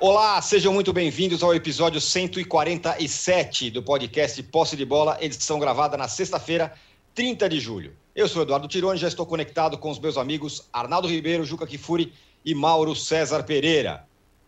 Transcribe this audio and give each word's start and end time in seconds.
Olá, 0.00 0.40
sejam 0.40 0.72
muito 0.72 0.92
bem-vindos 0.92 1.42
ao 1.42 1.52
episódio 1.52 2.00
147 2.00 3.68
do 3.68 3.82
podcast 3.82 4.40
Posse 4.44 4.76
de 4.76 4.84
Bola, 4.84 5.18
edição 5.20 5.58
gravada 5.58 5.96
na 5.96 6.06
sexta-feira, 6.06 6.72
30 7.16 7.48
de 7.48 7.58
julho. 7.58 7.96
Eu 8.14 8.28
sou 8.28 8.42
Eduardo 8.42 8.68
Tironi, 8.68 8.96
já 8.96 9.08
estou 9.08 9.26
conectado 9.26 9.76
com 9.76 9.90
os 9.90 9.98
meus 9.98 10.16
amigos 10.16 10.68
Arnaldo 10.72 11.08
Ribeiro, 11.08 11.44
Juca 11.44 11.66
Kifuri 11.66 12.12
e 12.44 12.54
Mauro 12.54 12.94
César 12.94 13.42
Pereira. 13.42 14.06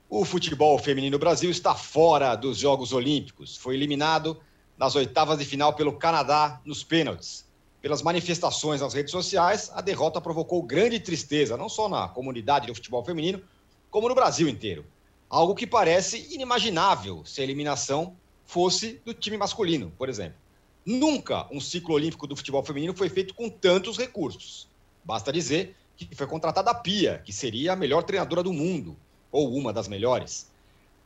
O 0.09 0.25
futebol 0.25 0.79
feminino 0.79 1.19
Brasil 1.19 1.51
está 1.51 1.75
fora 1.75 2.37
dos 2.37 2.57
Jogos 2.57 2.93
Olímpicos. 2.93 3.57
Foi 3.57 3.75
eliminado 3.75 4.41
nas 4.79 4.95
oitavas 4.95 5.37
de 5.37 5.45
final 5.45 5.73
pelo 5.73 5.95
Canadá 5.95 6.61
nos 6.65 6.85
pênaltis. 6.85 7.45
Pelas 7.83 8.03
manifestações 8.03 8.83
nas 8.83 8.95
redes 8.95 9.11
sociais, 9.11 9.69
a 9.75 9.81
derrota 9.81 10.21
provocou 10.21 10.63
grande 10.63 11.01
tristeza, 11.01 11.57
não 11.57 11.69
só 11.69 11.89
na 11.89 12.07
comunidade 12.07 12.69
do 12.69 12.75
futebol 12.77 13.05
feminino, 13.05 13.43
como 13.91 14.09
no 14.09 14.15
Brasil 14.15 14.49
inteiro. 14.49 14.85
Algo 15.31 15.55
que 15.55 15.65
parece 15.65 16.27
inimaginável 16.35 17.25
se 17.25 17.41
a 17.41 17.45
eliminação 17.45 18.17
fosse 18.45 19.01
do 19.05 19.15
time 19.15 19.39
masculino, 19.39 19.93
por 19.97 20.09
exemplo. 20.09 20.37
Nunca 20.85 21.47
um 21.53 21.61
ciclo 21.61 21.95
olímpico 21.95 22.27
do 22.27 22.35
futebol 22.35 22.65
feminino 22.65 22.97
foi 22.97 23.09
feito 23.09 23.33
com 23.33 23.49
tantos 23.49 23.97
recursos. 23.97 24.69
Basta 25.05 25.33
dizer 25.33 25.77
que 25.97 26.17
foi 26.17 26.27
contratada 26.27 26.73
a 26.73 26.75
Pia, 26.75 27.23
que 27.25 27.33
seria 27.33 27.75
a 27.75 27.77
melhor 27.77 28.03
treinadora 28.03 28.43
do 28.43 28.53
mundo, 28.53 28.97
ou 29.31 29.55
uma 29.55 29.73
das 29.73 29.87
melhores. 29.87 30.51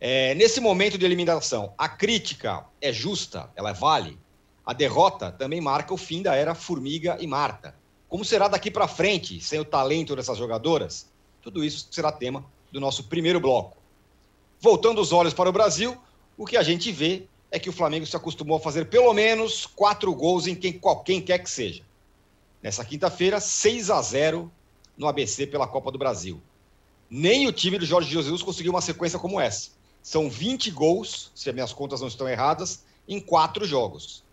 É, 0.00 0.34
nesse 0.34 0.58
momento 0.58 0.96
de 0.96 1.04
eliminação, 1.04 1.74
a 1.76 1.86
crítica 1.86 2.64
é 2.80 2.90
justa, 2.90 3.50
ela 3.54 3.72
vale. 3.72 4.18
A 4.64 4.72
derrota 4.72 5.30
também 5.32 5.60
marca 5.60 5.92
o 5.92 5.98
fim 5.98 6.22
da 6.22 6.34
era 6.34 6.54
Formiga 6.54 7.18
e 7.20 7.26
Marta. 7.26 7.74
Como 8.08 8.24
será 8.24 8.48
daqui 8.48 8.70
para 8.70 8.88
frente, 8.88 9.38
sem 9.40 9.60
o 9.60 9.64
talento 9.66 10.16
dessas 10.16 10.38
jogadoras? 10.38 11.10
Tudo 11.42 11.62
isso 11.62 11.88
será 11.90 12.10
tema 12.10 12.42
do 12.72 12.80
nosso 12.80 13.04
primeiro 13.04 13.38
bloco. 13.38 13.83
Voltando 14.64 14.98
os 14.98 15.12
olhos 15.12 15.34
para 15.34 15.50
o 15.50 15.52
Brasil, 15.52 15.94
o 16.38 16.46
que 16.46 16.56
a 16.56 16.62
gente 16.62 16.90
vê 16.90 17.24
é 17.50 17.58
que 17.58 17.68
o 17.68 17.72
Flamengo 17.72 18.06
se 18.06 18.16
acostumou 18.16 18.56
a 18.56 18.60
fazer 18.60 18.86
pelo 18.86 19.12
menos 19.12 19.66
quatro 19.66 20.10
gols 20.14 20.46
em 20.46 20.54
quem, 20.54 20.80
quem 21.04 21.20
quer 21.20 21.40
que 21.40 21.50
seja. 21.50 21.82
Nessa 22.62 22.82
quinta-feira, 22.82 23.40
6 23.40 23.90
a 23.90 24.00
0 24.00 24.50
no 24.96 25.06
ABC 25.06 25.46
pela 25.46 25.66
Copa 25.66 25.92
do 25.92 25.98
Brasil. 25.98 26.40
Nem 27.10 27.46
o 27.46 27.52
time 27.52 27.78
do 27.78 27.84
Jorge 27.84 28.10
Jesus 28.10 28.42
conseguiu 28.42 28.72
uma 28.72 28.80
sequência 28.80 29.18
como 29.18 29.38
essa. 29.38 29.68
São 30.02 30.30
20 30.30 30.70
gols, 30.70 31.30
se 31.34 31.50
as 31.50 31.54
minhas 31.54 31.74
contas 31.74 32.00
não 32.00 32.08
estão 32.08 32.26
erradas, 32.26 32.86
em 33.06 33.20
quatro 33.20 33.66
jogos. 33.66 34.24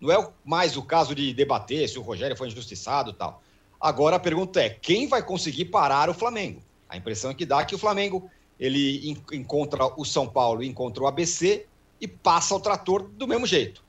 Não 0.00 0.10
é 0.10 0.28
mais 0.44 0.76
o 0.76 0.82
caso 0.82 1.14
de 1.14 1.32
debater 1.32 1.88
se 1.88 1.96
o 1.96 2.02
Rogério 2.02 2.36
foi 2.36 2.48
injustiçado 2.48 3.10
e 3.10 3.14
tal. 3.14 3.40
Agora 3.80 4.16
a 4.16 4.18
pergunta 4.18 4.60
é: 4.60 4.68
quem 4.68 5.06
vai 5.06 5.22
conseguir 5.22 5.66
parar 5.66 6.10
o 6.10 6.14
Flamengo? 6.14 6.60
A 6.88 6.96
impressão 6.96 7.32
que 7.32 7.46
dá 7.46 7.60
é 7.60 7.64
que 7.64 7.74
o 7.76 7.78
Flamengo 7.78 8.28
ele 8.58 9.16
encontra 9.32 9.86
o 9.98 10.04
São 10.04 10.26
Paulo, 10.26 10.62
encontra 10.62 11.02
o 11.02 11.06
ABC 11.06 11.66
e 12.00 12.08
passa 12.08 12.54
o 12.54 12.60
trator 12.60 13.02
do 13.02 13.26
mesmo 13.26 13.46
jeito. 13.46 13.82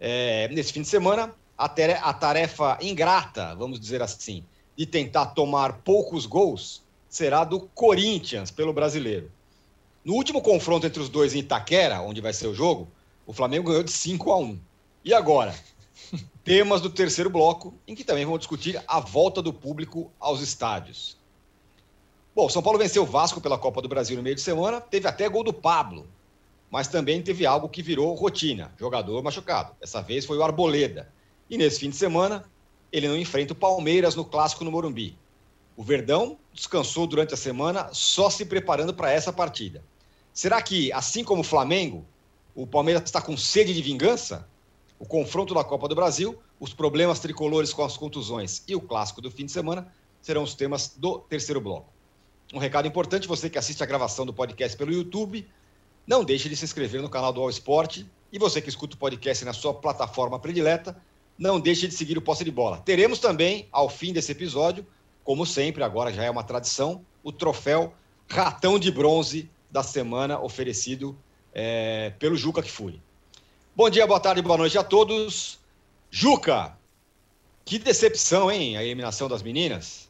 É, 0.00 0.48
nesse 0.48 0.72
fim 0.72 0.82
de 0.82 0.88
semana, 0.88 1.34
a, 1.56 1.64
a 1.64 2.12
tarefa 2.12 2.78
ingrata, 2.80 3.54
vamos 3.54 3.80
dizer 3.80 4.02
assim, 4.02 4.44
de 4.76 4.86
tentar 4.86 5.26
tomar 5.26 5.78
poucos 5.78 6.26
gols 6.26 6.82
será 7.08 7.44
do 7.44 7.60
Corinthians 7.60 8.50
pelo 8.50 8.72
brasileiro. 8.72 9.30
No 10.04 10.14
último 10.14 10.40
confronto 10.42 10.86
entre 10.86 11.00
os 11.00 11.08
dois 11.08 11.34
em 11.34 11.38
Itaquera, 11.38 12.00
onde 12.00 12.20
vai 12.20 12.32
ser 12.32 12.46
o 12.46 12.54
jogo, 12.54 12.88
o 13.26 13.32
Flamengo 13.32 13.68
ganhou 13.68 13.82
de 13.82 13.90
5 13.90 14.30
a 14.30 14.38
1. 14.38 14.58
E 15.04 15.14
agora? 15.14 15.54
Temas 16.44 16.80
do 16.80 16.90
terceiro 16.90 17.30
bloco, 17.30 17.74
em 17.88 17.94
que 17.94 18.04
também 18.04 18.24
vamos 18.24 18.40
discutir 18.40 18.80
a 18.86 19.00
volta 19.00 19.42
do 19.42 19.52
público 19.52 20.12
aos 20.20 20.40
estádios. 20.40 21.15
Bom, 22.36 22.50
São 22.50 22.62
Paulo 22.62 22.78
venceu 22.78 23.02
o 23.02 23.06
Vasco 23.06 23.40
pela 23.40 23.56
Copa 23.56 23.80
do 23.80 23.88
Brasil 23.88 24.14
no 24.14 24.22
meio 24.22 24.36
de 24.36 24.42
semana, 24.42 24.78
teve 24.78 25.08
até 25.08 25.26
gol 25.26 25.42
do 25.42 25.54
Pablo, 25.54 26.06
mas 26.70 26.86
também 26.86 27.22
teve 27.22 27.46
algo 27.46 27.66
que 27.66 27.80
virou 27.80 28.12
rotina, 28.12 28.74
jogador 28.78 29.22
machucado. 29.22 29.74
Dessa 29.80 30.02
vez 30.02 30.26
foi 30.26 30.36
o 30.36 30.42
Arboleda. 30.42 31.10
E 31.48 31.56
nesse 31.56 31.80
fim 31.80 31.88
de 31.88 31.96
semana, 31.96 32.44
ele 32.92 33.08
não 33.08 33.16
enfrenta 33.16 33.54
o 33.54 33.56
Palmeiras 33.56 34.14
no 34.14 34.22
clássico 34.22 34.64
no 34.64 34.70
Morumbi. 34.70 35.16
O 35.78 35.82
Verdão 35.82 36.36
descansou 36.52 37.06
durante 37.06 37.32
a 37.32 37.38
semana 37.38 37.88
só 37.94 38.28
se 38.28 38.44
preparando 38.44 38.92
para 38.92 39.10
essa 39.10 39.32
partida. 39.32 39.82
Será 40.34 40.60
que, 40.60 40.92
assim 40.92 41.24
como 41.24 41.40
o 41.40 41.42
Flamengo, 41.42 42.04
o 42.54 42.66
Palmeiras 42.66 43.04
está 43.04 43.22
com 43.22 43.34
sede 43.34 43.72
de 43.72 43.80
vingança? 43.80 44.46
O 44.98 45.06
confronto 45.06 45.54
da 45.54 45.64
Copa 45.64 45.88
do 45.88 45.94
Brasil, 45.94 46.38
os 46.60 46.74
problemas 46.74 47.18
tricolores 47.18 47.72
com 47.72 47.82
as 47.82 47.96
contusões 47.96 48.62
e 48.68 48.76
o 48.76 48.80
clássico 48.82 49.22
do 49.22 49.30
fim 49.30 49.46
de 49.46 49.52
semana 49.52 49.90
serão 50.20 50.42
os 50.42 50.54
temas 50.54 50.92
do 50.98 51.20
terceiro 51.20 51.62
bloco. 51.62 51.95
Um 52.52 52.58
recado 52.58 52.86
importante, 52.86 53.26
você 53.26 53.50
que 53.50 53.58
assiste 53.58 53.82
a 53.82 53.86
gravação 53.86 54.24
do 54.24 54.32
podcast 54.32 54.76
pelo 54.76 54.92
YouTube, 54.92 55.46
não 56.06 56.24
deixe 56.24 56.48
de 56.48 56.56
se 56.56 56.64
inscrever 56.64 57.02
no 57.02 57.08
canal 57.08 57.32
do 57.32 57.40
All 57.40 57.50
Sport. 57.50 58.04
E 58.32 58.38
você 58.38 58.60
que 58.60 58.68
escuta 58.68 58.94
o 58.94 58.98
podcast 58.98 59.44
na 59.44 59.52
sua 59.52 59.74
plataforma 59.74 60.38
predileta, 60.38 60.96
não 61.38 61.58
deixe 61.58 61.88
de 61.88 61.94
seguir 61.94 62.16
o 62.16 62.22
Posse 62.22 62.44
de 62.44 62.50
Bola. 62.50 62.78
Teremos 62.78 63.18
também, 63.18 63.68
ao 63.72 63.88
fim 63.88 64.12
desse 64.12 64.32
episódio, 64.32 64.86
como 65.24 65.44
sempre, 65.44 65.82
agora 65.82 66.12
já 66.12 66.22
é 66.24 66.30
uma 66.30 66.44
tradição, 66.44 67.04
o 67.22 67.32
troféu 67.32 67.92
Ratão 68.28 68.78
de 68.78 68.90
Bronze 68.90 69.50
da 69.70 69.82
semana 69.82 70.40
oferecido 70.40 71.16
é, 71.52 72.12
pelo 72.18 72.36
Juca 72.36 72.62
Kfouri. 72.62 73.02
Bom 73.74 73.90
dia, 73.90 74.06
boa 74.06 74.20
tarde, 74.20 74.40
boa 74.40 74.56
noite 74.56 74.78
a 74.78 74.84
todos. 74.84 75.58
Juca, 76.10 76.78
que 77.64 77.78
decepção, 77.78 78.50
hein, 78.50 78.76
a 78.76 78.84
eliminação 78.84 79.28
das 79.28 79.42
meninas? 79.42 80.05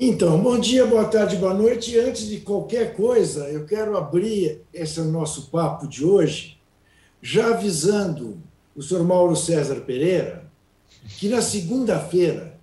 Então, 0.00 0.40
bom 0.40 0.56
dia, 0.60 0.86
boa 0.86 1.06
tarde, 1.06 1.34
boa 1.34 1.52
noite. 1.52 1.98
Antes 1.98 2.28
de 2.28 2.38
qualquer 2.38 2.94
coisa, 2.94 3.48
eu 3.48 3.66
quero 3.66 3.96
abrir 3.96 4.60
esse 4.72 5.00
nosso 5.00 5.50
papo 5.50 5.88
de 5.88 6.04
hoje, 6.04 6.56
já 7.20 7.48
avisando 7.48 8.40
o 8.76 8.82
senhor 8.82 9.02
Mauro 9.02 9.34
César 9.34 9.80
Pereira 9.80 10.48
que 11.18 11.28
na 11.28 11.42
segunda-feira 11.42 12.56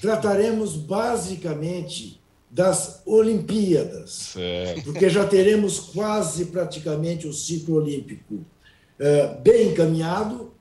trataremos 0.00 0.74
basicamente 0.74 2.20
das 2.50 3.02
Olimpíadas, 3.06 4.32
certo. 4.32 4.82
porque 4.82 5.08
já 5.08 5.24
teremos 5.24 5.78
quase 5.78 6.46
praticamente 6.46 7.24
o 7.28 7.32
ciclo 7.32 7.76
olímpico 7.76 8.34
uh, 8.34 9.40
bem 9.42 9.68
encaminhado 9.68 10.52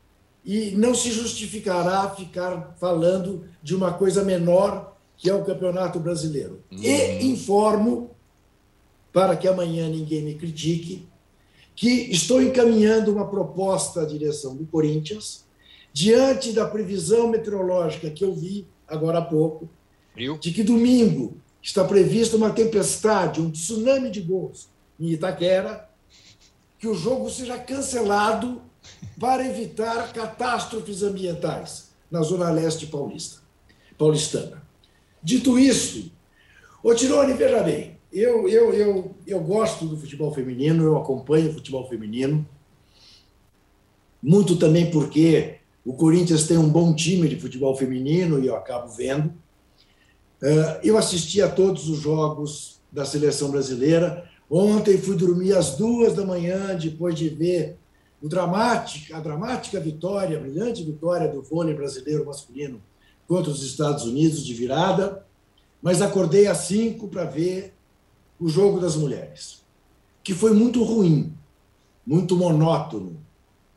e 0.45 0.71
não 0.77 0.93
se 0.93 1.11
justificará 1.11 2.07
ficar 2.11 2.75
falando 2.79 3.45
de 3.63 3.75
uma 3.75 3.93
coisa 3.93 4.23
menor 4.23 4.88
que 5.19 5.29
é 5.29 5.33
o 5.33 5.43
Campeonato 5.43 5.99
Brasileiro. 5.99 6.63
Uhum. 6.71 6.81
E 6.81 7.25
informo, 7.25 8.11
para 9.11 9.35
que 9.35 9.47
amanhã 9.47 9.89
ninguém 9.89 10.23
me 10.23 10.35
critique, 10.35 11.05
que 11.75 11.89
estou 12.09 12.41
encaminhando 12.41 13.11
uma 13.11 13.27
proposta 13.27 14.01
à 14.01 14.05
direção 14.05 14.55
do 14.55 14.65
Corinthians, 14.65 15.45
diante 15.91 16.53
da 16.53 16.65
previsão 16.65 17.27
meteorológica 17.27 18.09
que 18.09 18.23
eu 18.23 18.33
vi 18.33 18.65
agora 18.87 19.19
há 19.19 19.21
pouco, 19.21 19.69
de 20.39 20.51
que 20.51 20.63
domingo 20.63 21.37
está 21.61 21.83
prevista 21.83 22.37
uma 22.37 22.51
tempestade, 22.51 23.41
um 23.41 23.51
tsunami 23.51 24.09
de 24.09 24.21
gols 24.21 24.69
em 24.99 25.09
Itaquera, 25.11 25.89
que 26.77 26.87
o 26.87 26.93
jogo 26.93 27.29
seja 27.29 27.57
cancelado 27.57 28.61
para 29.19 29.45
evitar 29.45 30.13
catástrofes 30.13 31.03
ambientais 31.03 31.89
na 32.09 32.21
Zona 32.21 32.49
Leste 32.49 32.87
paulista, 32.87 33.41
paulistana. 33.97 34.68
Dito 35.21 35.59
isso, 35.59 36.11
ô 36.81 36.93
Tirone, 36.95 37.33
veja 37.33 37.61
bem, 37.61 37.97
eu, 38.11 38.47
eu, 38.47 38.73
eu, 38.73 39.15
eu 39.27 39.39
gosto 39.41 39.85
do 39.85 39.97
futebol 39.97 40.33
feminino, 40.33 40.83
eu 40.83 40.97
acompanho 40.97 41.49
o 41.49 41.53
futebol 41.53 41.87
feminino, 41.87 42.47
muito 44.21 44.57
também 44.57 44.89
porque 44.89 45.57
o 45.85 45.93
Corinthians 45.93 46.47
tem 46.47 46.57
um 46.57 46.69
bom 46.69 46.93
time 46.93 47.27
de 47.27 47.39
futebol 47.39 47.75
feminino 47.75 48.39
e 48.39 48.47
eu 48.47 48.55
acabo 48.55 48.89
vendo. 48.89 49.33
Eh, 50.41 50.79
eu 50.83 50.97
assisti 50.97 51.41
a 51.41 51.49
todos 51.49 51.87
os 51.89 51.99
jogos 51.99 52.81
da 52.91 53.05
seleção 53.05 53.49
brasileira. 53.49 54.29
Ontem 54.49 54.97
fui 54.97 55.15
dormir 55.15 55.53
às 55.53 55.77
duas 55.77 56.13
da 56.15 56.25
manhã, 56.25 56.75
depois 56.75 57.15
de 57.15 57.29
ver 57.29 57.77
o 58.21 58.27
dramática, 58.27 59.15
a 59.15 59.19
dramática 59.19 59.79
vitória, 59.79 60.37
a 60.37 60.41
brilhante 60.41 60.83
vitória 60.83 61.27
do 61.27 61.41
vôlei 61.41 61.73
brasileiro 61.73 62.25
masculino 62.25 62.81
contra 63.29 63.51
os 63.51 63.61
Estados 63.61 64.05
Unidos 64.05 64.43
de 64.43 64.55
virada, 64.55 65.23
mas 65.83 66.01
acordei 66.01 66.47
às 66.47 66.57
cinco 66.57 67.07
para 67.07 67.25
ver 67.25 67.75
o 68.39 68.49
jogo 68.49 68.79
das 68.79 68.95
mulheres, 68.95 69.63
que 70.23 70.33
foi 70.33 70.51
muito 70.51 70.83
ruim, 70.83 71.31
muito 72.03 72.35
monótono, 72.35 73.23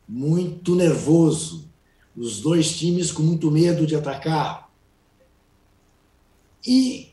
muito 0.09 0.75
nervoso, 0.75 1.69
os 2.17 2.41
dois 2.41 2.75
times 2.79 3.13
com 3.13 3.23
muito 3.23 3.51
medo 3.51 3.87
de 3.87 3.95
atacar. 3.95 4.73
E 6.67 7.11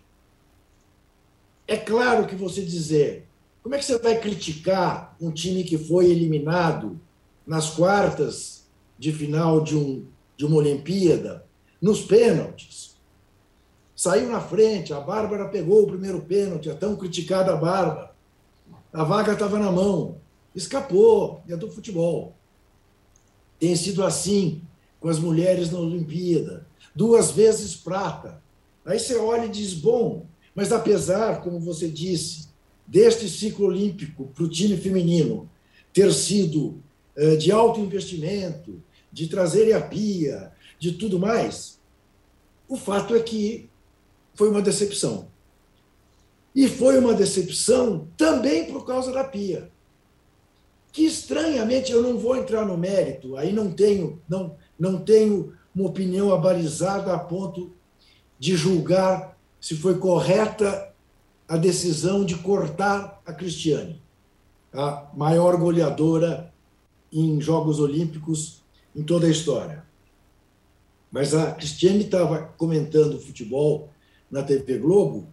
é 1.68 1.76
claro 1.76 2.26
que 2.26 2.36
você 2.36 2.64
dizer, 2.64 3.28
como 3.62 3.76
é 3.76 3.78
que 3.80 3.84
você 3.84 3.98
vai 3.98 4.18
criticar 4.18 5.14
um 5.20 5.30
time 5.30 5.66
que 5.66 5.78
foi 5.78 6.10
eliminado 6.10 7.02
nas 7.46 7.70
quartas 7.70 8.66
de 8.98 9.12
final 9.12 9.62
de, 9.62 9.76
um, 9.76 10.06
de 10.38 10.46
uma 10.46 10.56
Olimpíada 10.56 11.49
nos 11.82 12.02
pênaltis. 12.02 12.98
Saiu 13.96 14.30
na 14.30 14.40
frente, 14.40 14.94
a 14.94 15.00
Bárbara 15.00 15.50
pegou 15.50 15.84
o 15.84 15.88
primeiro 15.88 16.22
pênalti, 16.22 16.70
a 16.70 16.76
tão 16.76 16.96
criticada 16.96 17.56
Bárbara. 17.56 18.12
a 18.94 19.04
vaga 19.04 19.34
estava 19.34 19.60
na 19.60 19.72
mão, 19.72 20.18
escapou, 20.56 21.44
é 21.48 21.56
do 21.56 21.70
futebol. 21.70 22.34
Tem 23.60 23.76
sido 23.76 24.04
assim 24.04 24.62
com 25.00 25.10
as 25.10 25.20
mulheres 25.20 25.72
na 25.72 25.80
Olimpíada, 25.80 26.66
duas 26.96 27.32
vezes 27.32 27.76
prata. 27.76 28.42
Aí 28.86 29.00
você 29.00 29.16
olha 29.18 29.46
e 29.46 29.50
diz: 29.50 29.74
bom, 29.74 30.26
mas 30.56 30.72
apesar, 30.72 31.42
como 31.42 31.60
você 31.60 31.88
disse, 31.90 32.50
deste 32.88 33.30
ciclo 33.30 33.68
olímpico 33.68 34.32
para 34.34 34.44
o 34.44 34.50
time 34.50 34.76
feminino 34.78 35.50
ter 35.94 36.12
sido 36.14 36.82
eh, 37.16 37.36
de 37.36 37.52
alto 37.52 37.80
investimento, 37.80 38.82
de 39.12 39.28
trazer 39.28 39.74
a 39.74 39.82
pia, 39.82 40.52
de 40.80 40.94
tudo 40.94 41.20
mais, 41.20 41.80
o 42.68 42.78
fato 42.78 43.14
é 43.14 43.20
que 43.20 43.70
foi 44.34 44.50
uma 44.50 44.62
decepção. 44.62 45.28
E 46.56 46.68
foi 46.68 46.98
uma 46.98 47.14
decepção 47.14 48.08
também 48.16 48.72
por 48.72 48.86
causa 48.86 49.12
da 49.12 49.24
pia. 49.24 49.70
Que 50.92 51.06
estranhamente 51.06 51.92
eu 51.92 52.02
não 52.02 52.18
vou 52.18 52.36
entrar 52.36 52.66
no 52.66 52.78
mérito, 52.78 53.36
aí 53.36 53.52
não 53.52 53.72
tenho, 53.72 54.22
não, 54.28 54.56
não 54.80 55.00
tenho 55.00 55.54
uma 55.76 55.88
opinião 55.88 56.34
abalizada 56.34 57.14
a 57.14 57.20
ponto 57.20 57.72
de 58.40 58.56
julgar 58.56 59.38
se 59.60 59.76
foi 59.76 59.98
correta 59.98 60.94
a 61.48 61.58
decisão 61.58 62.24
de 62.24 62.36
cortar 62.36 63.22
a 63.26 63.34
Cristiane, 63.34 64.02
a 64.72 65.10
maior 65.14 65.58
goleadora 65.58 66.54
em 67.12 67.42
Jogos 67.42 67.80
Olímpicos 67.80 68.64
em 68.96 69.04
toda 69.04 69.28
a 69.28 69.30
história. 69.30 69.89
Mas 71.12 71.34
a 71.34 71.52
Cristiane 71.52 72.04
estava 72.04 72.44
comentando 72.58 73.20
futebol 73.20 73.90
na 74.30 74.44
TV 74.44 74.78
Globo, 74.78 75.28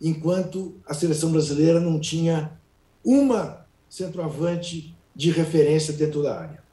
enquanto 0.00 0.74
a 0.86 0.92
seleção 0.92 1.30
brasileira 1.30 1.80
não 1.80 2.00
tinha 2.00 2.58
uma 3.04 3.64
centroavante 3.88 4.94
de 5.14 5.30
referência 5.30 5.92
dentro 5.92 6.22
da 6.22 6.38
área. 6.38 6.64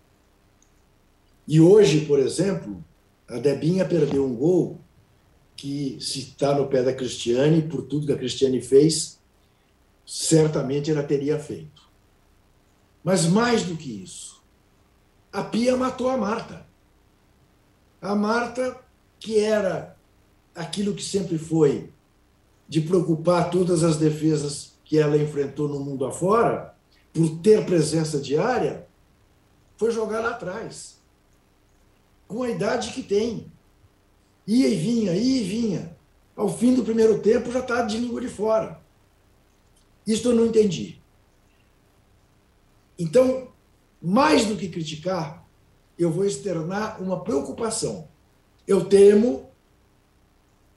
E 1.48 1.60
hoje, 1.60 2.06
por 2.06 2.20
exemplo, 2.20 2.84
a 3.28 3.38
Debinha 3.38 3.86
perdeu 3.86 4.26
um 4.26 4.36
gol 4.36 4.80
que, 5.56 5.98
se 6.00 6.20
está 6.20 6.56
no 6.56 6.68
pé 6.68 6.82
da 6.82 6.94
Cristiane, 6.94 7.62
por 7.62 7.84
tudo 7.84 8.08
que 8.08 8.14
a 8.14 8.18
Cristiane 8.18 8.62
fez, 8.62 9.20
certamente 10.06 10.90
ela 10.90 11.04
teria 11.04 11.38
feito. 11.38 11.84
Mas 13.04 13.26
mais 13.26 13.64
do 13.64 13.76
que 13.76 14.04
isso, 14.04 14.42
a 15.32 15.44
Pia 15.44 15.78
matou 15.78 16.10
a 16.10 16.18
Marta. 16.18 16.66
A 18.02 18.16
Marta, 18.16 18.80
que 19.20 19.40
era 19.40 19.96
aquilo 20.56 20.96
que 20.96 21.04
sempre 21.04 21.38
foi, 21.38 21.92
de 22.68 22.82
preocupar 22.82 23.52
todas 23.52 23.84
as 23.84 23.98
defesas 23.98 24.74
que 24.84 24.98
ela 24.98 25.18
enfrentou 25.18 25.68
no 25.68 25.80
mundo 25.80 26.06
afora, 26.06 26.76
por 27.14 27.40
ter 27.42 27.66
presença 27.66 28.20
diária, 28.20 28.88
foi 29.78 29.92
jogar 29.92 30.22
lá 30.22 30.32
atrás. 30.32 31.00
Com 32.28 32.44
a 32.44 32.50
idade 32.50 32.92
que 32.92 33.04
tem. 33.04 33.52
Ia 34.48 34.68
e 34.68 34.76
vinha, 34.76 35.14
ia 35.14 35.42
e 35.42 35.44
vinha. 35.44 35.98
Ao 36.36 36.50
fim 36.50 36.74
do 36.74 36.84
primeiro 36.84 37.20
tempo 37.22 37.52
já 37.52 37.60
está 37.60 37.84
de 37.84 37.98
língua 37.98 38.22
de 38.22 38.28
fora. 38.30 38.82
Isso 40.08 40.28
eu 40.28 40.36
não 40.36 40.48
entendi. 40.48 41.00
Então, 42.98 43.50
mais 44.02 44.46
do 44.46 44.56
que 44.56 44.70
criticar, 44.70 45.46
eu 45.98 46.12
vou 46.12 46.26
externar 46.26 47.02
uma 47.02 47.24
preocupação. 47.24 48.08
Eu 48.68 48.86
temo 48.86 49.50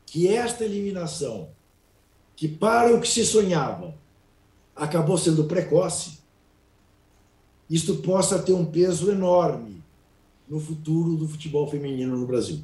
que 0.06 0.28
esta 0.28 0.64
eliminação, 0.64 1.48
que 2.36 2.48
para 2.48 2.94
o 2.94 3.00
que 3.00 3.08
se 3.08 3.24
sonhava 3.24 3.94
acabou 4.74 5.16
sendo 5.16 5.44
precoce, 5.44 6.18
isto 7.68 7.96
possa 7.96 8.38
ter 8.38 8.52
um 8.52 8.66
peso 8.66 9.10
enorme 9.10 9.82
no 10.48 10.60
futuro 10.60 11.16
do 11.16 11.26
futebol 11.26 11.66
feminino 11.66 12.16
no 12.16 12.26
Brasil. 12.26 12.62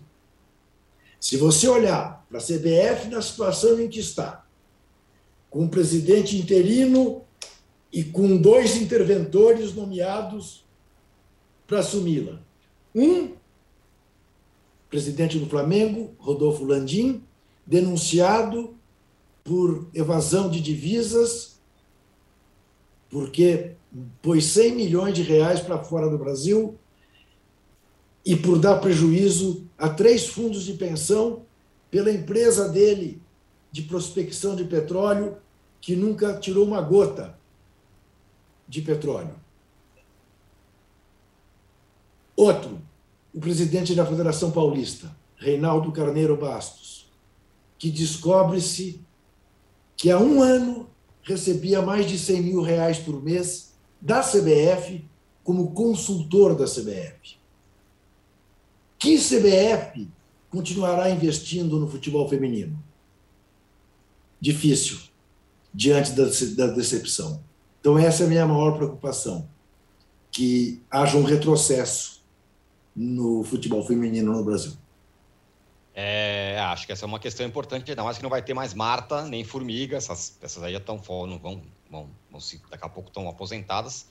Se 1.19 1.37
você 1.37 1.69
olhar 1.69 2.25
para 2.29 2.39
a 2.39 2.43
CBF 2.43 3.09
na 3.09 3.21
situação 3.21 3.81
em 3.81 3.89
que 3.89 4.01
está, 4.01 4.45
com 5.49 5.65
o 5.65 5.69
presidente 5.69 6.37
interino 6.37 7.23
e 7.93 8.05
com 8.05 8.37
dois 8.37 8.77
interventores 8.77 9.75
nomeados 9.75 10.65
para 11.71 11.79
assumi-la, 11.79 12.41
um, 12.93 13.31
presidente 14.89 15.39
do 15.39 15.47
Flamengo, 15.47 16.13
Rodolfo 16.19 16.65
Landim, 16.65 17.23
denunciado 17.65 18.75
por 19.45 19.89
evasão 19.95 20.51
de 20.51 20.61
divisas, 20.61 21.61
porque 23.09 23.77
pôs 24.21 24.47
100 24.47 24.75
milhões 24.75 25.15
de 25.15 25.23
reais 25.23 25.61
para 25.61 25.79
fora 25.79 26.11
do 26.11 26.19
Brasil 26.19 26.77
e 28.27 28.35
por 28.35 28.59
dar 28.59 28.81
prejuízo 28.81 29.65
a 29.79 29.89
três 29.89 30.27
fundos 30.27 30.65
de 30.65 30.73
pensão 30.73 31.45
pela 31.89 32.11
empresa 32.11 32.69
dele 32.69 33.23
de 33.71 33.83
prospecção 33.83 34.57
de 34.57 34.65
petróleo, 34.65 35.37
que 35.81 35.95
nunca 35.95 36.37
tirou 36.37 36.67
uma 36.67 36.81
gota 36.81 37.39
de 38.67 38.83
petróleo. 38.83 39.37
Outro, 42.41 42.81
o 43.35 43.39
presidente 43.39 43.95
da 43.95 44.07
Federação 44.07 44.51
Paulista, 44.51 45.15
Reinaldo 45.37 45.93
Carneiro 45.93 46.39
Bastos, 46.39 47.07
que 47.79 47.91
descobre-se 47.91 48.99
que 49.95 50.11
há 50.11 50.19
um 50.19 50.41
ano 50.41 50.89
recebia 51.23 51.83
mais 51.83 52.09
de 52.09 52.19
100 52.19 52.43
mil 52.43 52.63
reais 52.63 52.99
por 52.99 53.23
mês 53.23 53.75
da 54.01 54.23
CBF 54.23 55.05
como 55.45 55.73
consultor 55.73 56.57
da 56.57 56.65
CBF. 56.65 57.37
Que 58.99 59.19
CBF 59.19 60.09
continuará 60.49 61.11
investindo 61.11 61.79
no 61.79 61.91
futebol 61.91 62.27
feminino? 62.27 62.83
Difícil, 64.41 64.99
diante 65.75 66.13
da, 66.13 66.69
decepção. 66.69 67.45
Então, 67.83 67.99
essa 67.99 68.23
é 68.23 68.27
a 68.27 68.31
minha 68.31 68.47
maior 68.47 68.79
preocupação: 68.79 69.47
que 70.31 70.83
haja 70.91 71.19
um 71.19 71.23
retrocesso 71.23 72.20
no 72.95 73.45
futebol 73.45 73.85
feminino 73.85 74.33
no 74.33 74.45
Brasil. 74.45 74.73
É, 75.95 76.59
acho 76.69 76.87
que 76.87 76.93
essa 76.93 77.05
é 77.05 77.07
uma 77.07 77.19
questão 77.19 77.45
importante, 77.45 77.91
ainda 77.91 78.05
mais 78.05 78.17
que 78.17 78.23
não 78.23 78.31
vai 78.31 78.43
ter 78.43 78.55
mais 78.55 78.73
Marta 78.73 79.25
nem 79.27 79.45
Formiga, 79.45 79.97
essas, 79.97 80.39
essas 80.41 80.63
aí 80.63 80.73
já 80.73 80.79
estão 80.79 80.97
não 81.27 81.39
vão, 81.39 81.63
vão, 81.91 82.11
vão 82.31 82.41
se, 82.41 82.61
daqui 82.71 82.85
a 82.85 82.89
pouco 82.89 83.09
estão 83.09 83.29
aposentadas, 83.29 84.07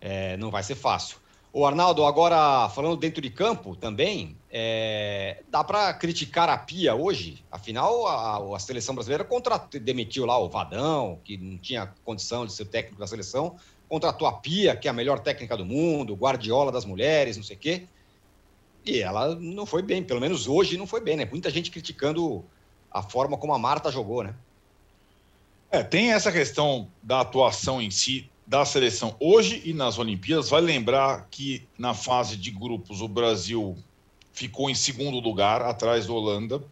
é, 0.00 0.36
não 0.36 0.50
vai 0.50 0.62
ser 0.62 0.74
fácil. 0.74 1.18
O 1.54 1.66
Arnaldo, 1.66 2.04
agora 2.06 2.68
falando 2.70 2.96
dentro 2.96 3.20
de 3.20 3.28
campo 3.28 3.76
também, 3.76 4.36
é, 4.50 5.42
dá 5.50 5.62
para 5.62 5.92
criticar 5.92 6.48
a 6.48 6.56
Pia 6.56 6.94
hoje? 6.94 7.44
Afinal, 7.50 8.06
a, 8.06 8.56
a 8.56 8.58
seleção 8.58 8.94
brasileira 8.94 9.22
contra, 9.22 9.58
demitiu 9.58 10.24
lá 10.24 10.38
o 10.38 10.48
Vadão, 10.48 11.20
que 11.22 11.36
não 11.36 11.58
tinha 11.58 11.92
condição 12.04 12.46
de 12.46 12.54
ser 12.54 12.64
técnico 12.64 12.98
da 12.98 13.06
seleção, 13.06 13.56
contratou 13.86 14.26
a 14.26 14.32
Pia, 14.32 14.74
que 14.74 14.88
é 14.88 14.90
a 14.90 14.94
melhor 14.94 15.20
técnica 15.20 15.54
do 15.54 15.64
mundo, 15.64 16.14
Guardiola 16.14 16.72
das 16.72 16.86
mulheres, 16.86 17.36
não 17.36 17.44
sei 17.44 17.56
o 17.56 17.58
quê. 17.58 17.86
E 18.84 19.00
ela 19.00 19.34
não 19.36 19.64
foi 19.64 19.82
bem, 19.82 20.02
pelo 20.02 20.20
menos 20.20 20.46
hoje 20.46 20.76
não 20.76 20.86
foi 20.86 21.00
bem, 21.00 21.16
né? 21.16 21.24
Muita 21.24 21.50
gente 21.50 21.70
criticando 21.70 22.44
a 22.90 23.02
forma 23.02 23.36
como 23.36 23.54
a 23.54 23.58
Marta 23.58 23.90
jogou, 23.90 24.22
né? 24.22 24.34
É, 25.70 25.82
tem 25.82 26.12
essa 26.12 26.30
questão 26.30 26.88
da 27.02 27.20
atuação 27.20 27.80
em 27.80 27.90
si 27.90 28.28
da 28.46 28.64
seleção 28.64 29.16
hoje 29.18 29.62
e 29.64 29.72
nas 29.72 29.98
Olimpíadas. 29.98 30.50
Vai 30.50 30.60
lembrar 30.60 31.28
que 31.30 31.66
na 31.78 31.94
fase 31.94 32.36
de 32.36 32.50
grupos 32.50 33.00
o 33.00 33.08
Brasil 33.08 33.76
ficou 34.32 34.68
em 34.68 34.74
segundo 34.74 35.18
lugar, 35.20 35.62
atrás 35.62 36.06
da 36.06 36.12
Holanda, 36.12 36.62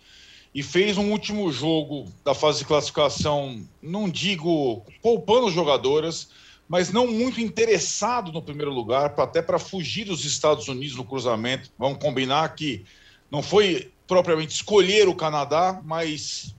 e 0.55 0.63
fez 0.63 0.99
um 0.99 1.13
último 1.13 1.51
jogo 1.53 2.07
da 2.25 2.35
fase 2.35 2.59
de 2.59 2.65
classificação, 2.65 3.65
não 3.81 4.11
digo 4.11 4.83
poupando 5.01 5.51
jogadoras, 5.51 6.29
mas 6.71 6.93
não 6.93 7.09
muito 7.09 7.41
interessado 7.41 8.31
no 8.31 8.41
primeiro 8.41 8.73
lugar, 8.73 9.13
até 9.19 9.43
para 9.43 9.59
fugir 9.59 10.05
dos 10.05 10.25
Estados 10.25 10.69
Unidos 10.69 10.95
no 10.95 11.05
cruzamento. 11.05 11.69
Vamos 11.77 11.99
combinar 11.99 12.55
que 12.55 12.85
não 13.29 13.43
foi 13.43 13.93
propriamente 14.07 14.55
escolher 14.55 15.09
o 15.09 15.15
Canadá, 15.17 15.81
mas 15.85 16.55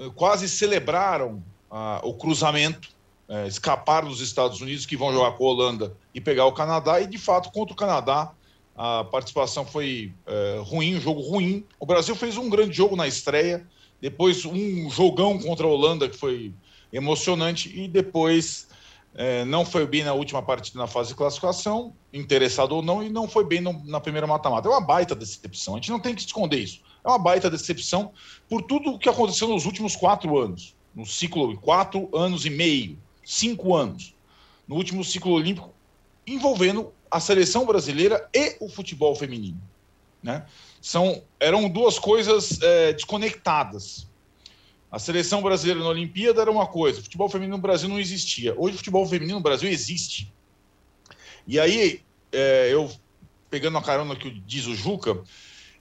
eh, 0.00 0.08
quase 0.14 0.48
celebraram 0.48 1.42
ah, 1.70 2.00
o 2.02 2.14
cruzamento, 2.14 2.88
eh, 3.28 3.46
escaparam 3.46 4.08
dos 4.08 4.22
Estados 4.22 4.62
Unidos, 4.62 4.86
que 4.86 4.96
vão 4.96 5.12
jogar 5.12 5.32
com 5.32 5.46
a 5.46 5.50
Holanda 5.50 5.94
e 6.14 6.22
pegar 6.22 6.46
o 6.46 6.52
Canadá, 6.52 6.98
e 6.98 7.06
de 7.06 7.18
fato, 7.18 7.52
contra 7.52 7.74
o 7.74 7.76
Canadá, 7.76 8.32
a 8.74 9.04
participação 9.04 9.66
foi 9.66 10.10
eh, 10.26 10.62
ruim, 10.64 10.96
um 10.96 11.00
jogo 11.02 11.20
ruim. 11.20 11.66
O 11.78 11.84
Brasil 11.84 12.16
fez 12.16 12.38
um 12.38 12.48
grande 12.48 12.74
jogo 12.74 12.96
na 12.96 13.06
estreia, 13.06 13.66
depois 14.00 14.46
um 14.46 14.88
jogão 14.88 15.38
contra 15.38 15.66
a 15.66 15.68
Holanda 15.68 16.08
que 16.08 16.16
foi 16.16 16.54
emocionante, 16.90 17.70
e 17.78 17.86
depois 17.86 18.68
é, 19.14 19.44
não 19.44 19.64
foi 19.64 19.86
bem 19.86 20.04
na 20.04 20.12
última 20.12 20.42
partida 20.42 20.78
na 20.78 20.86
fase 20.86 21.10
de 21.10 21.14
classificação, 21.14 21.94
interessado 22.12 22.72
ou 22.72 22.82
não, 22.82 23.02
e 23.02 23.08
não 23.08 23.28
foi 23.28 23.44
bem 23.44 23.60
no, 23.60 23.72
na 23.84 24.00
primeira 24.00 24.26
mata-mata. 24.26 24.68
É 24.68 24.70
uma 24.70 24.80
baita 24.80 25.14
decepção. 25.14 25.74
A 25.74 25.76
gente 25.76 25.90
não 25.90 26.00
tem 26.00 26.14
que 26.14 26.22
esconder 26.22 26.58
isso. 26.58 26.80
É 27.04 27.08
uma 27.08 27.18
baita 27.18 27.50
decepção 27.50 28.12
por 28.48 28.62
tudo 28.62 28.90
o 28.90 28.98
que 28.98 29.08
aconteceu 29.08 29.48
nos 29.48 29.66
últimos 29.66 29.94
quatro 29.94 30.38
anos, 30.38 30.74
no 30.94 31.04
ciclo 31.04 31.56
quatro 31.58 32.08
anos 32.16 32.44
e 32.44 32.50
meio. 32.50 32.98
cinco 33.24 33.74
anos, 33.74 34.14
no 34.66 34.74
último 34.76 35.04
ciclo 35.04 35.32
olímpico, 35.32 35.70
envolvendo 36.26 36.92
a 37.10 37.20
seleção 37.20 37.66
brasileira 37.66 38.28
e 38.34 38.56
o 38.58 38.68
futebol 38.70 39.14
feminino. 39.14 39.60
Né? 40.22 40.46
São, 40.80 41.22
eram 41.38 41.68
duas 41.68 41.98
coisas 41.98 42.60
é, 42.62 42.92
desconectadas. 42.94 44.07
A 44.90 44.98
seleção 44.98 45.42
brasileira 45.42 45.80
na 45.80 45.88
Olimpíada 45.88 46.40
era 46.40 46.50
uma 46.50 46.66
coisa, 46.66 47.00
o 47.00 47.02
futebol 47.02 47.28
feminino 47.28 47.56
no 47.56 47.62
Brasil 47.62 47.88
não 47.88 48.00
existia. 48.00 48.54
Hoje 48.56 48.74
o 48.74 48.78
futebol 48.78 49.06
feminino 49.06 49.38
no 49.38 49.42
Brasil 49.42 49.68
existe. 49.68 50.32
E 51.46 51.58
aí, 51.60 52.00
é, 52.32 52.72
eu 52.72 52.90
pegando 53.50 53.78
a 53.78 53.82
carona 53.82 54.16
que 54.16 54.30
diz 54.30 54.66
o 54.66 54.74
Juca, 54.74 55.22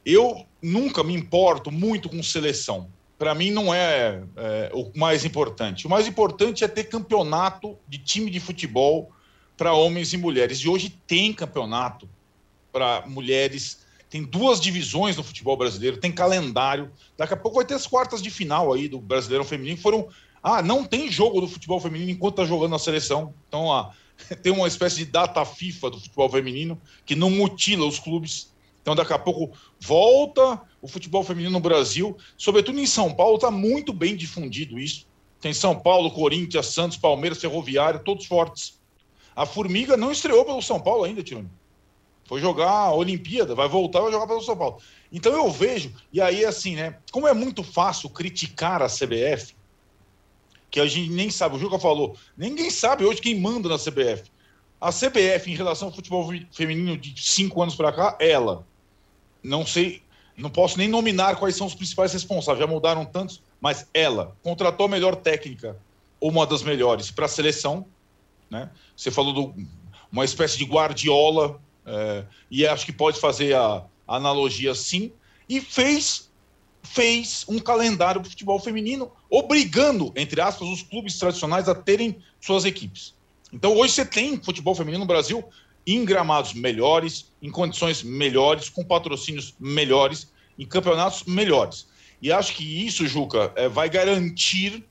eu 0.06 0.46
nunca 0.62 1.04
me 1.04 1.14
importo 1.14 1.72
muito 1.72 2.10
com 2.10 2.22
seleção. 2.24 2.90
Para 3.18 3.34
mim 3.34 3.52
não 3.52 3.74
é, 3.74 4.24
é, 4.36 4.72
o 4.74 4.92
mais 4.96 5.26
importante. 5.26 5.88
O 5.88 5.90
mais 5.90 6.08
importante 6.08 6.64
é 6.64 6.68
ter 6.68 6.86
campeonato 6.86 7.78
de 7.88 7.98
time 7.98 8.30
de 8.30 8.40
futebol 8.40 9.12
para 9.58 9.74
homens 9.74 10.14
e 10.14 10.18
mulheres. 10.18 10.60
E 10.60 10.70
hoje 10.70 10.90
tem 11.08 11.34
campeonato 11.34 12.08
para 12.72 13.04
mulheres 13.08 13.86
tem 14.10 14.24
duas 14.24 14.60
divisões 14.60 15.18
no 15.18 15.24
futebol 15.24 15.58
brasileiro, 15.58 15.98
tem 15.98 16.12
calendário. 16.12 16.92
Daqui 17.18 17.34
a 17.34 17.38
pouco 17.38 17.58
vai 17.58 17.66
ter 17.66 17.74
as 17.74 17.86
quartas 17.86 18.22
de 18.22 18.30
final 18.30 18.72
aí 18.72 18.88
do 18.88 19.00
Brasileirão 19.00 19.46
Feminino. 19.46 19.78
Foram. 19.78 20.08
Ah, 20.42 20.62
não 20.62 20.86
tem 20.86 21.12
jogo 21.12 21.42
do 21.42 21.48
futebol 21.48 21.80
feminino 21.80 22.12
enquanto 22.12 22.36
está 22.36 22.46
jogando 22.46 22.76
a 22.76 22.80
seleção. 22.80 23.34
Então, 23.48 23.72
ah, 23.72 23.92
tem 24.42 24.54
uma 24.54 24.68
espécie 24.68 24.98
de 24.98 25.06
data 25.06 25.44
FIFA 25.44 25.90
do 25.92 26.00
futebol 26.00 26.30
feminino 26.30 26.80
que 27.06 27.16
não 27.16 27.30
mutila 27.30 27.86
os 27.86 28.00
clubes. 28.00 28.54
Então, 28.82 28.96
daqui 28.96 29.12
a 29.12 29.20
pouco 29.20 29.52
volta 29.80 30.62
o 30.82 30.88
futebol 30.88 31.22
feminino 31.22 31.52
no 31.52 31.60
Brasil, 31.60 32.16
sobretudo 32.38 32.80
em 32.80 32.86
São 32.86 33.14
Paulo, 33.14 33.36
está 33.36 33.52
muito 33.52 33.92
bem 33.92 34.16
difundido 34.16 34.80
isso. 34.80 35.06
Tem 35.42 35.54
São 35.54 35.78
Paulo, 35.78 36.12
Corinthians, 36.12 36.68
Santos, 36.68 36.98
Palmeiras, 36.98 37.40
Ferroviário, 37.40 38.04
todos 38.04 38.26
fortes. 38.26 38.80
A 39.36 39.46
Formiga 39.46 39.98
não 39.98 40.12
estreou 40.12 40.46
pelo 40.46 40.62
São 40.62 40.80
Paulo 40.80 41.04
ainda, 41.04 41.22
Tirone. 41.22 41.50
Foi 42.28 42.42
jogar 42.42 42.70
a 42.70 42.94
Olimpíada, 42.94 43.56
vai 43.56 43.70
voltar, 43.70 44.02
vai 44.02 44.12
jogar 44.12 44.28
pelo 44.28 44.42
São 44.42 44.58
Paulo. 44.58 44.80
Então 45.12 45.32
eu 45.34 45.50
vejo, 45.50 45.94
e 46.12 46.20
aí 46.20 46.46
assim, 46.46 46.76
né? 46.76 46.98
Como 47.10 47.26
é 47.26 47.34
muito 47.34 47.64
fácil 47.64 48.10
criticar 48.10 48.82
a 48.82 48.88
CBF, 48.88 49.56
que 50.70 50.82
a 50.82 50.86
gente 50.86 51.10
nem 51.10 51.30
sabe, 51.30 51.56
o 51.56 51.60
Juca 51.60 51.80
falou, 51.80 52.18
ninguém 52.36 52.70
sabe 52.70 53.06
hoje 53.06 53.22
quem 53.22 53.40
manda 53.40 53.70
na 53.70 53.78
CBF. 53.78 54.30
A 54.80 54.92
CBF, 54.92 55.50
em 55.50 55.56
relação 55.56 55.88
ao 55.88 55.94
futebol 55.94 56.30
feminino 56.52 56.98
de 56.98 57.20
cinco 57.20 57.64
anos 57.64 57.76
para 57.76 57.94
cá, 57.94 58.18
ela, 58.20 58.68
não 59.42 59.66
sei, 59.66 60.04
não 60.36 60.50
posso 60.50 60.78
nem 60.78 60.90
nominar 60.90 61.38
quais 61.38 61.56
são 61.56 61.66
os 61.66 61.74
principais 61.74 62.12
responsáveis, 62.12 62.60
já 62.60 62.68
mudaram 62.68 63.06
tantos, 63.06 63.42
mas 63.62 63.88
ela 63.94 64.36
contratou 64.44 64.86
a 64.86 64.90
melhor 64.90 65.16
técnica, 65.16 65.78
ou 66.20 66.30
uma 66.30 66.46
das 66.46 66.62
melhores, 66.62 67.10
para 67.10 67.26
a 67.26 67.30
seleção. 67.30 67.86
Né? 68.50 68.70
Você 68.96 69.10
falou 69.10 69.54
de 69.54 69.66
uma 70.12 70.26
espécie 70.26 70.58
de 70.58 70.66
guardiola 70.66 71.60
é, 71.88 72.26
e 72.52 72.68
acho 72.68 72.86
que 72.86 72.92
pode 72.92 73.20
fazer 73.20 73.56
a, 73.56 73.84
analogia 74.08 74.74
sim, 74.76 75.12
e 75.50 75.60
fez 75.60 76.28
fez 76.84 77.44
um 77.50 77.60
calendário 77.60 78.22
para 78.22 78.30
futebol 78.30 78.60
feminino, 78.62 79.12
obrigando, 79.30 80.14
entre 80.16 80.40
aspas, 80.40 80.70
os 80.70 80.82
clubes 80.82 81.20
tradicionais 81.20 81.68
a 81.68 81.76
terem 81.76 82.18
suas 82.40 82.64
equipes. 82.64 83.14
Então, 83.52 83.76
hoje 83.76 83.92
você 83.92 84.06
tem 84.06 84.42
futebol 84.42 84.74
feminino 84.74 85.00
no 85.00 85.06
Brasil 85.06 85.44
em 85.86 86.06
gramados 86.06 86.54
melhores, 86.54 87.32
em 87.42 87.52
condições 87.52 88.04
melhores, 88.04 88.70
com 88.70 88.86
patrocínios 88.86 89.54
melhores, 89.60 90.32
em 90.58 90.66
campeonatos 90.66 91.24
melhores. 91.26 91.88
E 92.22 92.32
acho 92.32 92.56
que 92.56 92.86
isso, 92.86 93.06
Juca, 93.06 93.52
é, 93.58 93.68
vai 93.68 93.90
garantir 93.90 94.86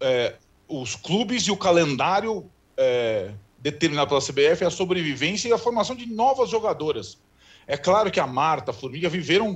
é, 0.00 0.34
os 0.66 0.96
clubes 0.96 1.44
e 1.44 1.50
o 1.50 1.56
calendário 1.56 2.50
é, 2.76 3.32
determinado 3.58 4.08
pela 4.08 4.20
CBF 4.20 4.64
é 4.64 4.66
a 4.66 4.70
sobrevivência 4.70 5.48
e 5.48 5.52
a 5.52 5.58
formação 5.58 5.96
de 5.96 6.06
novas 6.06 6.50
jogadoras. 6.50 7.18
É 7.66 7.76
claro 7.76 8.10
que 8.10 8.20
a 8.20 8.26
Marta, 8.26 8.70
a 8.70 8.74
Formiga 8.74 9.08
viveram, 9.08 9.54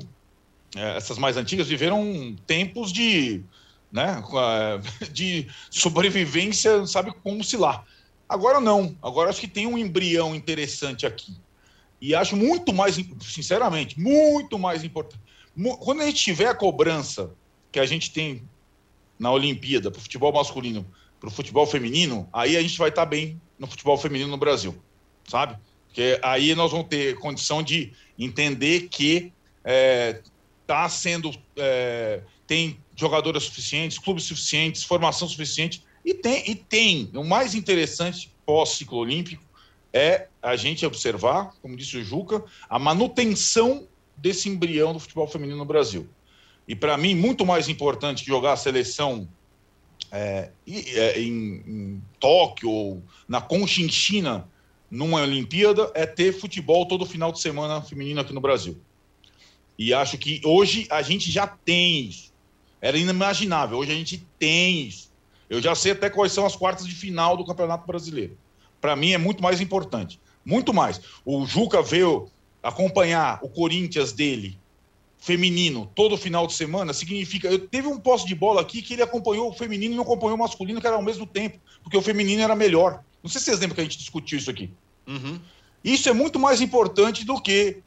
é, 0.77 0.97
essas 0.97 1.19
mais 1.19 1.37
antigas, 1.37 1.69
viveram 1.69 2.37
tempos 2.47 2.93
de, 2.93 3.43
né, 3.91 4.23
de 5.13 5.49
sobrevivência, 5.71 6.87
sabe 6.87 7.13
como 7.23 7.43
se 7.43 7.57
lá. 7.57 7.85
Agora 8.29 8.61
não, 8.61 8.97
agora 9.03 9.31
acho 9.31 9.41
que 9.41 9.49
tem 9.49 9.67
um 9.67 9.79
embrião 9.79 10.35
interessante 10.35 11.07
aqui. 11.07 11.37
E 12.01 12.15
acho 12.15 12.37
muito 12.37 12.73
mais, 12.73 12.99
sinceramente, 13.21 14.01
muito 14.01 14.59
mais 14.59 14.83
importante. 14.83 15.23
Quando 15.81 16.01
a 16.01 16.07
gente 16.07 16.21
tiver 16.21 16.49
a 16.49 16.55
cobrança 16.55 17.31
que 17.71 17.79
a 17.79 17.87
gente 17.87 18.11
tem 18.11 18.43
na 19.19 19.31
Olimpíada 19.31 19.91
para 19.91 19.99
o 19.99 20.03
futebol 20.03 20.33
masculino, 20.33 20.85
para 21.23 21.29
o 21.29 21.31
futebol 21.31 21.65
feminino, 21.65 22.29
aí 22.33 22.57
a 22.57 22.63
gente 22.63 22.77
vai 22.77 22.89
estar 22.89 23.03
tá 23.03 23.07
bem 23.07 23.41
no 23.57 23.69
futebol 23.69 23.97
feminino 23.97 24.29
no 24.29 24.37
Brasil, 24.37 24.75
sabe? 25.29 25.57
Porque 25.87 26.19
aí 26.21 26.53
nós 26.57 26.73
vamos 26.73 26.89
ter 26.89 27.17
condição 27.21 27.63
de 27.63 27.93
entender 28.19 28.89
que 28.89 29.33
é, 29.63 30.21
tá 30.67 30.89
sendo 30.89 31.33
é, 31.57 32.23
tem 32.45 32.77
jogadoras 32.97 33.45
suficientes, 33.45 34.01
clubes 34.01 34.25
suficientes, 34.25 34.83
formação 34.83 35.29
suficiente 35.29 35.85
e 36.05 36.13
tem 36.13 36.43
e 36.51 36.57
tem 36.57 37.09
o 37.15 37.23
mais 37.23 37.55
interessante 37.55 38.35
pós 38.45 38.71
ciclo 38.71 38.99
olímpico 38.99 39.45
é 39.93 40.27
a 40.43 40.57
gente 40.57 40.85
observar, 40.85 41.53
como 41.63 41.77
disse 41.77 41.99
o 41.99 42.03
Juca, 42.03 42.43
a 42.69 42.81
manutenção 42.81 43.87
desse 44.17 44.49
embrião 44.49 44.93
do 44.93 44.99
futebol 44.99 45.29
feminino 45.29 45.59
no 45.59 45.65
Brasil. 45.65 46.09
E 46.67 46.75
para 46.75 46.97
mim 46.97 47.15
muito 47.15 47.47
mais 47.47 47.69
importante 47.69 48.25
que 48.25 48.29
jogar 48.29 48.55
a 48.55 48.57
seleção 48.57 49.29
é, 50.13 50.51
é, 50.69 51.21
em, 51.21 51.63
em, 51.67 52.03
Tóquio 52.21 52.71
ou 52.71 53.03
na 53.27 53.41
Conchinchina 53.41 54.47
numa 54.91 55.23
Olimpíada 55.23 55.91
é 55.95 56.05
ter 56.05 56.39
futebol 56.39 56.87
todo 56.87 57.07
final 57.07 57.33
de 57.33 57.41
semana 57.41 57.81
feminino 57.81 58.21
aqui 58.21 58.35
no 58.35 58.41
Brasil. 58.41 58.79
E 59.79 59.95
acho 59.95 60.19
que 60.19 60.43
hoje 60.45 60.87
a 60.91 61.01
gente 61.01 61.31
já 61.31 61.47
tem 61.47 62.05
isso. 62.05 62.31
Era 62.81 62.99
inimaginável. 62.99 63.79
Hoje 63.79 63.91
a 63.91 63.95
gente 63.95 64.27
tem 64.39 64.83
isso. 64.83 65.11
Eu 65.49 65.63
já 65.63 65.75
sei 65.75 65.93
até 65.93 66.11
quais 66.11 66.33
são 66.33 66.45
as 66.45 66.55
quartas 66.55 66.87
de 66.87 66.95
final 66.95 67.37
do 67.37 67.45
Campeonato 67.45 67.87
Brasileiro. 67.87 68.37
Para 68.81 68.95
mim 68.95 69.13
é 69.13 69.19
muito 69.19 69.43
mais 69.43 69.61
importante. 69.61 70.21
Muito 70.45 70.75
mais. 70.75 71.01
O 71.25 71.47
Juca 71.47 71.81
veio 71.81 72.29
acompanhar 72.63 73.39
o 73.43 73.49
Corinthians 73.49 74.13
dele 74.13 74.59
feminino 75.23 75.89
todo 75.95 76.17
final 76.17 76.49
de 76.49 76.53
semana 76.53 76.93
significa. 76.93 77.47
Eu 77.47 77.69
teve 77.69 77.87
um 77.87 77.97
posse 77.99 78.27
de 78.27 78.35
bola 78.35 78.61
aqui 78.61 78.83
que 78.83 78.95
ele 78.95 79.03
acompanhou 79.03 79.51
o 79.51 79.53
feminino 79.53 79.95
e 79.95 79.97
não 79.97 80.03
acompanhou 80.03 80.35
o 80.35 80.39
masculino, 80.39 80.81
que 80.81 80.87
era 80.87 80.97
ao 80.97 81.03
mesmo 81.03 81.25
tempo, 81.25 81.61
porque 81.81 81.97
o 81.97 82.03
feminino 82.03 82.43
era 82.43 82.57
melhor. 82.57 83.05
Não 83.23 83.31
sei 83.31 83.39
se 83.39 83.45
vocês 83.45 83.61
lembram 83.61 83.77
que 83.77 83.81
a 83.83 83.85
gente 83.85 83.99
discutiu 83.99 84.37
isso 84.37 84.51
aqui. 84.51 84.69
Uhum. 85.07 85.39
Isso 85.85 86.09
é 86.09 86.13
muito 86.13 86.41
mais 86.41 86.61
importante 86.61 87.25
do 87.25 87.41
que, 87.41 87.79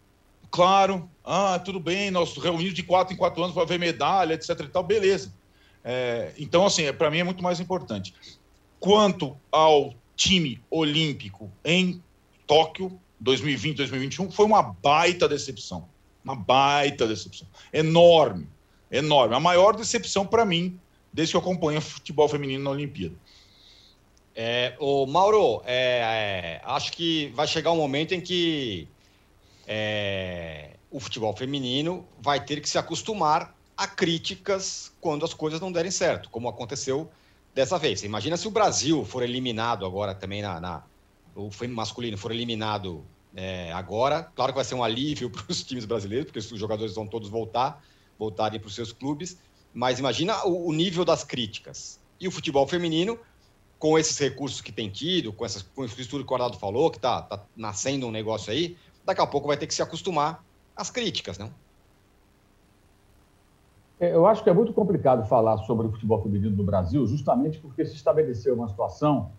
claro, 0.50 1.10
ah, 1.26 1.60
tudo 1.60 1.78
bem, 1.78 2.10
nós 2.10 2.38
reunimos 2.38 2.74
de 2.74 2.84
quatro 2.84 3.14
em 3.14 3.18
quatro 3.18 3.44
anos 3.44 3.54
para 3.54 3.66
ver 3.66 3.80
medalha, 3.80 4.34
etc. 4.34 4.52
e 4.62 4.68
tal, 4.70 4.84
beleza. 4.84 5.34
É, 5.84 6.32
então, 6.40 6.66
assim, 6.66 6.84
é, 6.84 6.94
para 6.94 7.12
mim 7.12 7.18
é 7.18 7.24
muito 7.26 7.44
mais 7.44 7.60
importante. 7.60 8.14
Quanto 8.80 9.36
ao 9.52 9.94
time 10.16 10.64
olímpico 10.70 11.52
em 11.66 12.02
Tóquio, 12.48 12.98
2020, 13.20 13.76
2021, 13.76 14.32
foi 14.32 14.46
uma 14.46 14.64
baita 14.64 15.28
decepção 15.28 15.94
uma 16.26 16.36
baita 16.36 17.08
decepção. 17.08 17.48
Enorme. 17.72 18.48
Enorme. 18.92 19.36
A 19.36 19.40
maior 19.40 19.76
decepção 19.76 20.26
para 20.26 20.44
mim, 20.44 20.80
desde 21.14 21.32
que 21.32 21.38
eu 21.38 21.42
acompanho 21.42 21.80
futebol 21.80 22.28
feminino 22.28 22.64
na 22.64 22.72
Olimpíada. 22.72 23.16
É, 24.36 24.76
o 24.80 25.06
Mauro, 25.06 25.62
é, 25.66 26.60
é, 26.60 26.62
acho 26.66 26.92
que 26.92 27.28
vai 27.36 27.48
chegar 27.48 27.72
um 27.72 27.78
momento 27.78 28.14
em 28.14 28.20
que 28.20 28.88
é, 29.66 30.72
o 30.92 31.00
futebol 31.00 31.34
feminino 31.34 32.06
vai 32.20 32.44
ter 32.44 32.60
que 32.60 32.68
se 32.68 32.78
acostumar 32.78 33.56
a 33.78 33.88
críticas 33.88 34.92
quando 35.00 35.24
as 35.24 35.34
coisas 35.34 35.62
não 35.62 35.72
derem 35.72 35.92
certo, 35.92 36.30
como 36.30 36.50
aconteceu 36.50 37.10
dessa 37.54 37.78
vez. 37.78 38.04
Imagina 38.04 38.36
se 38.36 38.48
o 38.48 38.52
Brasil 38.52 39.06
for 39.06 39.24
eliminado 39.24 39.86
agora 39.86 40.14
também 40.14 40.42
na, 40.42 40.60
na 40.60 40.84
o 41.36 41.50
masculino 41.70 42.18
for 42.18 42.32
eliminado 42.32 43.04
é, 43.36 43.72
agora. 43.74 44.24
Claro 44.36 44.54
que 44.54 44.56
vai 44.56 44.64
ser 44.64 44.76
um 44.76 44.84
alívio 44.84 45.30
para 45.30 45.44
os 45.50 45.64
times 45.64 45.86
brasileiros, 45.86 46.26
porque 46.26 46.40
os 46.40 46.60
jogadores 46.60 46.96
vão 46.96 47.06
todos 47.06 47.30
voltar, 47.30 47.84
voltarem 48.18 48.60
para 48.60 48.68
os 48.68 48.76
seus 48.76 48.92
clubes. 48.92 49.38
Mas 49.74 50.00
imagina 50.00 50.46
o, 50.46 50.70
o, 50.70 50.74
nível 50.74 51.04
das 51.04 51.24
críticas. 51.24 52.00
E 52.20 52.28
o 52.28 52.32
futebol 52.32 52.66
feminino, 52.66 53.20
com 53.78 54.00
esses 54.00 54.18
recursos 54.18 54.62
que 54.62 54.72
tem 54.72 54.90
tido, 54.90 55.34
com, 55.34 55.46
essas, 55.46 55.62
com 55.62 55.84
isso 55.84 55.98
tudo 56.10 56.20
que 56.20 56.24
o 56.24 56.26
Cornado 56.26 56.58
falou, 56.58 56.90
que 56.90 56.98
está 56.98 57.22
tá 57.22 57.44
nascendo 57.56 58.08
um 58.08 58.12
negócio 58.12 58.54
aí, 58.54 58.78
daqui 59.04 59.20
a 59.20 59.28
pouco 59.28 59.48
vai 59.48 59.58
ter 59.58 59.68
que 59.68 59.74
se 59.74 59.82
acostumar 59.82 60.42
às 60.76 60.90
críticas, 60.90 61.38
não? 61.38 61.52
É, 64.00 64.14
eu 64.14 64.26
acho 64.26 64.44
que 64.44 64.50
é 64.50 64.54
muito 64.54 64.74
complicado 64.74 65.28
falar 65.28 65.58
sobre 65.60 65.88
o 65.88 65.92
futebol 65.92 66.22
feminino 66.22 66.56
no 66.56 66.64
Brasil, 66.64 67.06
justamente 67.06 67.60
porque 67.60 67.86
se 67.86 67.96
estabeleceu 67.96 68.56
uma 68.56 68.68
situação 68.68 69.32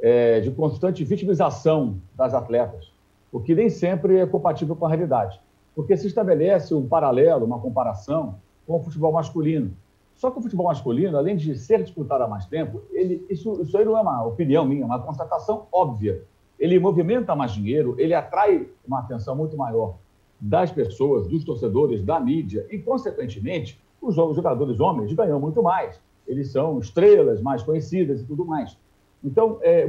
é, 0.00 0.40
de 0.40 0.50
constante 0.50 1.04
vitimização 1.04 2.00
das 2.14 2.34
atletas 2.34 2.91
o 3.32 3.40
que 3.40 3.54
nem 3.54 3.70
sempre 3.70 4.18
é 4.18 4.26
compatível 4.26 4.76
com 4.76 4.84
a 4.84 4.88
realidade. 4.90 5.40
Porque 5.74 5.96
se 5.96 6.06
estabelece 6.06 6.74
um 6.74 6.86
paralelo, 6.86 7.46
uma 7.46 7.58
comparação 7.58 8.36
com 8.66 8.76
o 8.76 8.80
futebol 8.82 9.10
masculino. 9.10 9.74
Só 10.14 10.30
que 10.30 10.38
o 10.38 10.42
futebol 10.42 10.66
masculino, 10.66 11.16
além 11.16 11.34
de 11.34 11.56
ser 11.56 11.82
disputado 11.82 12.22
há 12.22 12.28
mais 12.28 12.44
tempo, 12.46 12.82
ele, 12.92 13.24
isso, 13.30 13.62
isso 13.62 13.76
aí 13.76 13.84
não 13.84 13.96
é 13.96 14.02
uma 14.02 14.22
opinião 14.24 14.66
minha, 14.66 14.82
é 14.82 14.84
uma 14.84 15.00
constatação 15.00 15.66
óbvia. 15.72 16.22
Ele 16.60 16.78
movimenta 16.78 17.34
mais 17.34 17.52
dinheiro, 17.52 17.96
ele 17.98 18.14
atrai 18.14 18.68
uma 18.86 19.00
atenção 19.00 19.34
muito 19.34 19.56
maior 19.56 19.96
das 20.38 20.70
pessoas, 20.70 21.26
dos 21.26 21.42
torcedores, 21.42 22.04
da 22.04 22.20
mídia, 22.20 22.66
e, 22.70 22.78
consequentemente, 22.78 23.80
os 24.00 24.14
jogadores 24.14 24.78
homens 24.78 25.12
ganham 25.12 25.40
muito 25.40 25.62
mais. 25.62 26.00
Eles 26.26 26.52
são 26.52 26.78
estrelas 26.78 27.40
mais 27.40 27.62
conhecidas 27.62 28.20
e 28.20 28.24
tudo 28.24 28.44
mais. 28.44 28.76
Então, 29.24 29.58
é, 29.62 29.88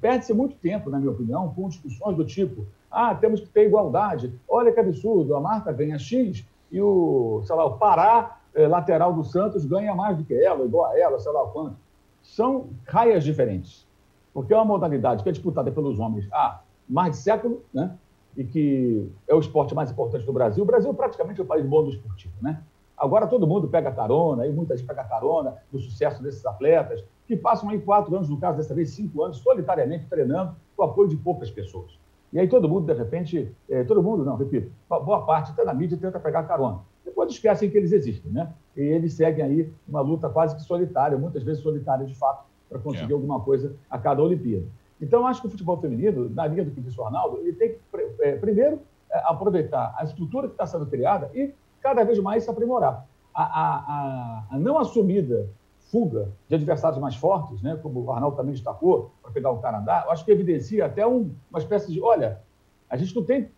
perde-se 0.00 0.32
muito 0.32 0.54
tempo, 0.56 0.90
na 0.90 0.98
minha 0.98 1.10
opinião, 1.10 1.52
com 1.54 1.68
discussões 1.68 2.16
do 2.16 2.24
tipo: 2.24 2.66
ah, 2.90 3.14
temos 3.14 3.40
que 3.40 3.48
ter 3.48 3.66
igualdade, 3.66 4.32
olha 4.48 4.72
que 4.72 4.80
absurdo, 4.80 5.34
a 5.34 5.40
Marta 5.40 5.72
ganha 5.72 5.98
X 5.98 6.44
e 6.70 6.80
o, 6.80 7.42
sei 7.44 7.56
lá, 7.56 7.64
o 7.64 7.78
Pará, 7.78 8.38
é, 8.54 8.66
lateral 8.66 9.12
do 9.12 9.24
Santos, 9.24 9.64
ganha 9.64 9.94
mais 9.94 10.16
do 10.16 10.24
que 10.24 10.34
ela, 10.34 10.64
igual 10.64 10.86
a 10.86 10.98
ela, 10.98 11.18
sei 11.18 11.32
lá 11.32 11.46
quanto. 11.46 11.76
São 12.22 12.68
raias 12.86 13.24
diferentes, 13.24 13.86
porque 14.32 14.52
é 14.52 14.56
uma 14.56 14.64
modalidade 14.64 15.22
que 15.22 15.28
é 15.28 15.32
disputada 15.32 15.70
pelos 15.72 15.98
homens 15.98 16.28
há 16.32 16.60
mais 16.88 17.12
de 17.12 17.18
século, 17.18 17.62
né? 17.72 17.96
e 18.36 18.44
que 18.44 19.10
é 19.26 19.34
o 19.34 19.40
esporte 19.40 19.74
mais 19.74 19.90
importante 19.90 20.24
do 20.24 20.32
Brasil. 20.32 20.62
O 20.62 20.66
Brasil 20.66 20.92
praticamente 20.94 21.40
é 21.40 21.42
o 21.42 21.46
país 21.46 21.66
bom 21.66 21.82
do 21.82 21.90
esportivo, 21.90 22.32
né? 22.40 22.62
Agora 23.00 23.26
todo 23.26 23.46
mundo 23.46 23.66
pega 23.66 23.90
carona, 23.90 24.46
e 24.46 24.52
muita 24.52 24.76
gente 24.76 24.86
pega 24.86 25.02
carona 25.04 25.56
do 25.72 25.78
sucesso 25.78 26.22
desses 26.22 26.44
atletas, 26.44 27.02
que 27.26 27.34
passam 27.34 27.70
aí 27.70 27.78
quatro 27.80 28.14
anos, 28.14 28.28
no 28.28 28.36
caso 28.36 28.58
dessa 28.58 28.74
vez 28.74 28.90
cinco 28.90 29.22
anos, 29.22 29.38
solitariamente 29.38 30.06
treinando 30.06 30.54
com 30.76 30.82
o 30.82 30.86
apoio 30.86 31.08
de 31.08 31.16
poucas 31.16 31.50
pessoas. 31.50 31.98
E 32.30 32.38
aí 32.38 32.46
todo 32.46 32.68
mundo, 32.68 32.92
de 32.92 32.92
repente, 32.92 33.50
é, 33.70 33.82
todo 33.84 34.02
mundo, 34.02 34.22
não, 34.22 34.36
repito, 34.36 34.70
boa 34.86 35.24
parte 35.24 35.50
até 35.50 35.64
na 35.64 35.72
mídia 35.72 35.96
tenta 35.96 36.20
pegar 36.20 36.42
carona. 36.42 36.80
Depois 37.02 37.32
esquecem 37.32 37.70
que 37.70 37.78
eles 37.78 37.90
existem, 37.90 38.30
né? 38.30 38.52
E 38.76 38.82
eles 38.82 39.14
seguem 39.14 39.42
aí 39.42 39.72
uma 39.88 40.02
luta 40.02 40.28
quase 40.28 40.54
que 40.54 40.62
solitária, 40.62 41.16
muitas 41.16 41.42
vezes 41.42 41.62
solitária 41.62 42.04
de 42.04 42.14
fato, 42.14 42.44
para 42.68 42.78
conseguir 42.78 43.12
é. 43.12 43.14
alguma 43.14 43.40
coisa 43.40 43.74
a 43.88 43.98
cada 43.98 44.22
Olimpíada. 44.22 44.66
Então, 45.00 45.26
acho 45.26 45.40
que 45.40 45.46
o 45.46 45.50
futebol 45.50 45.80
feminino, 45.80 46.28
na 46.28 46.46
linha 46.46 46.64
do 46.64 46.70
que 46.70 46.82
disse 46.82 47.00
o 47.00 47.04
Arnaldo, 47.04 47.38
ele 47.38 47.54
tem 47.54 47.70
que, 47.70 47.80
é, 48.20 48.36
primeiro, 48.36 48.80
é, 49.10 49.22
aproveitar 49.24 49.94
a 49.96 50.04
estrutura 50.04 50.46
que 50.46 50.54
está 50.54 50.66
sendo 50.66 50.84
criada 50.84 51.30
e 51.34 51.54
cada 51.82 52.04
vez 52.04 52.18
mais 52.18 52.44
se 52.44 52.50
aprimorar. 52.50 53.06
A, 53.34 53.42
a, 53.42 53.76
a, 53.76 54.44
a 54.50 54.58
não 54.58 54.78
assumida 54.78 55.48
fuga 55.90 56.28
de 56.48 56.54
adversários 56.54 57.00
mais 57.00 57.16
fortes, 57.16 57.60
né, 57.62 57.78
como 57.82 58.04
o 58.04 58.12
Arnaldo 58.12 58.36
também 58.36 58.52
destacou, 58.52 59.10
para 59.22 59.32
pegar 59.32 59.50
o 59.50 59.58
Canadá, 59.58 60.04
eu 60.06 60.12
acho 60.12 60.24
que 60.24 60.30
evidencia 60.30 60.86
até 60.86 61.06
um, 61.06 61.32
uma 61.50 61.58
espécie 61.58 61.92
de: 61.92 62.00
olha, 62.00 62.40
a 62.88 62.96
gente 62.96 63.14
não 63.14 63.24
tem 63.24 63.50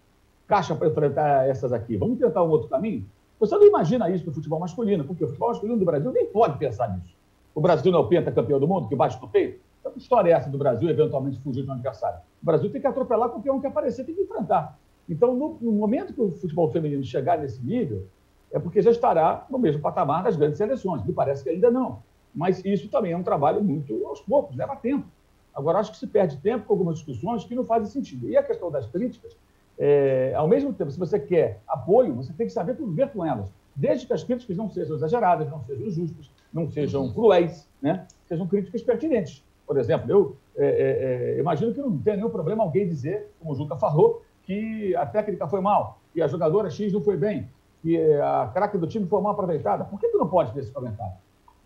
caixa 0.47 0.75
para 0.75 0.88
enfrentar 0.88 1.49
essas 1.49 1.73
aqui, 1.73 1.97
vamos 1.97 2.19
tentar 2.19 2.43
um 2.43 2.50
outro 2.50 2.69
caminho? 2.69 3.07
Você 3.38 3.55
não 3.57 3.67
imagina 3.67 4.09
isso 4.09 4.25
no 4.25 4.33
futebol 4.33 4.61
masculino, 4.61 5.05
porque 5.05 5.25
o 5.25 5.26
futebol 5.26 5.49
masculino 5.49 5.79
do 5.79 5.85
Brasil 5.85 6.12
nem 6.12 6.26
pode 6.26 6.59
pensar 6.59 6.88
nisso. 6.97 7.14
O 7.55 7.61
Brasil 7.61 7.91
não 7.91 7.99
é 7.99 8.02
o 8.02 8.09
pentacampeão 8.09 8.59
do 8.59 8.69
mundo, 8.69 8.88
que 8.88 8.95
bate 8.95 9.21
no 9.21 9.29
peito? 9.29 9.61
Então, 9.81 9.93
que 9.93 9.99
história 9.99 10.31
é 10.31 10.33
essa 10.33 10.49
do 10.49 10.57
Brasil 10.57 10.88
eventualmente 10.88 11.41
fugir 11.41 11.64
de 11.64 11.69
um 11.69 11.73
adversário? 11.73 12.21
O 12.41 12.47
Brasil 12.47 12.71
tem 12.71 12.81
que 12.81 12.87
atropelar 12.87 13.29
qualquer 13.31 13.50
um 13.50 13.61
que 13.61 13.67
aparecer, 13.67 14.07
tem 14.07 14.14
que 14.14 14.23
enfrentar. 14.23 14.79
Então, 15.09 15.35
no, 15.35 15.59
no, 15.61 15.73
momento 15.73 16.12
que 16.12 16.21
o 16.21 16.32
futebol 16.32 16.71
feminino 16.71 17.02
chegar 17.04 17.38
nesse 17.38 17.62
nível, 17.62 18.06
é 18.50 18.59
porque 18.59 18.80
já 18.80 18.90
estará 18.90 19.47
no 19.50 19.59
mesmo 19.59 19.80
patamar 19.80 20.23
das 20.23 20.37
grandes 20.37 20.59
seleções. 20.59 21.04
Me 21.04 21.12
parece 21.12 21.42
que 21.42 21.50
ainda 21.50 21.71
não. 21.71 22.02
Mas 22.35 22.64
isso 22.64 22.88
também 22.88 23.12
é 23.12 23.16
um 23.16 23.23
trabalho 23.23 23.62
muito 23.62 24.06
aos 24.06 24.21
poucos, 24.21 24.56
leva 24.56 24.76
tempo. 24.76 25.06
Agora, 25.54 25.78
acho 25.78 25.92
que 25.92 25.99
se 25.99 26.06
perde 26.06 26.38
tempo 26.38 26.66
com 26.66 26.73
algumas 26.73 26.97
discussões 26.97 27.44
que 27.44 27.54
não 27.54 27.64
fazem 27.64 27.88
sentido. 27.88 28.28
E 28.28 28.37
a 28.37 28.42
questão 28.42 28.71
das 28.71 28.87
críticas, 28.87 29.37
é, 29.78 30.32
ao 30.35 30.49
mesmo 30.49 30.73
tempo, 30.73 30.90
se 30.90 30.99
você 30.99 31.18
quer 31.18 31.61
apoio, 31.68 32.14
você 32.14 32.32
tem 32.32 32.47
que 32.47 32.52
saber 32.52 32.76
conviver 32.76 33.11
com 33.11 33.25
elas. 33.25 33.52
Desde 33.75 34.06
que 34.06 34.12
as 34.12 34.23
críticas 34.25 34.56
não 34.56 34.71
sejam 34.71 34.97
exageradas, 34.97 35.50
não 35.50 35.62
sejam 35.65 35.86
injustas, 35.86 36.30
não 36.52 36.71
sejam 36.71 37.12
cruéis, 37.12 37.69
né? 37.80 38.06
sejam 38.26 38.47
críticas 38.47 38.82
pertinentes. 38.82 39.45
Por 39.67 39.78
exemplo, 39.78 40.10
eu 40.10 40.36
é, 40.56 40.67
é, 40.67 41.36
é 41.36 41.41
imagino 41.41 41.73
que 41.73 41.80
não 41.80 41.97
tem 41.99 42.17
nenhum 42.17 42.28
problema 42.28 42.62
alguém 42.62 42.86
dizer, 42.86 43.30
como 43.38 43.52
o 43.52 43.54
Juca 43.54 43.76
falou, 43.76 44.23
que 44.52 44.95
a 44.97 45.06
técnica 45.06 45.47
foi 45.49 45.60
mal, 45.60 45.99
que 46.12 46.21
a 46.21 46.28
jogadora 46.28 46.69
X 46.69 46.93
não 46.93 47.00
foi 47.00 47.17
bem, 47.17 47.49
que 47.80 47.97
a 48.21 48.50
craque 48.52 48.76
do 48.76 48.86
time 48.86 49.06
foi 49.06 49.21
mal 49.21 49.32
aproveitada. 49.32 49.84
Por 49.84 49.99
que 49.99 50.08
tu 50.08 50.19
não 50.19 50.28
pode 50.28 50.52
ter 50.52 50.60
esse 50.60 50.71
comentário? 50.71 51.15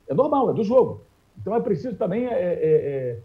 É 0.08 0.14
normal, 0.14 0.50
é 0.50 0.54
do 0.54 0.62
jogo. 0.62 1.00
Então 1.40 1.54
é 1.54 1.60
preciso 1.60 1.96
também 1.96 2.26
é, 2.26 2.32
é, 2.32 3.18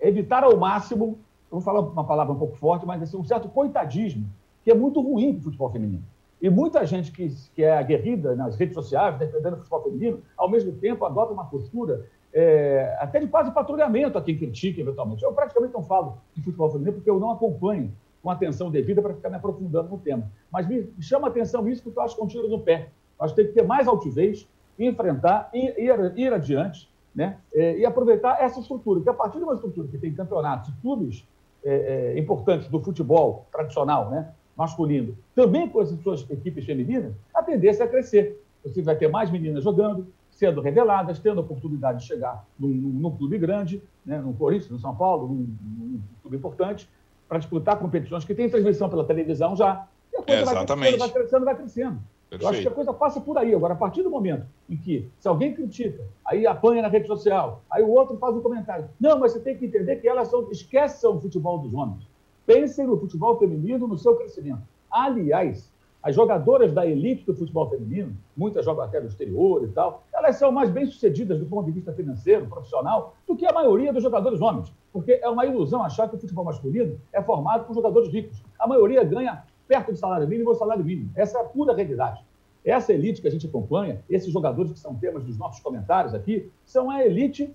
é, 0.00 0.08
evitar 0.08 0.44
ao 0.44 0.56
máximo, 0.56 1.18
vou 1.50 1.60
falar 1.60 1.80
uma 1.80 2.04
palavra 2.04 2.32
um 2.32 2.38
pouco 2.38 2.56
forte, 2.56 2.86
mas 2.86 3.02
assim, 3.02 3.16
um 3.16 3.24
certo 3.24 3.48
coitadismo, 3.48 4.26
que 4.64 4.70
é 4.70 4.74
muito 4.74 5.00
ruim 5.00 5.32
para 5.32 5.40
o 5.40 5.44
futebol 5.44 5.70
feminino. 5.70 6.04
E 6.40 6.48
muita 6.48 6.86
gente 6.86 7.10
que, 7.10 7.28
que 7.54 7.64
é 7.64 7.76
aguerrida 7.76 8.36
nas 8.36 8.54
redes 8.54 8.74
sociais, 8.74 9.18
defendendo 9.18 9.54
o 9.54 9.56
futebol 9.56 9.82
feminino, 9.82 10.22
ao 10.36 10.48
mesmo 10.48 10.72
tempo 10.72 11.04
adota 11.04 11.32
uma 11.32 11.44
postura 11.44 12.06
é, 12.32 12.96
até 13.00 13.18
de 13.18 13.26
quase 13.26 13.50
patrulhamento 13.50 14.16
a 14.16 14.22
quem 14.22 14.38
critica, 14.38 14.80
eventualmente. 14.80 15.24
Eu 15.24 15.32
praticamente 15.32 15.74
não 15.74 15.82
falo 15.82 16.18
de 16.34 16.40
futebol 16.40 16.70
feminino 16.70 16.92
porque 16.92 17.10
eu 17.10 17.18
não 17.18 17.32
acompanho 17.32 17.92
com 18.22 18.30
atenção 18.30 18.70
devida 18.70 19.00
para 19.00 19.14
ficar 19.14 19.30
me 19.30 19.36
aprofundando 19.36 19.88
no 19.88 19.98
tema. 19.98 20.30
Mas 20.50 20.66
me 20.66 20.90
chama 21.00 21.28
atenção 21.28 21.68
isso 21.68 21.82
porque 21.82 21.98
eu 21.98 22.02
acho 22.02 22.14
que 22.14 22.20
é 22.20 22.24
um 22.24 22.28
tiro 22.28 22.48
no 22.48 22.60
pé. 22.60 22.90
Eu 23.18 23.24
acho 23.24 23.34
que 23.34 23.42
tem 23.42 23.52
que 23.52 23.58
ter 23.58 23.66
mais 23.66 23.86
altivez, 23.86 24.46
enfrentar, 24.78 25.50
ir, 25.52 25.74
ir, 26.16 26.32
adiante 26.32 26.88
né? 27.14 27.38
É, 27.52 27.78
e 27.78 27.84
aproveitar 27.84 28.40
essa 28.40 28.60
estrutura. 28.60 29.00
Porque 29.00 29.10
a 29.10 29.14
partir 29.14 29.38
de 29.38 29.44
uma 29.44 29.54
estrutura 29.54 29.88
que 29.88 29.98
tem 29.98 30.12
campeonatos 30.14 30.68
e 30.68 30.72
clubes 30.80 31.26
é, 31.64 32.14
é, 32.14 32.18
importantes 32.18 32.68
do 32.68 32.80
futebol 32.80 33.46
tradicional, 33.50 34.10
né? 34.10 34.32
masculino, 34.56 35.16
também 35.34 35.68
com 35.68 35.80
as 35.80 35.88
suas 36.02 36.28
equipes 36.30 36.64
femininas, 36.64 37.12
a 37.32 37.42
tendência 37.42 37.84
é 37.84 37.86
crescer. 37.86 38.42
Você 38.64 38.82
vai 38.82 38.96
ter 38.96 39.08
mais 39.08 39.30
meninas 39.30 39.62
jogando, 39.62 40.06
sendo 40.30 40.60
reveladas, 40.60 41.18
tendo 41.18 41.40
a 41.40 41.44
oportunidade 41.44 42.00
de 42.00 42.06
chegar 42.06 42.44
num, 42.58 42.68
num 42.68 43.10
clube 43.10 43.38
grande, 43.38 43.82
né? 44.04 44.18
no 44.18 44.32
Corinthians, 44.34 44.70
no 44.70 44.78
São 44.78 44.94
Paulo, 44.94 45.28
num, 45.28 45.56
num 45.62 46.00
clube 46.22 46.36
importante, 46.36 46.88
para 47.28 47.38
disputar 47.38 47.78
competições 47.78 48.24
que 48.24 48.34
têm 48.34 48.48
transmissão 48.48 48.88
pela 48.88 49.04
televisão 49.04 49.54
já. 49.54 49.86
E 50.12 50.16
a 50.16 50.22
coisa 50.22 50.42
Exatamente. 50.42 50.98
vai 50.98 51.08
crescendo, 51.10 51.10
vai 51.10 51.10
crescendo, 51.10 51.44
vai 51.44 51.56
crescendo. 51.56 52.00
Perfeito. 52.30 52.44
Eu 52.44 52.48
acho 52.50 52.62
que 52.62 52.68
a 52.68 52.70
coisa 52.70 52.92
passa 52.92 53.20
por 53.20 53.38
aí. 53.38 53.54
Agora, 53.54 53.74
a 53.74 53.76
partir 53.76 54.02
do 54.02 54.10
momento 54.10 54.46
em 54.68 54.76
que, 54.76 55.10
se 55.18 55.28
alguém 55.28 55.54
critica, 55.54 56.02
aí 56.26 56.46
apanha 56.46 56.82
na 56.82 56.88
rede 56.88 57.06
social, 57.06 57.62
aí 57.70 57.82
o 57.82 57.88
outro 57.88 58.18
faz 58.18 58.34
um 58.36 58.40
comentário. 58.40 58.88
Não, 59.00 59.18
mas 59.18 59.32
você 59.32 59.40
tem 59.40 59.56
que 59.56 59.66
entender 59.66 59.96
que 59.96 60.08
elas 60.08 60.28
são, 60.28 60.50
esqueçam 60.50 61.16
o 61.16 61.20
futebol 61.20 61.58
dos 61.58 61.72
homens. 61.72 62.06
Pensem 62.44 62.86
no 62.86 62.98
futebol 62.98 63.38
feminino, 63.38 63.86
no 63.86 63.96
seu 63.96 64.16
crescimento. 64.16 64.62
Aliás, 64.90 65.70
as 66.08 66.14
jogadoras 66.14 66.72
da 66.72 66.86
elite 66.86 67.26
do 67.26 67.34
futebol 67.34 67.68
feminino, 67.68 68.16
muitas 68.34 68.64
jogam 68.64 68.82
até 68.82 68.98
no 68.98 69.08
exterior 69.08 69.62
e 69.62 69.68
tal, 69.68 70.04
elas 70.10 70.36
são 70.36 70.50
mais 70.50 70.70
bem-sucedidas 70.70 71.38
do 71.38 71.44
ponto 71.44 71.66
de 71.66 71.72
vista 71.72 71.92
financeiro, 71.92 72.46
profissional, 72.46 73.14
do 73.26 73.36
que 73.36 73.44
a 73.44 73.52
maioria 73.52 73.92
dos 73.92 74.02
jogadores 74.02 74.40
homens. 74.40 74.72
Porque 74.90 75.20
é 75.22 75.28
uma 75.28 75.44
ilusão 75.44 75.84
achar 75.84 76.08
que 76.08 76.16
o 76.16 76.18
futebol 76.18 76.46
masculino 76.46 76.98
é 77.12 77.20
formado 77.20 77.66
por 77.66 77.74
jogadores 77.74 78.08
ricos. 78.10 78.42
A 78.58 78.66
maioria 78.66 79.04
ganha 79.04 79.44
perto 79.66 79.92
do 79.92 79.98
salário 79.98 80.26
mínimo 80.26 80.48
ou 80.48 80.54
salário 80.54 80.82
mínimo. 80.82 81.10
Essa 81.14 81.36
é 81.36 81.40
a 81.42 81.44
pura 81.44 81.74
realidade. 81.74 82.24
Essa 82.64 82.90
elite 82.94 83.20
que 83.20 83.28
a 83.28 83.30
gente 83.30 83.46
acompanha, 83.46 84.02
esses 84.08 84.32
jogadores 84.32 84.72
que 84.72 84.78
são 84.78 84.94
temas 84.94 85.22
dos 85.24 85.36
nossos 85.36 85.60
comentários 85.60 86.14
aqui, 86.14 86.50
são 86.64 86.90
a 86.90 87.04
elite 87.04 87.54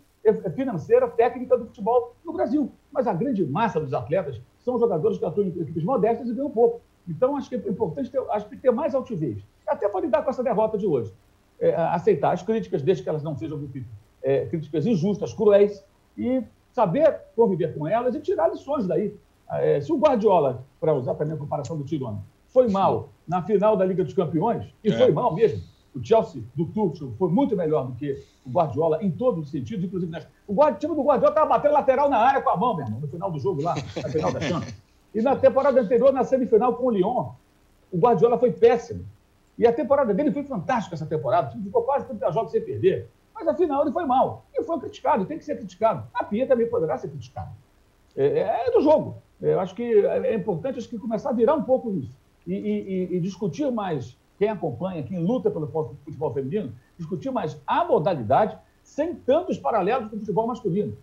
financeira, 0.55 1.07
técnica 1.07 1.57
do 1.57 1.65
futebol 1.65 2.13
no 2.23 2.33
Brasil. 2.33 2.71
Mas 2.91 3.07
a 3.07 3.13
grande 3.15 3.43
massa 3.47 3.79
dos 3.79 3.95
atletas 3.95 4.39
são 4.59 4.77
jogadores 4.77 5.17
que 5.17 5.25
atuam 5.25 5.47
em 5.47 5.59
equipes 5.59 5.83
modestas 5.83 6.29
e 6.29 6.33
ganham 6.35 6.51
pouco. 6.51 6.81
Então, 7.07 7.35
acho 7.35 7.49
que 7.49 7.55
é 7.55 7.57
importante 7.57 8.09
ter, 8.09 8.19
acho 8.31 8.47
que 8.47 8.57
ter 8.57 8.71
mais 8.71 8.95
altivez, 8.95 9.43
até 9.67 9.87
para 9.89 10.01
lidar 10.01 10.23
com 10.23 10.29
essa 10.29 10.43
derrota 10.43 10.77
de 10.77 10.85
hoje. 10.85 11.13
É, 11.59 11.75
aceitar 11.75 12.33
as 12.33 12.41
críticas, 12.41 12.81
desde 12.81 13.03
que 13.03 13.09
elas 13.09 13.23
não 13.23 13.35
sejam 13.35 13.59
é, 14.21 14.45
críticas 14.45 14.85
injustas, 14.85 15.33
cruéis, 15.33 15.83
e 16.17 16.43
saber 16.71 17.21
conviver 17.35 17.77
com 17.77 17.87
elas 17.87 18.15
e 18.15 18.19
tirar 18.19 18.49
lições 18.49 18.87
daí. 18.87 19.15
É, 19.49 19.79
se 19.81 19.91
o 19.91 19.97
Guardiola, 19.97 20.65
para 20.79 20.93
usar 20.93 21.15
também 21.15 21.35
a 21.35 21.37
comparação 21.37 21.77
do 21.77 21.83
Tirone, 21.83 22.19
foi 22.47 22.67
mal 22.69 23.09
na 23.27 23.41
final 23.41 23.75
da 23.75 23.85
Liga 23.85 24.03
dos 24.03 24.13
Campeões, 24.13 24.65
e 24.83 24.89
é. 24.89 24.97
foi 24.97 25.11
mal 25.11 25.33
mesmo, 25.33 25.61
o 25.95 26.03
Chelsea 26.03 26.43
do 26.55 26.65
Tuchel 26.65 27.13
foi 27.17 27.29
muito 27.29 27.55
melhor 27.55 27.87
do 27.87 27.93
que 27.93 28.17
o 28.45 28.49
Guardiola 28.49 29.03
em 29.03 29.11
todos 29.11 29.45
os 29.45 29.51
sentidos, 29.51 29.85
inclusive 29.85 30.11
nas... 30.11 30.27
o 30.47 30.55
time 30.73 30.95
do 30.95 31.03
Guardiola 31.03 31.31
estava 31.31 31.47
batendo 31.47 31.73
lateral 31.73 32.09
na 32.09 32.17
área 32.17 32.41
com 32.41 32.49
a 32.49 32.57
mão, 32.57 32.75
meu 32.75 32.85
irmão, 32.85 32.99
no 32.99 33.07
final 33.07 33.31
do 33.31 33.39
jogo 33.39 33.61
lá, 33.61 33.75
na 33.75 34.09
final 34.09 34.33
da 34.33 34.41
Champions. 34.41 34.73
E 35.13 35.21
na 35.21 35.35
temporada 35.35 35.79
anterior, 35.79 36.11
na 36.11 36.23
semifinal 36.23 36.75
com 36.75 36.87
o 36.87 36.91
Lyon, 36.91 37.31
o 37.91 37.97
Guardiola 37.97 38.37
foi 38.37 38.51
péssimo. 38.51 39.05
E 39.57 39.67
a 39.67 39.73
temporada 39.73 40.13
dele 40.13 40.31
foi 40.31 40.43
fantástica 40.43 40.95
essa 40.95 41.05
temporada, 41.05 41.51
ficou 41.51 41.83
quase 41.83 42.07
30 42.07 42.31
jogos 42.31 42.51
sem 42.51 42.61
perder. 42.61 43.07
Mas 43.33 43.47
afinal 43.47 43.83
ele 43.83 43.91
foi 43.91 44.05
mal. 44.05 44.45
E 44.53 44.63
foi 44.63 44.79
criticado, 44.79 45.25
tem 45.25 45.37
que 45.37 45.45
ser 45.45 45.57
criticado. 45.57 46.07
A 46.13 46.23
Pia 46.23 46.47
também 46.47 46.67
poderá 46.67 46.97
ser 46.97 47.09
criticada. 47.09 47.51
É, 48.15 48.25
é, 48.25 48.67
é 48.67 48.71
do 48.71 48.81
jogo. 48.81 49.17
Eu 49.41 49.59
acho 49.59 49.75
que 49.75 49.83
é 49.83 50.33
importante 50.33 50.79
acho 50.79 50.89
que 50.89 50.97
começar 50.97 51.29
a 51.29 51.33
virar 51.33 51.55
um 51.55 51.63
pouco 51.63 51.91
isso. 51.91 52.15
E, 52.45 52.53
e, 52.53 53.15
e, 53.15 53.19
discutir 53.19 53.71
mais 53.71 54.17
quem 54.37 54.49
acompanha, 54.49 55.03
quem 55.03 55.19
luta 55.19 55.49
pelo 55.49 55.67
futebol 55.67 56.33
feminino, 56.33 56.73
discutir 56.97 57.31
mais 57.31 57.57
a 57.65 57.85
modalidade 57.85 58.57
sem 58.83 59.15
tantos 59.15 59.57
paralelos 59.57 60.09
com 60.09 60.17
o 60.17 60.19
futebol 60.19 60.47
masculino. 60.47 60.97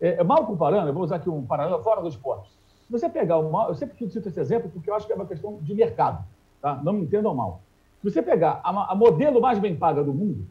É, 0.00 0.14
é, 0.14 0.24
mal 0.24 0.46
comparando, 0.46 0.88
eu 0.88 0.94
vou 0.94 1.04
usar 1.04 1.16
aqui 1.16 1.30
um 1.30 1.44
paralelo 1.44 1.82
fora 1.82 2.00
do 2.00 2.08
esporte. 2.08 2.50
Se 2.90 2.98
você 2.98 3.08
pegar 3.08 3.38
o 3.38 3.52
mal, 3.52 3.68
eu 3.68 3.74
sempre 3.76 3.96
cito 4.10 4.28
esse 4.28 4.40
exemplo 4.40 4.68
porque 4.68 4.90
eu 4.90 4.94
acho 4.96 5.06
que 5.06 5.12
é 5.12 5.14
uma 5.14 5.24
questão 5.24 5.58
de 5.62 5.72
mercado, 5.72 6.24
tá? 6.60 6.80
não 6.82 6.92
me 6.92 7.02
entendam 7.02 7.32
mal. 7.32 7.62
Se 8.02 8.10
você 8.10 8.20
pegar 8.20 8.60
a, 8.64 8.92
a 8.92 8.94
modelo 8.96 9.40
mais 9.40 9.60
bem 9.60 9.76
paga 9.76 10.02
do 10.02 10.12
mundo, 10.12 10.44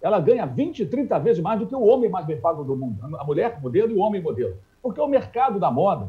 ela 0.00 0.20
ganha 0.20 0.46
20, 0.46 0.86
30 0.86 1.18
vezes 1.18 1.42
mais 1.42 1.58
do 1.58 1.66
que 1.66 1.74
o 1.74 1.82
homem 1.82 2.08
mais 2.08 2.24
bem 2.24 2.40
pago 2.40 2.62
do 2.62 2.76
mundo. 2.76 3.04
A 3.16 3.24
mulher 3.24 3.60
modelo 3.60 3.90
e 3.90 3.96
o 3.96 3.98
homem 3.98 4.22
modelo. 4.22 4.58
Porque 4.80 5.00
o 5.00 5.08
mercado 5.08 5.58
da 5.58 5.72
moda, 5.72 6.08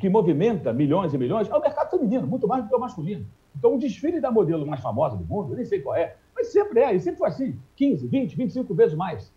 que 0.00 0.08
movimenta 0.08 0.72
milhões 0.72 1.14
e 1.14 1.18
milhões, 1.18 1.48
é 1.48 1.54
o 1.54 1.60
mercado 1.60 1.90
feminino, 1.90 2.26
muito 2.26 2.48
mais 2.48 2.64
do 2.64 2.68
que 2.68 2.74
o 2.74 2.80
masculino. 2.80 3.24
Então, 3.56 3.76
o 3.76 3.78
desfile 3.78 4.20
da 4.20 4.32
modelo 4.32 4.66
mais 4.66 4.80
famosa 4.80 5.16
do 5.16 5.24
mundo, 5.24 5.52
eu 5.52 5.56
nem 5.56 5.64
sei 5.64 5.82
qual 5.82 5.94
é, 5.94 6.16
mas 6.34 6.48
sempre 6.48 6.80
é, 6.80 6.92
e 6.92 6.98
sempre 6.98 7.18
foi 7.18 7.28
assim, 7.28 7.56
15, 7.76 8.08
20, 8.08 8.36
25 8.36 8.74
vezes 8.74 8.96
mais. 8.96 9.32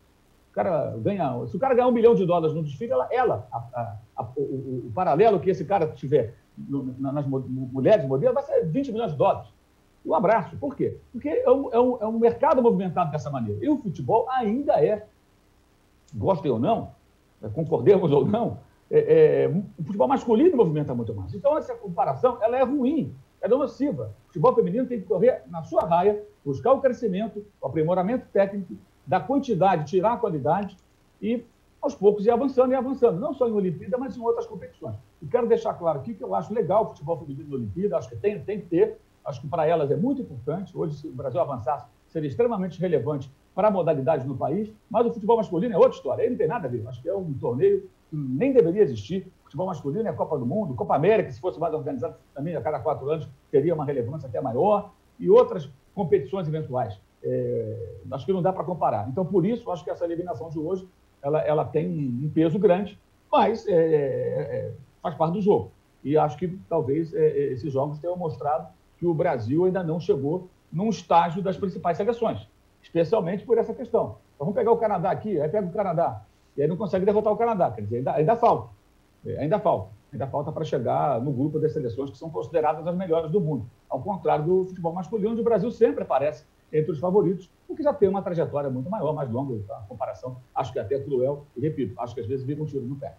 O 0.50 0.54
cara 0.56 0.98
ganha, 0.98 1.46
se 1.46 1.56
o 1.56 1.60
cara 1.60 1.76
ganhar 1.76 1.88
um 1.88 1.92
milhão 1.92 2.16
de 2.16 2.26
dólares 2.26 2.56
no 2.56 2.64
desfile, 2.64 2.92
ela, 2.92 3.08
ela 3.12 3.48
a, 3.52 3.98
a, 4.18 4.24
o, 4.36 4.88
o, 4.88 4.92
paralelo 4.94 5.40
que 5.40 5.50
esse 5.50 5.64
cara 5.64 5.88
tiver 5.88 6.36
nas 7.00 7.26
mulheres 7.28 8.06
modelos 8.08 8.34
vai 8.34 8.44
ser 8.44 8.66
20 8.66 8.92
milhões 8.92 9.12
de 9.12 9.18
dólares 9.18 9.48
um 10.08 10.16
abraço. 10.16 10.56
Por 10.58 10.76
quê? 10.76 10.98
Porque 11.12 11.28
é 11.28 11.52
um, 11.52 11.74
é, 11.74 11.80
um, 11.80 11.98
é 12.02 12.08
um 12.08 12.18
mercado 12.18 12.62
movimentado 12.62 13.12
dessa 13.12 13.30
maneira. 13.30 13.64
E 13.64 13.70
o 13.70 13.78
futebol 13.78 14.26
ainda 14.30 14.74
é, 14.84 15.06
gostem 16.14 16.50
ou 16.50 16.58
não, 16.58 16.92
é, 17.44 17.50
concordemos 17.50 18.12
ou 18.12 18.26
não, 18.26 18.60
é, 18.90 19.44
é, 19.44 19.48
o 19.78 19.84
futebol 19.84 20.08
masculino 20.08 20.56
movimenta 20.56 20.96
muito 20.96 21.14
mais. 21.14 21.34
Então, 21.34 21.58
essa 21.58 21.76
comparação 21.76 22.38
ela 22.42 22.58
é 22.58 22.64
ruim, 22.64 23.14
ela 23.42 23.56
é 23.56 23.58
nociva. 23.58 24.14
O 24.24 24.28
futebol 24.28 24.56
feminino 24.56 24.88
tem 24.88 25.02
que 25.02 25.06
correr 25.06 25.44
na 25.48 25.62
sua 25.64 25.84
raia, 25.84 26.24
buscar 26.44 26.72
o 26.72 26.80
crescimento, 26.80 27.46
o 27.62 27.68
aprimoramento 27.68 28.28
técnico, 28.32 28.76
da 29.06 29.20
quantidade, 29.20 29.90
tirar 29.90 30.14
a 30.14 30.18
qualidade 30.18 30.78
e, 31.22 31.44
aos 31.82 31.96
poucos, 31.96 32.26
ir 32.26 32.32
avançando 32.32 32.72
e 32.72 32.76
avançando. 32.76 33.20
Não 33.20 33.34
só 33.34 33.48
em 33.48 33.54
Olimpíada, 33.54 33.98
mas 33.98 34.18
em 34.18 34.22
outras 34.22 34.46
competições. 34.46 34.96
E 35.22 35.28
quero 35.28 35.48
deixar 35.48 35.74
claro 35.74 36.00
aqui 36.00 36.14
que 36.14 36.24
eu 36.24 36.34
acho 36.36 36.54
legal 36.54 36.84
o 36.84 36.88
futebol 36.88 37.18
feminino 37.18 37.50
na 37.50 37.56
Olimpíada, 37.56 37.98
acho 37.98 38.10
que 38.10 38.16
tem, 38.16 38.40
tem 38.40 38.60
que 38.60 38.68
ter, 38.68 39.00
Acho 39.28 39.42
que 39.42 39.48
para 39.48 39.68
elas 39.68 39.92
é 39.92 39.96
muito 39.98 40.22
importante. 40.22 40.76
Hoje, 40.76 40.96
se 40.96 41.08
o 41.08 41.12
Brasil 41.12 41.42
avançasse, 41.42 41.86
seria 42.08 42.30
extremamente 42.30 42.80
relevante 42.80 43.30
para 43.54 43.68
a 43.68 43.72
modalidade 43.72 44.26
no 44.26 44.38
país. 44.38 44.74
Mas 44.90 45.06
o 45.06 45.12
futebol 45.12 45.36
masculino 45.36 45.74
é 45.74 45.78
outra 45.78 45.92
história. 45.92 46.22
Ele 46.22 46.32
não 46.32 46.38
tem 46.38 46.48
nada 46.48 46.66
a 46.66 46.72
ver. 46.72 46.88
Acho 46.88 47.02
que 47.02 47.10
é 47.10 47.14
um 47.14 47.34
torneio 47.34 47.90
que 48.10 48.16
nem 48.16 48.54
deveria 48.54 48.82
existir. 48.82 49.28
O 49.42 49.44
futebol 49.44 49.68
masculino 49.68 50.08
é 50.08 50.12
a 50.12 50.14
Copa 50.14 50.40
do 50.40 50.46
Mundo, 50.46 50.74
Copa 50.76 50.96
América, 50.96 51.30
se 51.30 51.42
fosse 51.42 51.60
mais 51.60 51.74
organizado 51.74 52.16
também 52.34 52.56
a 52.56 52.62
cada 52.62 52.80
quatro 52.80 53.10
anos, 53.10 53.28
teria 53.52 53.76
uma 53.76 53.84
relevância 53.84 54.30
até 54.30 54.40
maior. 54.40 54.94
E 55.20 55.30
outras 55.30 55.70
competições 55.94 56.48
eventuais. 56.48 56.98
É, 57.22 57.96
acho 58.12 58.26
que 58.26 58.32
não 58.32 58.42
dá 58.42 58.54
para 58.54 58.64
comparar. 58.64 59.10
Então, 59.10 59.26
por 59.26 59.46
isso, 59.46 59.70
acho 59.72 59.84
que 59.84 59.90
essa 59.90 60.06
eliminação 60.06 60.50
de 60.50 60.58
hoje 60.58 60.88
ela, 61.28 61.42
ela 61.42 61.66
tem 61.66 61.88
um 61.88 62.30
peso 62.34 62.58
grande, 62.58 62.98
mas 63.32 63.68
é, 63.68 63.74
é, 63.74 63.76
é, 63.76 64.72
faz 65.02 65.16
parte 65.16 65.34
do 65.34 65.42
jogo. 65.42 65.72
E 66.04 66.18
acho 66.18 66.38
que 66.38 66.48
talvez 66.70 67.14
é, 67.14 67.28
é, 67.28 67.54
esses 67.54 67.72
jogos 67.72 68.00
tenham 68.00 68.16
mostrado 68.16 68.68
que 68.98 69.06
o 69.06 69.14
Brasil 69.14 69.66
ainda 69.66 69.84
não 69.84 70.00
chegou 70.00 70.50
num 70.72 70.90
estágio 70.90 71.42
das 71.42 71.58
principais 71.58 71.98
seleções, 71.98 72.48
especialmente 72.82 73.46
por 73.46 73.58
essa 73.58 73.74
questão. 73.74 74.16
Então, 74.36 74.46
vamos 74.46 74.56
pegar 74.56 74.72
o 74.72 74.78
Canadá 74.78 75.12
aqui, 75.12 75.40
aí 75.40 75.50
pega 75.50 75.68
o 75.68 75.72
Canadá, 75.72 76.22
e 76.56 76.62
aí 76.62 76.68
não 76.68 76.78
consegue 76.78 77.06
derrotar 77.06 77.34
o 77.34 77.38
Canadá, 77.38 77.72
quer 77.72 77.82
dizer, 77.82 77.98
ainda, 77.98 78.14
ainda 78.14 78.36
falta, 78.36 78.70
ainda 79.38 79.60
falta, 79.60 79.90
ainda 80.12 80.28
falta 80.28 80.52
para 80.52 80.64
chegar 80.64 81.22
no 81.22 81.32
grupo 81.32 81.60
das 81.60 81.74
seleções 81.74 82.10
que 82.10 82.18
são 82.18 82.30
consideradas 82.30 82.86
as 82.88 82.96
melhores 82.96 83.32
do 83.32 83.42
mundo, 83.42 83.66
ao 83.90 84.02
contrário 84.02 84.46
do 84.46 84.66
futebol 84.66 84.94
masculino, 84.94 85.32
onde 85.32 85.42
o 85.42 85.44
Brasil 85.44 85.72
sempre 85.72 86.04
aparece 86.04 86.46
entre 86.72 86.92
os 86.92 87.00
favoritos, 87.00 87.50
porque 87.68 87.84
já 87.84 87.94
tem 87.94 88.10
uma 88.10 88.22
trajetória 88.22 88.70
muito 88.70 88.90
maior, 88.90 89.14
mais 89.14 89.30
longa, 89.30 89.62
a 89.74 89.82
comparação, 89.82 90.38
acho 90.54 90.74
que 90.74 90.80
até 90.80 91.00
cruel, 91.00 91.46
e 91.56 91.62
repito, 91.62 92.00
acho 92.00 92.14
que 92.14 92.22
às 92.22 92.28
vezes 92.28 92.46
vira 92.46 92.62
um 92.62 92.66
tiro 92.66 92.86
no 92.86 92.96
pé. 92.96 93.16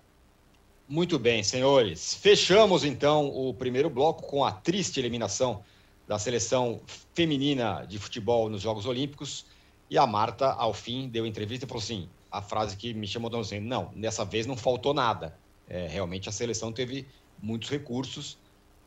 Muito 0.89 1.19
bem, 1.19 1.43
senhores. 1.43 2.15
Fechamos 2.15 2.83
então 2.83 3.29
o 3.29 3.53
primeiro 3.53 3.91
bloco 3.91 4.23
com 4.23 4.43
a 4.43 4.51
triste 4.51 4.99
eliminação 4.99 5.63
da 6.07 6.19
seleção 6.19 6.81
feminina 7.15 7.85
de 7.87 7.99
futebol 7.99 8.49
nos 8.49 8.63
Jogos 8.63 8.87
Olímpicos. 8.87 9.45
E 9.91 9.99
a 9.99 10.07
Marta, 10.07 10.51
ao 10.51 10.73
fim, 10.73 11.07
deu 11.07 11.27
entrevista 11.27 11.67
e 11.67 11.69
falou 11.69 11.83
assim: 11.83 12.09
a 12.31 12.41
frase 12.41 12.75
que 12.75 12.95
me 12.95 13.07
chamou 13.07 13.31
a 13.31 13.35
atenção, 13.35 13.61
não, 13.61 13.91
dessa 13.95 14.25
vez 14.25 14.47
não 14.47 14.57
faltou 14.57 14.95
nada. 14.95 15.37
É, 15.69 15.87
realmente 15.87 16.29
a 16.31 16.33
seleção 16.33 16.73
teve 16.73 17.07
muitos 17.43 17.69
recursos 17.69 18.39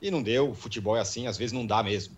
e 0.01 0.09
não 0.09 0.23
deu. 0.23 0.49
O 0.49 0.55
futebol 0.55 0.97
é 0.97 1.01
assim, 1.01 1.27
às 1.27 1.37
vezes 1.37 1.53
não 1.53 1.67
dá 1.67 1.83
mesmo. 1.83 2.15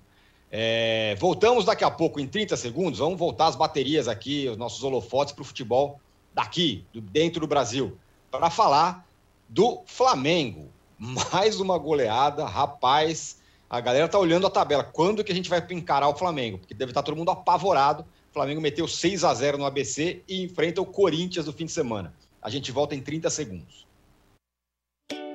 É, 0.56 1.16
voltamos 1.16 1.66
daqui 1.66 1.84
a 1.84 1.90
pouco, 1.90 2.20
em 2.20 2.28
30 2.28 2.56
segundos. 2.56 3.00
Vamos 3.00 3.18
voltar 3.18 3.48
as 3.48 3.56
baterias 3.56 4.08
aqui, 4.08 4.48
os 4.48 4.56
nossos 4.56 4.84
holofotes 4.84 5.34
para 5.34 5.42
o 5.42 5.46
futebol 5.46 6.00
daqui, 6.32 6.86
do, 6.94 7.02
dentro 7.02 7.40
do 7.40 7.48
Brasil, 7.48 7.98
para 8.30 8.52
falar 8.52 9.04
do 9.50 9.82
Flamengo. 9.88 10.70
Mais 11.00 11.60
uma 11.60 11.76
goleada, 11.80 12.46
rapaz. 12.46 13.42
A 13.68 13.82
galera 13.82 14.08
tá 14.08 14.20
olhando 14.20 14.46
a 14.46 14.50
tabela. 14.52 14.84
Quando 14.84 15.24
que 15.24 15.32
a 15.32 15.36
gente 15.36 15.50
vai 15.50 15.66
encarar 15.72 16.08
o 16.08 16.16
Flamengo? 16.16 16.60
Porque 16.60 16.76
deve 16.76 16.92
estar 16.92 17.02
tá 17.02 17.08
todo 17.08 17.18
mundo 17.18 17.32
apavorado. 17.32 18.04
O 18.30 18.34
Flamengo 18.34 18.62
meteu 18.62 18.88
6 18.88 19.24
a 19.24 19.34
0 19.34 19.58
no 19.58 19.66
ABC 19.66 20.22
e 20.28 20.44
enfrenta 20.44 20.80
o 20.80 20.86
Corinthians 20.86 21.48
no 21.48 21.54
fim 21.54 21.66
de 21.66 21.72
semana. 21.72 22.14
A 22.40 22.52
gente 22.52 22.72
volta 22.72 22.94
em 22.94 23.02
30 23.02 23.28
segundos. 23.32 23.88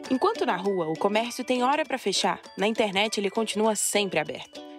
Enquanto 0.09 0.47
na 0.47 0.57
rua 0.57 0.87
o 0.87 0.97
comércio 0.97 1.45
tem 1.45 1.65
hora 1.65 1.85
para 1.85 1.99
fechar, 1.99 2.41
na 2.57 2.69
internet 2.69 3.19
ele 3.19 3.31
continua 3.31 3.75
sempre 3.75 4.21
aberto. 4.21 4.69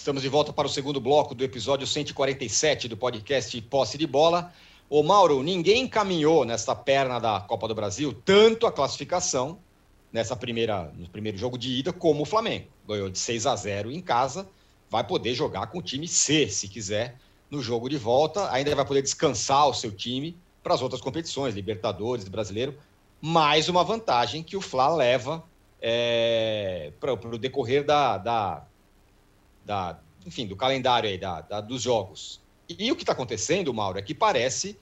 Estamos 0.00 0.22
de 0.22 0.30
volta 0.30 0.50
para 0.50 0.66
o 0.66 0.70
segundo 0.70 0.98
bloco 0.98 1.34
do 1.34 1.44
episódio 1.44 1.86
147 1.86 2.88
do 2.88 2.96
podcast 2.96 3.60
Posse 3.60 3.98
de 3.98 4.06
Bola. 4.06 4.50
Ô 4.88 5.02
Mauro, 5.02 5.42
ninguém 5.42 5.86
caminhou 5.86 6.46
nessa 6.46 6.74
perna 6.74 7.18
da 7.18 7.38
Copa 7.42 7.68
do 7.68 7.74
Brasil 7.74 8.18
tanto 8.24 8.66
a 8.66 8.72
classificação 8.72 9.58
nessa 10.10 10.34
primeira, 10.34 10.90
no 10.96 11.06
primeiro 11.06 11.36
jogo 11.36 11.58
de 11.58 11.80
ida, 11.80 11.92
como 11.92 12.22
o 12.22 12.24
Flamengo. 12.24 12.68
Ganhou 12.88 13.10
de 13.10 13.18
6 13.18 13.44
a 13.44 13.54
0 13.54 13.92
em 13.92 14.00
casa, 14.00 14.48
vai 14.88 15.04
poder 15.04 15.34
jogar 15.34 15.66
com 15.66 15.80
o 15.80 15.82
time 15.82 16.08
C, 16.08 16.48
se 16.48 16.66
quiser, 16.66 17.18
no 17.50 17.62
jogo 17.62 17.86
de 17.86 17.98
volta. 17.98 18.50
Ainda 18.52 18.74
vai 18.74 18.86
poder 18.86 19.02
descansar 19.02 19.68
o 19.68 19.74
seu 19.74 19.92
time 19.92 20.34
para 20.62 20.72
as 20.72 20.80
outras 20.80 21.02
competições, 21.02 21.54
Libertadores, 21.54 22.26
Brasileiro. 22.26 22.74
Mais 23.20 23.68
uma 23.68 23.84
vantagem 23.84 24.42
que 24.42 24.56
o 24.56 24.62
Fla 24.62 24.88
leva 24.88 25.44
é, 25.78 26.90
para 26.98 27.12
o 27.12 27.36
decorrer 27.36 27.84
da, 27.84 28.16
da, 28.16 28.66
da, 29.64 29.98
enfim, 30.26 30.46
do 30.46 30.56
calendário 30.56 31.08
aí, 31.08 31.18
da, 31.18 31.40
da 31.40 31.60
dos 31.60 31.82
jogos. 31.82 32.40
E 32.68 32.90
o 32.92 32.96
que 32.96 33.02
está 33.02 33.12
acontecendo, 33.12 33.72
Mauro, 33.74 33.98
é 33.98 34.02
que 34.02 34.14
parece 34.14 34.78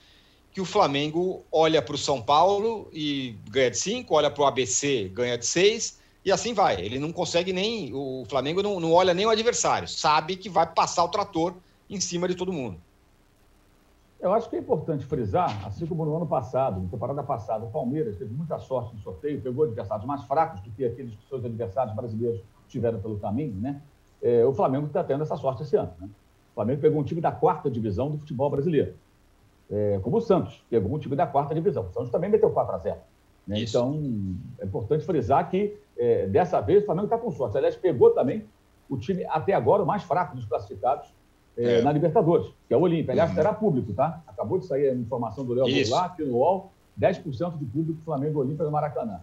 que 0.52 0.60
o 0.60 0.64
Flamengo 0.64 1.44
olha 1.52 1.80
para 1.80 1.94
o 1.94 1.98
São 1.98 2.20
Paulo 2.20 2.88
e 2.92 3.36
ganha 3.48 3.70
de 3.70 3.78
5, 3.78 4.14
olha 4.14 4.30
para 4.30 4.42
o 4.42 4.46
ABC, 4.46 5.08
ganha 5.08 5.38
de 5.38 5.46
6, 5.46 5.98
e 6.24 6.32
assim 6.32 6.52
vai. 6.52 6.80
Ele 6.80 6.98
não 6.98 7.12
consegue 7.12 7.52
nem. 7.52 7.92
O 7.94 8.24
Flamengo 8.28 8.62
não, 8.62 8.80
não 8.80 8.92
olha 8.92 9.14
nem 9.14 9.26
o 9.26 9.30
adversário, 9.30 9.88
sabe 9.88 10.36
que 10.36 10.48
vai 10.48 10.66
passar 10.66 11.04
o 11.04 11.08
trator 11.08 11.54
em 11.88 12.00
cima 12.00 12.28
de 12.28 12.34
todo 12.34 12.52
mundo. 12.52 12.78
Eu 14.20 14.34
acho 14.34 14.50
que 14.50 14.56
é 14.56 14.58
importante 14.58 15.06
frisar, 15.06 15.64
assim 15.64 15.86
como 15.86 16.04
no 16.04 16.16
ano 16.16 16.26
passado, 16.26 16.80
na 16.80 16.88
temporada 16.88 17.22
passada, 17.22 17.64
o 17.64 17.70
Palmeiras 17.70 18.16
teve 18.16 18.34
muita 18.34 18.58
sorte 18.58 18.96
no 18.96 19.00
sorteio, 19.00 19.40
pegou 19.40 19.64
adversários 19.64 20.04
mais 20.04 20.24
fracos 20.24 20.60
do 20.60 20.70
que 20.72 20.84
aqueles 20.84 21.14
que 21.14 21.28
seus 21.28 21.44
adversários 21.44 21.94
brasileiros 21.94 22.40
tiveram 22.68 23.00
pelo 23.00 23.16
caminho, 23.20 23.54
né? 23.54 23.80
É, 24.22 24.44
o 24.44 24.52
Flamengo 24.52 24.86
está 24.86 25.02
tendo 25.04 25.22
essa 25.22 25.36
sorte 25.36 25.62
esse 25.62 25.76
ano. 25.76 25.92
Né? 26.00 26.08
O 26.52 26.54
Flamengo 26.54 26.80
pegou 26.80 27.00
um 27.00 27.04
time 27.04 27.20
da 27.20 27.32
quarta 27.32 27.70
divisão 27.70 28.10
do 28.10 28.18
futebol 28.18 28.50
brasileiro 28.50 28.94
é, 29.70 30.00
como 30.02 30.16
o 30.16 30.20
Santos, 30.20 30.62
que 30.68 30.76
é 30.76 30.78
um 30.78 30.98
time 30.98 31.14
da 31.14 31.26
quarta 31.26 31.54
divisão. 31.54 31.84
O 31.84 31.92
Santos 31.92 32.10
também 32.10 32.30
meteu 32.30 32.50
4 32.50 32.74
a 32.74 32.78
0 32.78 32.96
né? 33.46 33.60
Então, 33.60 33.98
é 34.58 34.66
importante 34.66 35.04
frisar 35.04 35.48
que 35.50 35.74
é, 35.96 36.26
dessa 36.26 36.60
vez 36.60 36.82
o 36.82 36.86
Flamengo 36.86 37.06
está 37.06 37.16
com 37.16 37.30
sorte. 37.30 37.56
Aliás, 37.56 37.76
pegou 37.76 38.10
também 38.10 38.44
o 38.90 38.96
time 38.96 39.24
até 39.24 39.54
agora 39.54 39.82
o 39.82 39.86
mais 39.86 40.02
fraco 40.02 40.36
dos 40.36 40.44
classificados 40.44 41.08
é, 41.56 41.78
é. 41.78 41.82
na 41.82 41.90
Libertadores, 41.90 42.52
que 42.66 42.74
é 42.74 42.76
o 42.76 42.80
Olímpia. 42.80 43.12
Aliás, 43.12 43.30
uhum. 43.30 43.36
será 43.36 43.54
público, 43.54 43.92
tá? 43.94 44.22
Acabou 44.26 44.58
de 44.58 44.66
sair 44.66 44.90
a 44.90 44.94
informação 44.94 45.46
do 45.46 45.54
Léo 45.54 45.66
lá, 45.90 46.06
aqui 46.06 46.24
no 46.24 46.36
UOL, 46.36 46.70
10% 47.00 47.58
de 47.58 47.64
público 47.64 47.92
do 47.94 48.04
Flamengo 48.04 48.40
Olímpia 48.40 48.64
no 48.66 48.70
Maracanã. 48.70 49.20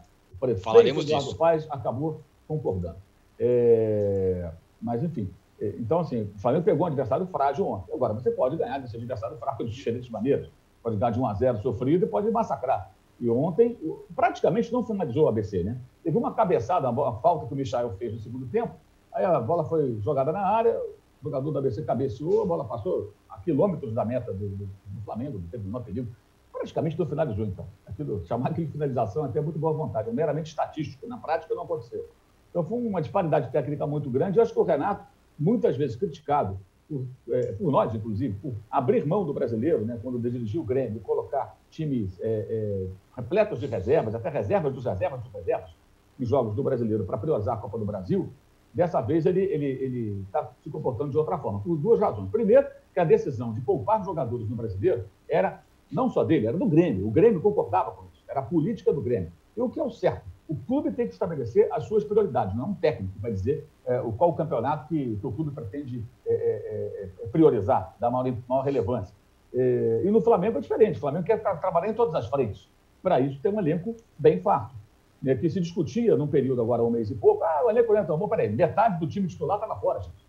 Falaremos 0.64 1.06
disso. 1.06 1.36
Paz 1.38 1.68
acabou 1.70 2.22
concordando. 2.48 2.98
É, 3.40 4.50
mas, 4.86 5.04
enfim, 5.04 5.28
é, 5.60 5.76
então, 5.80 6.00
assim, 6.00 6.32
o 6.36 6.40
Flamengo 6.40 6.64
pegou 6.64 6.84
um 6.84 6.88
adversário 6.88 7.26
frágil 7.26 7.68
ontem. 7.68 7.92
Agora, 7.92 8.14
você 8.14 8.30
pode 8.30 8.56
ganhar 8.56 8.78
desse 8.78 8.96
adversário 8.96 9.36
fraco 9.38 9.66
de 9.66 9.72
diferentes 9.72 10.10
maneiras. 10.10 10.48
Pode 10.84 10.96
dar 10.98 11.10
de 11.10 11.20
1 11.20 11.26
a 11.26 11.34
0 11.34 11.58
sofrido 11.58 12.06
e 12.06 12.08
pode 12.08 12.30
massacrar. 12.30 12.92
E 13.20 13.28
ontem, 13.28 13.80
praticamente 14.16 14.72
não 14.72 14.84
finalizou 14.84 15.26
o 15.26 15.28
ABC, 15.28 15.64
né? 15.64 15.80
Teve 16.04 16.16
uma 16.18 16.34
cabeçada, 16.34 16.88
uma 16.88 17.14
falta 17.14 17.48
que 17.48 17.54
o 17.54 17.58
Michael 17.58 17.96
fez 17.98 18.14
no 18.14 18.20
segundo 18.20 18.46
tempo. 18.46 18.76
Aí 19.12 19.26
a 19.26 19.40
bola 19.40 19.64
foi 19.64 19.98
jogada 20.02 20.32
na 20.32 20.42
área, 20.42 20.78
o 20.78 21.24
jogador 21.24 21.50
do 21.50 21.58
ABC 21.58 21.82
cabeceou, 21.82 22.44
a 22.44 22.46
bola 22.46 22.66
passou 22.66 23.14
a 23.28 23.40
quilômetros 23.40 23.92
da 23.94 24.06
meta 24.06 24.32
do, 24.32 24.50
do, 24.50 24.66
do 24.66 25.02
Flamengo, 25.04 25.40
não 25.40 25.48
teve 25.48 25.64
menor 25.64 25.82
perigo. 25.82 26.08
praticamente 26.52 27.00
não 27.00 27.08
finalizou, 27.08 27.46
então. 27.46 27.66
Aquilo, 27.88 28.24
chamar 28.26 28.50
aquilo 28.50 28.68
de 28.68 28.74
finalização 28.74 29.26
é 29.26 29.30
até 29.30 29.42
muito 29.42 29.58
boa 29.58 29.74
vontade, 29.74 30.10
é 30.10 30.14
meramente 30.14 30.50
estatístico, 30.50 31.08
na 31.08 31.18
prática 31.18 31.56
não 31.56 31.64
aconteceu. 31.64 32.08
Então 32.56 32.64
foi 32.64 32.78
uma 32.78 33.02
disparidade 33.02 33.52
técnica 33.52 33.86
muito 33.86 34.10
grande. 34.10 34.38
Eu 34.38 34.44
acho 34.44 34.54
que 34.54 34.60
o 34.60 34.64
Renato, 34.64 35.06
muitas 35.38 35.76
vezes 35.76 35.98
criticado, 35.98 36.58
por, 36.88 37.06
é, 37.30 37.52
por 37.52 37.70
nós, 37.70 37.94
inclusive, 37.94 38.34
por 38.36 38.54
abrir 38.72 39.06
mão 39.06 39.26
do 39.26 39.34
brasileiro, 39.34 39.84
né, 39.84 40.00
quando 40.02 40.18
dirigiu 40.18 40.62
o 40.62 40.64
Grêmio, 40.64 41.02
colocar 41.02 41.58
times 41.70 42.18
é, 42.22 42.28
é, 42.50 42.88
repletos 43.14 43.60
de 43.60 43.66
reservas, 43.66 44.16
até 44.16 44.30
reservas 44.30 44.74
dos 44.74 44.86
reservas 44.86 45.22
dos 45.22 45.34
reservas, 45.34 45.70
em 46.18 46.24
jogos 46.24 46.56
do 46.56 46.64
brasileiro 46.64 47.04
para 47.04 47.18
priorizar 47.18 47.56
a 47.56 47.58
Copa 47.58 47.78
do 47.78 47.84
Brasil, 47.84 48.30
dessa 48.74 49.02
vez 49.02 49.26
ele 49.26 49.42
está 49.42 49.54
ele, 49.54 49.66
ele 49.66 50.26
tá 50.32 50.50
se 50.64 50.70
comportando 50.70 51.12
de 51.12 51.18
outra 51.18 51.38
forma, 51.38 51.60
por 51.60 51.76
duas 51.76 52.00
razões. 52.00 52.30
Primeiro, 52.30 52.66
que 52.94 53.02
a 53.02 53.04
decisão 53.04 53.54
de 53.54 53.60
poupar 53.60 54.02
jogadores 54.06 54.48
no 54.48 54.56
brasileiro 54.56 55.04
era 55.28 55.62
não 55.92 56.10
só 56.10 56.24
dele, 56.24 56.48
era 56.48 56.58
do 56.58 56.66
Grêmio. 56.66 57.06
O 57.06 57.12
Grêmio 57.12 57.42
concordava 57.42 57.92
com 57.92 58.06
isso, 58.14 58.24
era 58.30 58.40
a 58.40 58.44
política 58.44 58.94
do 58.94 59.02
Grêmio. 59.02 59.30
E 59.58 59.62
o 59.62 59.70
que 59.70 59.78
é 59.78 59.84
o 59.84 59.92
certo? 59.92 60.35
O 60.48 60.56
clube 60.56 60.92
tem 60.92 61.08
que 61.08 61.14
estabelecer 61.14 61.68
as 61.72 61.86
suas 61.86 62.04
prioridades, 62.04 62.56
não 62.56 62.66
é 62.66 62.68
um 62.68 62.74
técnico 62.76 63.14
que 63.14 63.20
vai 63.20 63.32
dizer 63.32 63.68
é, 63.86 64.00
o 64.02 64.12
qual 64.12 64.30
o 64.30 64.34
campeonato 64.34 64.88
que, 64.88 65.16
que, 65.16 65.26
o 65.26 65.32
clube 65.32 65.52
pretende 65.52 66.04
é, 66.26 66.34
é, 66.34 66.36
é, 66.38 67.10
é 67.24 67.28
priorizar, 67.28 67.96
dar 68.00 68.12
maior, 68.12 68.36
maior 68.48 68.62
relevância. 68.62 69.16
É, 69.54 70.02
e 70.04 70.12
no 70.12 70.22
Flamengo 70.22 70.58
é 70.58 70.62
diferente, 70.62 70.98
o 70.98 71.00
Flamengo 71.00 71.26
quer 71.26 71.42
tra 71.42 71.56
trabalhar 71.56 71.90
em 71.90 71.94
todas 71.94 72.14
as 72.14 72.28
frentes. 72.28 72.70
Para 73.02 73.20
isso 73.20 73.40
tem 73.42 73.52
um 73.52 73.60
elenco 73.60 73.96
bem 74.18 74.40
farto. 74.40 74.76
Né, 75.22 75.34
que 75.34 75.50
se 75.50 75.60
discutia 75.60 76.16
num 76.16 76.28
período 76.28 76.62
agora, 76.62 76.84
um 76.84 76.90
mês 76.90 77.10
e 77.10 77.16
pouco, 77.16 77.44
ah, 77.44 77.64
o 77.66 77.70
elenco 77.70 77.96
então, 77.96 78.18
bom, 78.18 78.28
peraí, 78.28 78.50
metade 78.50 79.00
do 79.00 79.08
time 79.08 79.28
titular 79.28 79.58
estava 79.58 79.76
fora, 79.80 80.00
gente. 80.02 80.26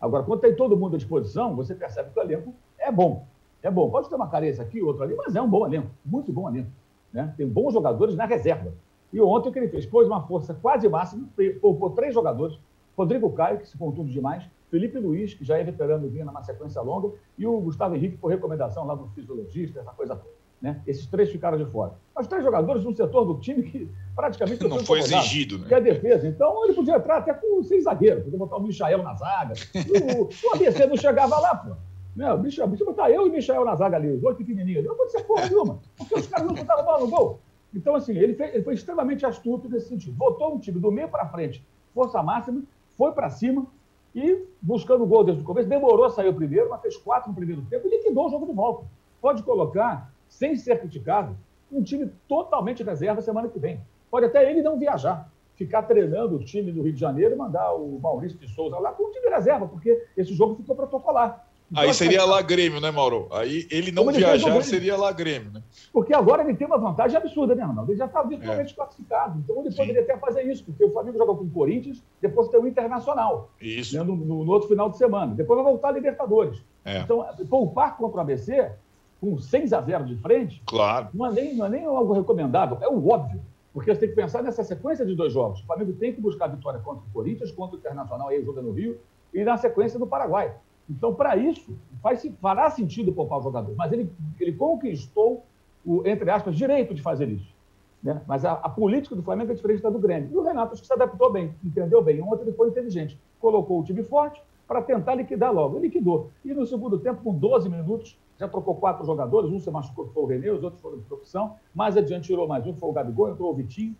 Agora, 0.00 0.24
quando 0.24 0.40
tem 0.40 0.56
todo 0.56 0.76
mundo 0.76 0.94
à 0.94 0.98
disposição, 0.98 1.54
você 1.54 1.74
percebe 1.74 2.10
que 2.10 2.18
o 2.18 2.22
elenco 2.22 2.54
é 2.78 2.90
bom. 2.90 3.26
É 3.62 3.70
bom. 3.70 3.90
Pode 3.90 4.08
ter 4.08 4.14
uma 4.14 4.28
carência 4.28 4.62
aqui, 4.62 4.80
outra 4.80 5.04
ali, 5.04 5.14
mas 5.14 5.36
é 5.36 5.42
um 5.42 5.48
bom 5.48 5.66
elenco, 5.66 5.90
muito 6.04 6.32
bom 6.32 6.48
elenco. 6.48 6.70
Né? 7.12 7.32
Tem 7.36 7.46
bons 7.46 7.74
jogadores 7.74 8.16
na 8.16 8.24
reserva. 8.24 8.72
E 9.12 9.20
ontem 9.20 9.48
o 9.48 9.52
que 9.52 9.58
ele 9.58 9.68
fez? 9.68 9.86
Pôs 9.86 10.06
uma 10.06 10.22
força 10.26 10.54
quase 10.54 10.88
máxima, 10.88 11.28
poupou 11.60 11.90
três 11.90 12.14
jogadores, 12.14 12.58
Rodrigo 12.96 13.30
Caio, 13.32 13.58
que 13.58 13.68
se 13.68 13.76
contunde 13.76 14.12
demais, 14.12 14.44
Felipe 14.70 14.98
Luiz, 14.98 15.34
que 15.34 15.44
já 15.44 15.58
é 15.58 15.64
veterano 15.64 16.08
vinha 16.08 16.24
numa 16.24 16.42
sequência 16.42 16.80
longa, 16.80 17.12
e 17.36 17.46
o 17.46 17.60
Gustavo 17.60 17.96
Henrique, 17.96 18.16
por 18.16 18.28
recomendação 18.28 18.86
lá 18.86 18.94
do 18.94 19.08
fisiologista, 19.08 19.80
essa 19.80 19.90
coisa 19.90 20.14
toda. 20.14 20.40
Né? 20.60 20.78
Esses 20.86 21.06
três 21.06 21.30
ficaram 21.30 21.56
de 21.56 21.64
fora. 21.64 21.94
Mas 22.14 22.26
três 22.26 22.44
jogadores 22.44 22.82
de 22.82 22.88
um 22.88 22.94
setor 22.94 23.24
do 23.24 23.40
time 23.40 23.62
que 23.62 23.90
praticamente 24.14 24.68
não 24.68 24.84
foi 24.84 24.98
exigido, 24.98 25.58
né? 25.58 25.66
Que 25.66 25.74
é 25.74 25.76
a 25.78 25.80
defesa. 25.80 26.28
Então 26.28 26.64
ele 26.64 26.74
podia 26.74 26.96
entrar 26.96 27.16
até 27.16 27.32
com 27.32 27.62
seis 27.62 27.84
zagueiros, 27.84 28.24
podia 28.24 28.38
botar 28.38 28.56
o 28.56 28.62
Michael 28.62 29.02
na 29.02 29.14
zaga. 29.14 29.54
O, 29.74 30.24
o 30.24 30.54
ABC 30.54 30.86
não 30.86 30.98
chegava 30.98 31.38
lá, 31.38 31.54
pô. 31.54 31.70
Né? 32.14 32.30
O 32.30 32.36
bicho 32.36 32.66
botar 32.66 33.10
eu 33.10 33.26
e 33.26 33.30
o 33.30 33.32
Michael 33.32 33.64
na 33.64 33.74
zaga 33.74 33.96
ali, 33.96 34.10
os 34.10 34.20
dois 34.20 34.36
pequenininhos 34.36 34.80
ali. 34.80 34.88
Não 34.88 34.96
pode 34.96 35.12
ser 35.12 35.22
porra 35.22 35.46
nenhuma, 35.46 35.78
porque 35.96 36.14
os 36.14 36.26
caras 36.26 36.46
não 36.46 36.54
botaram 36.54 36.84
bola 36.84 37.00
no 37.00 37.08
gol. 37.08 37.40
Então, 37.74 37.94
assim, 37.94 38.16
ele, 38.16 38.34
fez, 38.34 38.54
ele 38.54 38.64
foi 38.64 38.74
extremamente 38.74 39.24
astuto 39.24 39.68
nesse 39.68 39.88
sentido. 39.88 40.12
Botou 40.16 40.54
um 40.54 40.58
time 40.58 40.80
do 40.80 40.90
meio 40.90 41.08
para 41.08 41.26
frente, 41.26 41.64
força 41.94 42.22
máxima, 42.22 42.62
foi 42.96 43.12
para 43.12 43.30
cima 43.30 43.66
e, 44.14 44.44
buscando 44.60 45.04
o 45.04 45.06
gol 45.06 45.24
desde 45.24 45.42
o 45.42 45.46
começo, 45.46 45.68
demorou 45.68 46.04
a 46.04 46.10
sair 46.10 46.28
o 46.28 46.34
primeiro, 46.34 46.68
mas 46.68 46.80
fez 46.80 46.96
quatro 46.96 47.30
no 47.30 47.34
primeiro 47.34 47.62
tempo 47.62 47.86
e 47.86 47.90
liquidou 47.90 48.26
o 48.26 48.30
jogo 48.30 48.46
de 48.46 48.52
volta. 48.52 48.84
Pode 49.20 49.42
colocar, 49.42 50.12
sem 50.28 50.56
ser 50.56 50.80
criticado, 50.80 51.36
um 51.70 51.82
time 51.82 52.10
totalmente 52.26 52.82
reserva 52.82 53.20
semana 53.20 53.48
que 53.48 53.58
vem. 53.58 53.80
Pode 54.10 54.26
até 54.26 54.50
ele 54.50 54.62
não 54.62 54.78
viajar, 54.78 55.30
ficar 55.54 55.82
treinando 55.82 56.36
o 56.36 56.44
time 56.44 56.72
do 56.72 56.82
Rio 56.82 56.92
de 56.92 56.98
Janeiro 56.98 57.34
e 57.34 57.38
mandar 57.38 57.72
o 57.74 58.00
Maurício 58.00 58.38
de 58.38 58.48
Souza 58.48 58.78
lá 58.78 58.92
com 58.92 59.04
o 59.04 59.10
time 59.12 59.28
reserva, 59.28 59.68
porque 59.68 60.04
esse 60.16 60.34
jogo 60.34 60.56
ficou 60.56 60.74
protocolar. 60.74 61.46
Aí 61.74 61.94
seria 61.94 62.24
lá 62.24 62.42
Grêmio, 62.42 62.80
né, 62.80 62.90
Mauro? 62.90 63.28
Aí 63.30 63.66
ele 63.70 63.92
não 63.92 64.10
viajar 64.10 64.62
seria 64.62 64.96
lá 64.96 65.12
Grêmio, 65.12 65.52
né? 65.52 65.62
Porque 65.92 66.12
agora 66.12 66.42
ele 66.42 66.54
tem 66.54 66.66
uma 66.66 66.78
vantagem 66.78 67.16
absurda, 67.16 67.54
né, 67.54 67.62
Ronaldo? 67.62 67.92
Ele 67.92 67.98
já 67.98 68.06
está 68.06 68.22
virtualmente 68.22 68.72
é. 68.72 68.76
classificado. 68.76 69.38
Então 69.38 69.60
ele 69.60 69.70
Sim. 69.70 69.76
poderia 69.76 70.02
até 70.02 70.16
fazer 70.16 70.42
isso, 70.42 70.64
porque 70.64 70.84
o 70.84 70.90
Flamengo 70.90 71.18
joga 71.18 71.34
com 71.34 71.44
o 71.44 71.50
Corinthians, 71.50 72.02
depois 72.20 72.48
tem 72.48 72.60
o 72.60 72.66
Internacional. 72.66 73.50
Isso. 73.60 73.96
Né, 73.96 74.02
no, 74.02 74.16
no, 74.16 74.50
outro 74.50 74.68
final 74.68 74.90
de 74.90 74.98
semana. 74.98 75.34
Depois 75.34 75.62
vai 75.62 75.72
voltar 75.72 75.88
a 75.88 75.92
Libertadores. 75.92 76.60
É. 76.84 77.00
Então, 77.00 77.24
poupar 77.48 77.96
contra 77.96 78.18
o 78.18 78.20
ABC, 78.20 78.72
com 79.20 79.38
6 79.38 79.72
a 79.72 79.80
0 79.80 80.04
de 80.06 80.16
frente, 80.16 80.62
claro. 80.66 81.08
não, 81.14 81.26
é 81.26 81.32
nem, 81.32 81.54
não 81.54 81.66
é 81.66 81.68
nem 81.68 81.84
algo 81.84 82.12
recomendável, 82.12 82.78
é 82.80 82.88
o 82.88 83.08
óbvio. 83.08 83.40
Porque 83.72 83.94
você 83.94 84.00
tem 84.00 84.08
que 84.08 84.16
pensar 84.16 84.42
nessa 84.42 84.64
sequência 84.64 85.06
de 85.06 85.14
dois 85.14 85.32
jogos. 85.32 85.60
O 85.60 85.66
Flamengo 85.66 85.92
tem 85.92 86.12
que 86.12 86.20
buscar 86.20 86.46
a 86.46 86.48
vitória 86.48 86.80
contra 86.80 87.04
o 87.06 87.12
Corinthians, 87.12 87.52
contra 87.52 87.76
o 87.76 87.78
Internacional, 87.78 88.28
aí 88.28 88.42
joga 88.42 88.60
no 88.60 88.72
Rio, 88.72 88.98
e 89.32 89.44
na 89.44 89.56
sequência 89.56 89.98
do 89.98 90.06
Paraguai. 90.06 90.52
Então, 90.88 91.14
para 91.14 91.36
isso, 91.36 91.76
faz, 92.02 92.28
fará 92.40 92.70
sentido 92.70 93.12
poupar 93.12 93.38
o 93.38 93.42
jogador. 93.42 93.74
Mas 93.76 93.92
ele, 93.92 94.10
ele 94.38 94.52
conquistou 94.52 95.44
o, 95.84 96.06
entre 96.06 96.30
aspas, 96.30 96.56
direito 96.56 96.94
de 96.94 97.02
fazer 97.02 97.28
isso. 97.28 97.54
Né? 98.02 98.20
Mas 98.26 98.44
a, 98.44 98.52
a, 98.52 98.68
política 98.68 99.14
do 99.14 99.22
Flamengo 99.22 99.52
é 99.52 99.54
diferente 99.54 99.82
da 99.82 99.90
do 99.90 99.98
Grêmio. 99.98 100.30
E 100.32 100.36
o 100.36 100.42
Renato 100.42 100.72
acho 100.72 100.82
que 100.82 100.86
se 100.86 100.92
adaptou 100.92 101.30
bem, 101.30 101.54
entendeu 101.62 102.02
bem. 102.02 102.20
Ontem 102.22 102.42
ele 102.42 102.52
foi 102.52 102.68
inteligente. 102.68 103.18
Colocou 103.38 103.80
o 103.80 103.84
time 103.84 104.02
forte 104.02 104.42
para 104.66 104.82
tentar 104.82 105.14
liquidar 105.14 105.52
logo. 105.52 105.76
Ele 105.76 105.86
liquidou. 105.86 106.30
E 106.44 106.54
no 106.54 106.66
segundo 106.66 106.98
tempo, 106.98 107.22
com 107.22 107.34
12 107.34 107.68
minutos, 107.68 108.18
já 108.38 108.48
trocou 108.48 108.74
quatro 108.76 109.04
jogadores. 109.04 109.50
Um 109.50 109.60
se 109.60 109.70
machucou, 109.70 110.08
foi 110.08 110.22
o 110.22 110.26
Renê, 110.26 110.50
os 110.50 110.62
outros 110.62 110.80
foram 110.80 110.98
de 110.98 111.04
profissão. 111.04 111.56
Mais 111.74 111.96
adiante 111.96 112.26
tirou 112.26 112.48
mais 112.48 112.66
um, 112.66 112.74
foi 112.74 112.88
o 112.88 112.92
Gabigol, 112.92 113.30
entrou 113.30 113.50
o 113.50 113.54
Vitinho. 113.54 113.94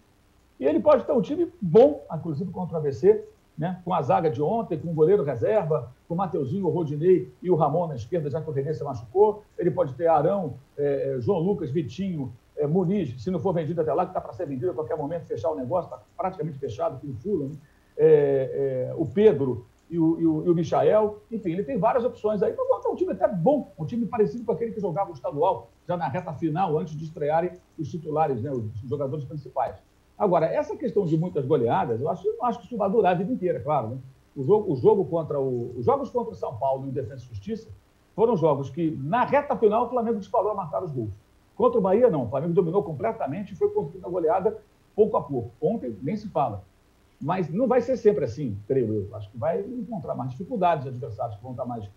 E 0.58 0.64
ele 0.64 0.80
pode 0.80 1.04
ter 1.04 1.12
um 1.12 1.20
time 1.20 1.50
bom, 1.60 2.04
inclusive 2.14 2.50
contra 2.50 2.76
o 2.76 2.78
ABC, 2.78 3.24
né? 3.60 3.78
com 3.84 3.92
a 3.92 4.00
zaga 4.00 4.30
de 4.30 4.40
ontem, 4.40 4.78
com 4.78 4.88
o 4.88 4.94
goleiro 4.94 5.22
reserva, 5.22 5.92
com 6.08 6.14
o 6.14 6.16
Mateuzinho, 6.16 6.66
o 6.66 6.70
Rodinei 6.70 7.30
e 7.42 7.50
o 7.50 7.54
Ramon 7.54 7.88
na 7.88 7.94
esquerda, 7.94 8.30
já 8.30 8.40
que 8.40 8.48
o 8.48 8.52
René 8.52 8.72
se 8.72 8.82
machucou. 8.82 9.42
Ele 9.58 9.70
pode 9.70 9.92
ter 9.92 10.06
Arão, 10.06 10.54
é, 10.78 11.18
João 11.20 11.40
Lucas, 11.40 11.70
Vitinho, 11.70 12.32
é, 12.56 12.66
Muniz, 12.66 13.22
se 13.22 13.30
não 13.30 13.38
for 13.38 13.52
vendido 13.52 13.82
até 13.82 13.92
lá, 13.92 14.06
que 14.06 14.12
está 14.12 14.20
para 14.20 14.32
ser 14.32 14.46
vendido 14.46 14.70
a 14.70 14.74
qualquer 14.74 14.96
momento, 14.96 15.26
fechar 15.26 15.50
o 15.50 15.54
negócio, 15.54 15.92
está 15.92 16.02
praticamente 16.16 16.58
fechado 16.58 16.96
aqui 16.96 17.06
no 17.06 17.14
Fula. 17.16 17.48
Né? 17.48 17.56
É, 17.98 18.94
o 18.96 19.04
Pedro 19.04 19.66
e 19.90 19.98
o, 19.98 20.18
e, 20.18 20.26
o, 20.26 20.46
e 20.46 20.48
o 20.48 20.54
Michael. 20.54 21.18
Enfim, 21.30 21.50
ele 21.50 21.62
tem 21.62 21.76
várias 21.76 22.02
opções 22.02 22.42
aí. 22.42 22.54
Mas 22.56 22.86
é 22.86 22.88
um 22.88 22.96
time 22.96 23.12
até 23.12 23.28
bom, 23.28 23.70
um 23.78 23.84
time 23.84 24.06
parecido 24.06 24.42
com 24.42 24.52
aquele 24.52 24.72
que 24.72 24.80
jogava 24.80 25.10
o 25.10 25.12
estadual, 25.12 25.68
já 25.86 25.98
na 25.98 26.08
reta 26.08 26.32
final, 26.32 26.78
antes 26.78 26.96
de 26.96 27.04
estrearem 27.04 27.52
os 27.78 27.90
titulares, 27.90 28.40
né, 28.40 28.50
os 28.50 28.64
jogadores 28.88 29.26
principais. 29.26 29.76
Agora, 30.20 30.44
essa 30.44 30.76
questão 30.76 31.06
de 31.06 31.16
muitas 31.16 31.46
goleadas, 31.46 31.98
eu 31.98 32.06
acho, 32.10 32.28
eu 32.28 32.44
acho 32.44 32.58
que 32.58 32.66
isso 32.66 32.76
vai 32.76 32.90
durar 32.90 33.12
a 33.12 33.14
vida 33.14 33.32
inteira, 33.32 33.58
claro. 33.58 33.88
Né? 33.88 33.98
O 34.36 34.44
jogo, 34.44 34.70
o 34.70 34.76
jogo 34.76 35.06
contra 35.06 35.40
o, 35.40 35.74
os 35.78 35.86
jogos 35.86 36.10
contra 36.10 36.34
o 36.34 36.36
São 36.36 36.58
Paulo 36.58 36.86
em 36.86 36.90
Defesa 36.90 37.24
e 37.24 37.28
Justiça 37.28 37.70
foram 38.14 38.36
jogos 38.36 38.68
que, 38.68 38.90
na 39.02 39.24
reta 39.24 39.56
final, 39.56 39.86
o 39.86 39.88
Flamengo 39.88 40.18
disparou 40.18 40.50
a 40.50 40.54
marcar 40.54 40.84
os 40.84 40.90
gols. 40.90 41.10
Contra 41.56 41.78
o 41.78 41.80
Bahia, 41.80 42.10
não. 42.10 42.24
O 42.24 42.28
Flamengo 42.28 42.52
dominou 42.52 42.82
completamente 42.82 43.54
e 43.54 43.56
foi 43.56 43.70
construindo 43.70 44.04
a 44.04 44.10
goleada 44.10 44.58
pouco 44.94 45.16
a 45.16 45.22
pouco. 45.22 45.52
Ontem, 45.58 45.96
nem 46.02 46.14
se 46.14 46.28
fala. 46.28 46.64
Mas 47.18 47.48
não 47.48 47.66
vai 47.66 47.80
ser 47.80 47.96
sempre 47.96 48.26
assim, 48.26 48.58
creio 48.68 48.92
eu. 48.92 49.16
Acho 49.16 49.30
que 49.30 49.38
vai 49.38 49.60
encontrar 49.62 50.14
mais 50.14 50.32
dificuldades 50.32 50.86
adversários 50.86 51.36
que 51.38 51.42
vão 51.42 51.52
estar 51.52 51.64
mais, 51.64 51.88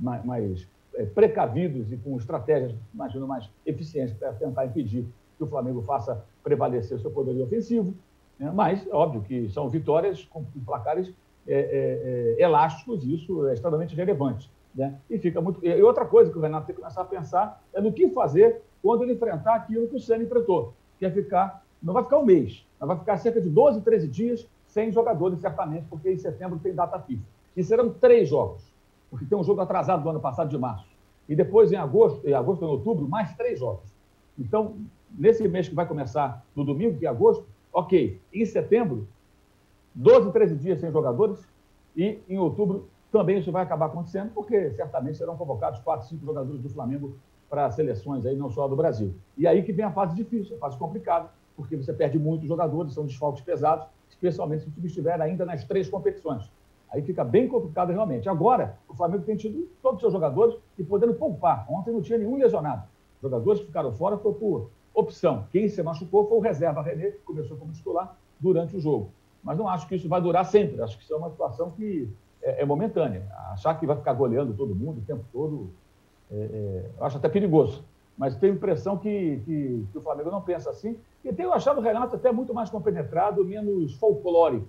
mais, 0.00 0.24
mais 0.24 0.68
é, 0.94 1.04
precavidos 1.04 1.92
e 1.92 1.98
com 1.98 2.16
estratégias, 2.16 2.74
imagino, 2.94 3.26
mais 3.26 3.50
eficientes 3.66 4.14
para 4.14 4.32
tentar 4.32 4.64
impedir 4.64 5.06
que 5.36 5.44
o 5.44 5.46
Flamengo 5.46 5.82
faça 5.82 6.24
prevalecer 6.42 6.98
seu 6.98 7.10
poderio 7.10 7.44
ofensivo. 7.44 7.94
Né? 8.38 8.50
Mas, 8.54 8.86
óbvio, 8.90 9.22
que 9.22 9.48
são 9.50 9.68
vitórias 9.68 10.24
com 10.24 10.44
placares 10.64 11.12
é, 11.46 11.54
é, 11.54 12.36
é, 12.38 12.42
elásticos, 12.42 13.04
e 13.04 13.14
isso 13.14 13.46
é 13.46 13.54
extremamente 13.54 13.94
relevante. 13.94 14.50
Né? 14.74 14.98
E 15.08 15.18
fica 15.18 15.40
muito. 15.40 15.64
E 15.64 15.82
outra 15.82 16.04
coisa 16.04 16.30
que 16.30 16.38
o 16.38 16.40
Renato 16.40 16.66
tem 16.66 16.74
que 16.74 16.80
começar 16.80 17.02
a 17.02 17.04
pensar 17.04 17.62
é 17.72 17.80
no 17.80 17.92
que 17.92 18.08
fazer 18.10 18.62
quando 18.82 19.02
ele 19.02 19.14
enfrentar 19.14 19.54
aquilo 19.54 19.88
que 19.88 19.96
o 19.96 20.00
Senna 20.00 20.24
enfrentou, 20.24 20.74
que 20.98 21.06
é 21.06 21.10
ficar. 21.10 21.64
Não 21.82 21.94
vai 21.94 22.02
ficar 22.02 22.18
um 22.18 22.24
mês, 22.24 22.66
mas 22.78 22.88
vai 22.88 22.98
ficar 22.98 23.16
cerca 23.18 23.40
de 23.40 23.48
12, 23.48 23.80
13 23.82 24.08
dias 24.08 24.48
sem 24.66 24.90
jogadores, 24.92 25.40
certamente, 25.40 25.86
porque 25.88 26.10
em 26.10 26.18
setembro 26.18 26.58
tem 26.58 26.74
data 26.74 26.98
FIFA. 26.98 27.22
E 27.56 27.64
serão 27.64 27.90
três 27.90 28.28
jogos, 28.28 28.62
porque 29.10 29.24
tem 29.24 29.38
um 29.38 29.44
jogo 29.44 29.60
atrasado 29.60 30.02
do 30.02 30.10
ano 30.10 30.20
passado, 30.20 30.50
de 30.50 30.58
março. 30.58 30.86
E 31.28 31.34
depois, 31.34 31.72
em 31.72 31.76
agosto, 31.76 32.26
em 32.28 32.34
agosto 32.34 32.62
e 32.62 32.68
outubro, 32.68 33.08
mais 33.08 33.34
três 33.36 33.58
jogos. 33.58 33.88
Então, 34.38 34.76
nesse 35.10 35.46
mês 35.48 35.68
que 35.68 35.74
vai 35.74 35.86
começar 35.86 36.44
no 36.54 36.64
domingo, 36.64 36.98
que 36.98 37.06
é 37.06 37.08
agosto, 37.08 37.46
ok. 37.72 38.20
Em 38.32 38.44
setembro, 38.44 39.06
12, 39.94 40.32
13 40.32 40.56
dias 40.56 40.80
sem 40.80 40.90
jogadores, 40.90 41.46
e 41.96 42.18
em 42.28 42.38
outubro 42.38 42.88
também 43.10 43.38
isso 43.38 43.50
vai 43.50 43.62
acabar 43.62 43.86
acontecendo, 43.86 44.30
porque 44.34 44.70
certamente 44.72 45.16
serão 45.16 45.36
convocados 45.36 45.80
4, 45.80 46.08
5 46.08 46.26
jogadores 46.26 46.60
do 46.60 46.68
Flamengo 46.68 47.16
para 47.48 47.70
seleções 47.70 48.26
aí, 48.26 48.36
não 48.36 48.50
só 48.50 48.66
do 48.68 48.76
Brasil. 48.76 49.14
E 49.38 49.46
aí 49.46 49.62
que 49.62 49.72
vem 49.72 49.84
a 49.84 49.90
fase 49.90 50.14
difícil, 50.14 50.56
a 50.56 50.58
fase 50.58 50.76
complicada, 50.76 51.30
porque 51.56 51.76
você 51.76 51.92
perde 51.92 52.18
muitos 52.18 52.46
jogadores, 52.46 52.92
são 52.92 53.06
desfalques 53.06 53.42
pesados, 53.42 53.86
especialmente 54.08 54.64
se 54.64 54.68
o 54.68 54.72
time 54.72 54.86
estiver 54.86 55.20
ainda 55.20 55.46
nas 55.46 55.64
três 55.64 55.88
competições. 55.88 56.50
Aí 56.90 57.02
fica 57.02 57.24
bem 57.24 57.48
complicado 57.48 57.90
realmente. 57.90 58.28
Agora, 58.28 58.78
o 58.88 58.94
Flamengo 58.94 59.24
tem 59.24 59.36
tido 59.36 59.68
todos 59.82 59.96
os 59.96 60.00
seus 60.02 60.12
jogadores 60.12 60.56
e 60.78 60.84
podendo 60.84 61.14
poupar. 61.14 61.66
Ontem 61.70 61.92
não 61.92 62.02
tinha 62.02 62.18
nenhum 62.18 62.36
lesionado. 62.36 62.84
Jogadores 63.22 63.60
que 63.60 63.66
ficaram 63.66 63.92
fora 63.92 64.16
foi 64.18 64.34
por 64.34 64.70
opção. 64.96 65.46
Quem 65.52 65.68
se 65.68 65.82
machucou 65.82 66.26
foi 66.26 66.38
o 66.38 66.40
reserva 66.40 66.82
René, 66.82 67.10
que 67.10 67.18
começou 67.18 67.56
como 67.56 67.70
titular 67.70 68.16
durante 68.40 68.74
o 68.74 68.80
jogo. 68.80 69.10
Mas 69.44 69.58
não 69.58 69.68
acho 69.68 69.86
que 69.86 69.94
isso 69.94 70.08
vai 70.08 70.20
durar 70.20 70.44
sempre. 70.46 70.82
Acho 70.82 70.96
que 70.96 71.04
isso 71.04 71.12
é 71.12 71.16
uma 71.16 71.30
situação 71.30 71.70
que 71.70 72.08
é, 72.42 72.62
é 72.62 72.64
momentânea. 72.64 73.22
Achar 73.52 73.78
que 73.78 73.86
vai 73.86 73.96
ficar 73.96 74.14
goleando 74.14 74.54
todo 74.54 74.74
mundo 74.74 74.98
o 74.98 75.02
tempo 75.02 75.24
todo, 75.30 75.70
é, 76.32 76.34
é, 76.34 76.90
acho 77.04 77.18
até 77.18 77.28
perigoso. 77.28 77.84
Mas 78.16 78.34
tenho 78.36 78.54
a 78.54 78.56
impressão 78.56 78.96
que, 78.96 79.42
que, 79.44 79.86
que, 79.92 79.98
o 79.98 80.00
Flamengo 80.00 80.30
não 80.30 80.40
pensa 80.40 80.70
assim. 80.70 80.98
E 81.22 81.32
tenho 81.32 81.52
achado 81.52 81.78
o 81.78 81.82
Renato 81.82 82.16
até 82.16 82.32
muito 82.32 82.54
mais 82.54 82.70
compenetrado, 82.70 83.44
menos 83.44 83.94
folclórico. 83.96 84.66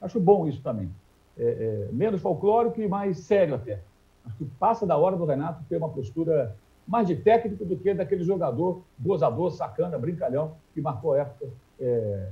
Acho 0.00 0.18
bom 0.18 0.48
isso 0.48 0.60
também. 0.60 0.90
É, 1.38 1.86
é, 1.88 1.92
menos 1.92 2.20
folclórico 2.20 2.80
e 2.80 2.88
mais 2.88 3.20
sério 3.20 3.54
até. 3.54 3.80
Acho 4.26 4.36
que 4.36 4.44
passa 4.58 4.84
da 4.84 4.96
hora 4.96 5.16
do 5.16 5.24
Renato 5.24 5.62
ter 5.68 5.76
uma 5.76 5.88
postura 5.88 6.56
mais 6.90 7.06
de 7.06 7.14
técnico 7.14 7.64
do 7.64 7.76
que 7.76 7.94
daquele 7.94 8.24
jogador 8.24 8.82
gozador, 8.98 9.52
sacana, 9.52 9.96
brincalhão, 9.96 10.56
que 10.74 10.80
marcou 10.80 11.14
época 11.14 11.48
é, 11.78 12.26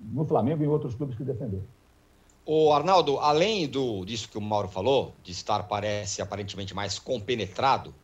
no 0.00 0.24
Flamengo 0.24 0.62
e 0.62 0.66
em 0.66 0.68
outros 0.70 0.94
clubes 0.94 1.14
que 1.18 1.22
defendeu. 1.22 1.62
O 2.46 2.72
Arnaldo, 2.72 3.18
além 3.18 3.68
do, 3.68 4.02
disso 4.06 4.26
que 4.30 4.38
o 4.38 4.40
Mauro 4.40 4.68
falou, 4.68 5.12
de 5.22 5.32
estar, 5.32 5.64
parece, 5.64 6.22
aparentemente 6.22 6.74
mais 6.74 6.98
compenetrado, 6.98 7.94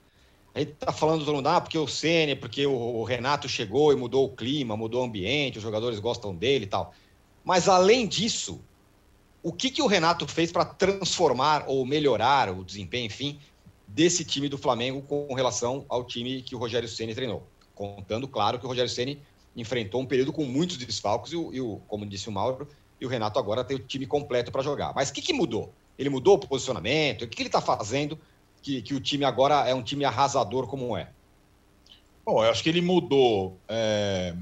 a 0.54 0.58
gente 0.58 0.72
está 0.72 0.92
falando 0.92 1.24
todo 1.24 1.34
mundo, 1.34 1.48
ah, 1.48 1.62
porque 1.62 1.78
o 1.78 1.88
Ceni, 1.88 2.36
porque 2.36 2.66
o, 2.66 2.74
o, 2.74 3.02
Renato 3.02 3.48
chegou 3.48 3.90
e 3.90 3.96
mudou 3.96 4.26
o 4.26 4.30
clima, 4.36 4.76
mudou 4.76 5.00
o 5.00 5.04
ambiente, 5.06 5.56
os 5.56 5.62
jogadores 5.62 5.98
gostam 5.98 6.34
dele 6.34 6.66
e 6.66 6.68
tal. 6.68 6.92
Mas 7.42 7.70
além 7.70 8.06
disso, 8.06 8.60
o 9.42 9.50
que, 9.50 9.70
que 9.70 9.80
o 9.80 9.86
Renato 9.86 10.28
fez 10.28 10.52
para 10.52 10.66
transformar 10.66 11.64
ou 11.66 11.86
melhorar 11.86 12.50
o 12.50 12.62
desempenho, 12.62 13.06
enfim, 13.06 13.38
desse 13.96 14.26
time 14.26 14.46
do 14.46 14.58
Flamengo 14.58 15.00
com 15.00 15.32
relação 15.32 15.86
ao 15.88 16.04
time 16.04 16.42
que 16.42 16.54
o 16.54 16.58
Rogério 16.58 16.86
Ceni 16.86 17.14
treinou? 17.14 17.48
Contando, 17.74 18.28
claro, 18.28 18.58
que 18.58 18.66
o 18.66 18.68
Rogério 18.68 18.90
Ceni 18.90 19.22
enfrentou 19.56 20.02
um 20.02 20.06
período 20.06 20.34
com 20.34 20.44
muitos 20.44 20.76
desfalques 20.76 21.32
e, 21.32 21.36
o, 21.36 21.54
e 21.54 21.62
o 21.62 21.80
como 21.88 22.04
disse 22.04 22.28
o 22.28 22.32
Mauro, 22.32 22.68
e 23.00 23.06
o 23.06 23.08
Renato 23.08 23.38
agora 23.38 23.64
tem 23.64 23.74
o 23.74 23.80
time 23.80 24.06
completo 24.06 24.52
para 24.52 24.62
jogar. 24.62 24.92
Mas 24.94 25.08
o 25.08 25.14
que, 25.14 25.22
que 25.22 25.32
mudou? 25.32 25.72
Ele 25.98 26.10
mudou 26.10 26.34
o 26.34 26.38
posicionamento? 26.38 27.22
O 27.22 27.28
que, 27.28 27.36
que 27.36 27.42
ele 27.42 27.48
está 27.48 27.62
fazendo 27.62 28.18
que, 28.60 28.82
que 28.82 28.92
o 28.92 29.00
time 29.00 29.24
agora 29.24 29.66
é 29.66 29.74
um 29.74 29.82
time 29.82 30.04
arrasador 30.04 30.66
como 30.66 30.94
é? 30.94 31.08
Bom, 32.22 32.44
eu 32.44 32.50
acho 32.50 32.62
que 32.62 32.68
ele 32.68 32.82
mudou 32.82 33.58
é, 33.66 34.36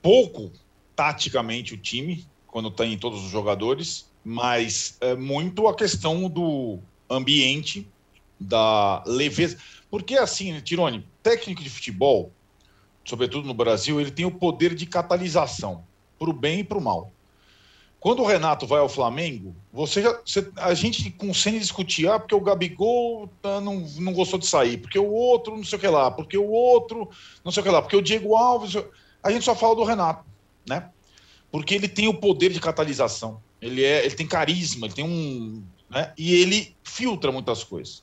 pouco 0.00 0.50
taticamente 0.96 1.74
o 1.74 1.76
time, 1.76 2.26
quando 2.46 2.70
tem 2.70 2.96
todos 2.96 3.22
os 3.22 3.30
jogadores, 3.30 4.08
mas 4.24 4.96
é 5.02 5.14
muito 5.14 5.68
a 5.68 5.74
questão 5.74 6.30
do 6.30 6.78
ambiente, 7.10 7.86
da 8.44 9.02
leveza. 9.06 9.58
Porque 9.90 10.16
assim, 10.16 10.60
Tirone, 10.60 11.06
técnico 11.22 11.62
de 11.62 11.70
futebol, 11.70 12.32
sobretudo 13.04 13.46
no 13.46 13.54
Brasil, 13.54 14.00
ele 14.00 14.10
tem 14.10 14.24
o 14.24 14.30
poder 14.30 14.74
de 14.74 14.86
catalisação, 14.86 15.84
para 16.18 16.30
o 16.30 16.32
bem 16.32 16.60
e 16.60 16.64
para 16.64 16.78
o 16.78 16.80
mal. 16.80 17.12
Quando 18.04 18.20
o 18.20 18.26
Renato 18.26 18.66
vai 18.66 18.80
ao 18.80 18.88
Flamengo, 18.88 19.56
você 19.72 20.02
já, 20.02 20.20
você, 20.22 20.46
a 20.56 20.74
gente 20.74 21.16
Ceni 21.32 21.58
discutia, 21.58 22.14
ah, 22.14 22.20
porque 22.20 22.34
o 22.34 22.40
Gabigol 22.40 23.30
ah, 23.42 23.62
não, 23.62 23.80
não 23.98 24.12
gostou 24.12 24.38
de 24.38 24.46
sair, 24.46 24.76
porque 24.76 24.98
o 24.98 25.10
outro 25.10 25.56
não 25.56 25.64
sei 25.64 25.78
o 25.78 25.80
que 25.80 25.88
lá, 25.88 26.10
porque 26.10 26.36
o 26.36 26.50
outro 26.50 27.08
não 27.42 27.50
sei 27.50 27.62
o 27.62 27.64
que 27.64 27.70
lá, 27.70 27.80
porque 27.80 27.96
o 27.96 28.02
Diego 28.02 28.36
Alves. 28.36 28.76
A 29.22 29.30
gente 29.30 29.42
só 29.42 29.54
fala 29.54 29.74
do 29.74 29.84
Renato, 29.84 30.22
né? 30.68 30.90
Porque 31.50 31.74
ele 31.74 31.88
tem 31.88 32.06
o 32.06 32.12
poder 32.12 32.52
de 32.52 32.60
catalisação, 32.60 33.40
ele, 33.58 33.82
é, 33.82 34.04
ele 34.04 34.14
tem 34.14 34.26
carisma, 34.26 34.86
ele 34.86 34.94
tem 34.94 35.04
um. 35.04 35.64
Né? 35.88 36.12
E 36.18 36.34
ele 36.34 36.76
filtra 36.82 37.32
muitas 37.32 37.64
coisas. 37.64 38.02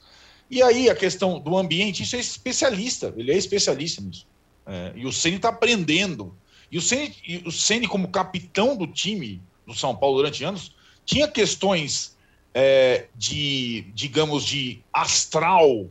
E 0.52 0.62
aí 0.62 0.90
a 0.90 0.96
questão 0.96 1.40
do 1.40 1.58
ambiente, 1.58 2.04
isso 2.04 2.18
é 2.18 2.20
especialista, 2.20 3.14
ele 3.16 3.32
é 3.32 3.38
especialista 3.38 4.02
nisso. 4.02 4.28
É, 4.66 4.92
e 4.98 5.06
o 5.06 5.12
Ceni 5.12 5.38
está 5.38 5.48
aprendendo. 5.48 6.36
E 6.70 6.78
o 6.78 7.52
Ceni, 7.52 7.88
como 7.88 8.10
capitão 8.10 8.76
do 8.76 8.86
time, 8.86 9.42
do 9.66 9.74
São 9.74 9.96
Paulo 9.96 10.18
durante 10.18 10.44
anos, 10.44 10.76
tinha 11.06 11.26
questões 11.26 12.18
é, 12.54 13.08
de, 13.16 13.86
digamos, 13.94 14.46
de 14.46 14.84
astral 14.92 15.90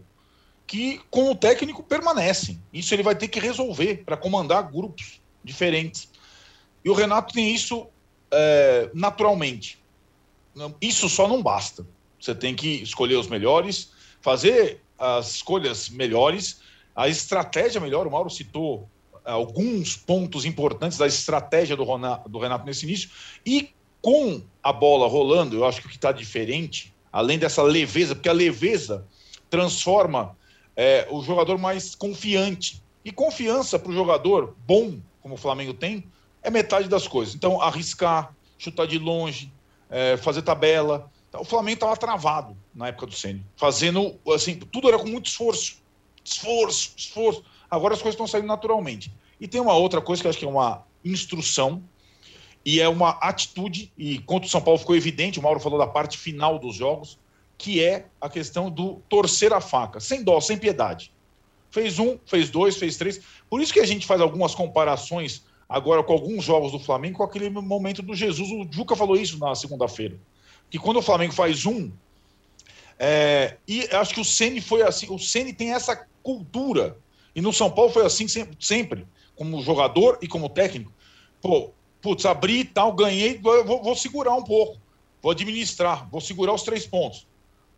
que 0.67 1.01
com 1.11 1.31
o 1.31 1.35
técnico 1.35 1.83
permanecem. 1.83 2.63
Isso 2.71 2.95
ele 2.95 3.03
vai 3.03 3.15
ter 3.15 3.29
que 3.29 3.41
resolver 3.41 4.05
para 4.05 4.17
comandar 4.17 4.71
grupos 4.71 5.23
diferentes. 5.43 6.11
E 6.85 6.91
o 6.91 6.95
Renato 6.95 7.33
tem 7.33 7.55
isso 7.55 7.87
é, 8.31 8.91
naturalmente. 8.93 9.79
Isso 10.83 11.09
só 11.09 11.27
não 11.27 11.43
basta. 11.43 11.87
Você 12.21 12.35
tem 12.35 12.55
que 12.55 12.69
escolher 12.83 13.17
os 13.17 13.27
melhores, 13.27 13.91
fazer 14.21 14.81
as 14.99 15.35
escolhas 15.35 15.89
melhores, 15.89 16.61
a 16.95 17.09
estratégia 17.09 17.81
melhor. 17.81 18.07
O 18.07 18.11
Mauro 18.11 18.31
citou 18.31 18.89
alguns 19.25 19.97
pontos 19.97 20.45
importantes 20.45 20.99
da 20.99 21.07
estratégia 21.07 21.77
do, 21.77 21.85
do 22.29 22.39
Renato 22.39 22.67
nesse 22.67 22.85
início. 22.85 23.11
E 23.45 23.71
com 24.03 24.43
a 24.63 24.73
bola 24.73 25.07
rolando, 25.09 25.57
eu 25.57 25.65
acho 25.65 25.81
que 25.81 25.87
o 25.87 25.91
que 25.91 25.97
está 25.97 26.13
diferente, 26.13 26.95
além 27.13 27.39
dessa 27.39 27.63
leveza, 27.63 28.15
porque 28.15 28.29
a 28.29 28.33
leveza 28.35 29.07
transforma 29.49 30.37
é, 30.77 31.07
o 31.11 31.23
jogador 31.23 31.59
mais 31.59 31.95
confiante. 31.95 32.83
E 33.05 33.11
confiança 33.11 33.79
para 33.79 33.91
o 33.91 33.95
jogador 33.95 34.55
bom, 34.67 34.99
como 35.23 35.35
o 35.35 35.39
Flamengo 35.39 35.75
tem, 35.75 36.05
é 36.43 36.51
metade 36.51 36.89
das 36.89 37.07
coisas. 37.07 37.35
Então, 37.35 37.61
arriscar, 37.61 38.35
chutar 38.59 38.87
de 38.87 38.99
longe, 38.99 39.53
é, 39.89 40.17
fazer 40.17 40.43
tabela. 40.43 41.11
O 41.33 41.45
Flamengo 41.45 41.75
estava 41.75 41.97
travado 41.97 42.57
na 42.75 42.89
época 42.89 43.07
do 43.07 43.13
Ceni, 43.15 43.45
fazendo 43.57 44.19
assim, 44.35 44.57
tudo 44.57 44.89
era 44.89 44.99
com 44.99 45.07
muito 45.07 45.27
esforço, 45.27 45.81
esforço, 46.25 46.93
esforço. 46.97 47.45
Agora 47.71 47.95
as 47.95 48.03
coisas 48.03 48.15
estão 48.15 48.27
saindo 48.27 48.49
naturalmente. 48.49 49.13
E 49.41 49.47
tem 49.47 49.61
uma 49.61 49.75
outra 49.75 50.01
coisa 50.01 50.21
que 50.21 50.27
eu 50.27 50.31
acho 50.31 50.39
que 50.39 50.45
é 50.45 50.49
uma 50.49 50.85
instrução 51.05 51.83
e 52.65 52.81
é 52.81 52.89
uma 52.89 53.11
atitude, 53.11 53.93
e 53.97 54.19
contra 54.19 54.47
o 54.47 54.51
São 54.51 54.61
Paulo 54.61 54.79
ficou 54.79 54.95
evidente, 54.95 55.39
o 55.39 55.43
Mauro 55.43 55.61
falou 55.61 55.79
da 55.79 55.87
parte 55.87 56.19
final 56.19 56.59
dos 56.59 56.77
jogos, 56.77 57.19
que 57.57 57.83
é 57.83 58.07
a 58.21 58.29
questão 58.29 58.71
do 58.71 59.01
torcer 59.09 59.53
a 59.53 59.61
faca, 59.61 60.01
sem 60.01 60.23
dó, 60.23 60.41
sem 60.41 60.59
piedade. 60.59 61.13
Fez 61.71 61.99
um, 61.99 62.19
fez 62.27 62.51
dois, 62.51 62.77
fez 62.77 62.97
três. 62.97 63.21
Por 63.49 63.61
isso 63.61 63.73
que 63.73 63.81
a 63.81 63.87
gente 63.87 64.07
faz 64.07 64.21
algumas 64.21 64.55
comparações 64.55 65.45
agora 65.69 66.03
com 66.03 66.13
alguns 66.13 66.45
jogos 66.45 66.73
do 66.73 66.81
Flamengo, 66.81 67.19
com 67.19 67.23
aquele 67.23 67.49
momento 67.49 68.03
do 68.03 68.15
Jesus. 68.15 68.51
O 68.51 68.67
Juca 68.71 68.97
falou 68.97 69.17
isso 69.17 69.39
na 69.39 69.55
segunda-feira. 69.55 70.19
Que 70.71 70.79
quando 70.79 70.99
o 70.99 71.03
Flamengo 71.03 71.33
faz 71.33 71.67
um, 71.67 71.91
é, 73.03 73.57
e 73.67 73.89
acho 73.93 74.15
que 74.15 74.21
o 74.21 74.25
Ceni 74.25 74.61
foi 74.61 74.83
assim, 74.83 75.07
o 75.11 75.19
Ceni 75.19 75.55
tem 75.55 75.73
essa 75.73 76.07
cultura. 76.23 76.99
E 77.35 77.41
no 77.41 77.53
São 77.53 77.71
Paulo 77.71 77.91
foi 77.91 78.05
assim 78.05 78.27
sempre 78.29 79.07
como 79.35 79.63
jogador 79.63 80.19
e 80.21 80.29
como 80.29 80.51
técnico, 80.51 80.93
pô, 81.41 81.71
putz, 82.03 82.27
abri 82.27 82.61
e 82.61 82.65
tal, 82.65 82.93
ganhei, 82.93 83.39
vou, 83.39 83.83
vou, 83.83 83.97
segurar 83.97 84.35
um 84.35 84.45
pouco, 84.45 84.79
vou 85.23 85.33
administrar, 85.33 86.07
vou 86.11 86.21
segurar 86.21 86.53
os 86.53 86.63
três 86.63 86.87
pontos. 86.87 87.27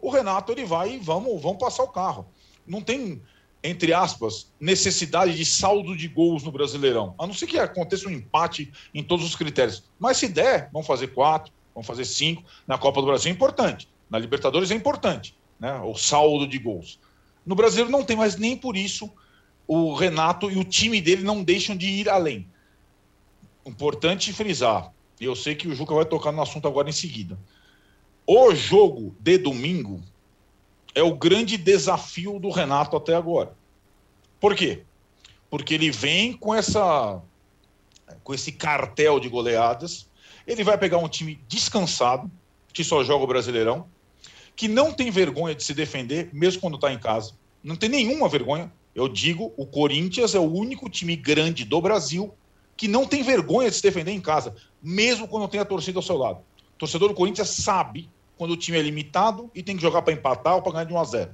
O 0.01 0.11
Renato, 0.11 0.51
ele 0.51 0.65
vai 0.65 0.95
e 0.95 0.99
vamos, 0.99 1.41
vamos 1.41 1.59
passar 1.59 1.85
o 1.85 1.89
carro. 1.89 2.27
Não 2.67 2.81
tem, 2.81 3.23
entre 3.63 3.95
aspas, 3.95 4.51
necessidade 4.59 5.37
de 5.37 5.45
saldo 5.45 5.97
de 5.97 6.09
gols 6.09 6.43
no 6.43 6.51
Brasileirão, 6.51 7.15
a 7.17 7.29
não 7.29 7.35
ser 7.35 7.47
que 7.47 7.59
aconteça 7.59 8.09
um 8.09 8.13
empate 8.13 8.73
em 8.93 9.05
todos 9.05 9.25
os 9.25 9.37
critérios. 9.37 9.85
Mas 10.01 10.17
se 10.17 10.27
der, 10.27 10.69
vamos 10.73 10.89
fazer 10.89 11.09
quatro, 11.15 11.53
vamos 11.75 11.87
fazer 11.87 12.05
cinco. 12.05 12.43
Na 12.67 12.79
Copa 12.79 13.01
do 13.01 13.07
Brasil 13.07 13.31
é 13.31 13.35
importante, 13.35 13.89
na 14.09 14.19
Libertadores 14.19 14.71
é 14.71 14.75
importante, 14.75 15.37
né? 15.59 15.81
o 15.81 15.95
saldo 15.95 16.47
de 16.47 16.59
gols. 16.59 16.99
No 17.45 17.55
Brasileiro 17.55 17.91
não 17.91 18.05
tem, 18.05 18.17
mas 18.17 18.37
nem 18.37 18.57
por 18.57 18.77
isso 18.77 19.11
o 19.67 19.95
Renato 19.95 20.51
e 20.51 20.59
o 20.59 20.65
time 20.65 21.01
dele 21.01 21.23
não 21.23 21.43
deixam 21.43 21.77
de 21.77 21.87
ir 21.87 22.09
além. 22.09 22.47
Importante 23.65 24.33
frisar, 24.33 24.93
e 25.21 25.25
eu 25.25 25.37
sei 25.37 25.55
que 25.55 25.69
o 25.69 25.75
Juca 25.75 25.95
vai 25.95 26.05
tocar 26.05 26.33
no 26.33 26.43
assunto 26.43 26.67
agora 26.67 26.89
em 26.89 26.93
seguida. 26.93 27.39
O 28.27 28.55
jogo 28.55 29.15
de 29.19 29.39
domingo 29.39 30.03
é 30.95 31.03
o 31.03 31.15
grande 31.15 31.57
desafio 31.57 32.39
do 32.39 32.51
Renato 32.51 32.97
até 32.97 33.15
agora. 33.15 33.57
Por 34.41 34.55
quê? 34.55 34.83
Porque 35.49 35.75
ele 35.75 35.91
vem 35.91 36.33
com 36.33 36.55
essa 36.55 37.23
com 38.23 38.35
esse 38.35 38.53
cartel 38.53 39.19
de 39.19 39.29
goleadas, 39.29 40.09
ele 40.47 40.65
vai 40.65 40.77
pegar 40.79 40.99
um 40.99 41.09
time 41.09 41.41
descansado, 41.49 42.31
que 42.73 42.83
só 42.83 43.05
joga 43.05 43.25
o 43.25 43.27
Brasileirão, 43.27 43.87
que 44.57 44.69
não 44.69 44.93
tem 44.93 45.11
vergonha 45.11 45.55
de 45.55 45.65
se 45.65 45.75
defender, 45.75 46.31
mesmo 46.33 46.61
quando 46.61 46.75
está 46.75 46.93
em 46.93 46.99
casa. 46.99 47.35
Não 47.63 47.77
tem 47.77 47.89
nenhuma 47.89 48.29
vergonha. 48.29 48.73
Eu 48.95 49.09
digo, 49.09 49.53
o 49.57 49.67
Corinthians 49.67 50.35
é 50.35 50.39
o 50.39 50.53
único 50.53 50.89
time 50.91 51.17
grande 51.17 51.65
do 51.65 51.81
Brasil 51.81 52.35
que 52.77 52.89
não 52.89 53.07
tem 53.07 53.23
vergonha 53.23 53.71
de 53.71 53.77
se 53.77 53.83
defender 53.83 54.11
em 54.11 54.21
casa, 54.21 54.55
mesmo 54.83 55.29
quando 55.29 55.49
tem 55.49 55.61
a 55.61 55.65
torcida 55.65 55.99
ao 55.99 56.03
seu 56.03 56.17
lado. 56.17 56.41
O 56.75 56.79
torcedor 56.79 57.09
do 57.09 57.15
Corinthians 57.15 57.49
sabe 57.51 58.11
quando 58.37 58.53
o 58.53 58.57
time 58.57 58.79
é 58.79 58.83
limitado 58.83 59.51
e 59.55 59.63
tem 59.63 59.77
que 59.77 59.83
jogar 59.83 60.03
para 60.03 60.13
empatar 60.13 60.57
ou 60.57 60.63
para 60.63 60.73
ganhar 60.73 60.85
de 60.85 60.93
1 60.93 60.99
a 60.99 61.05
0. 61.05 61.31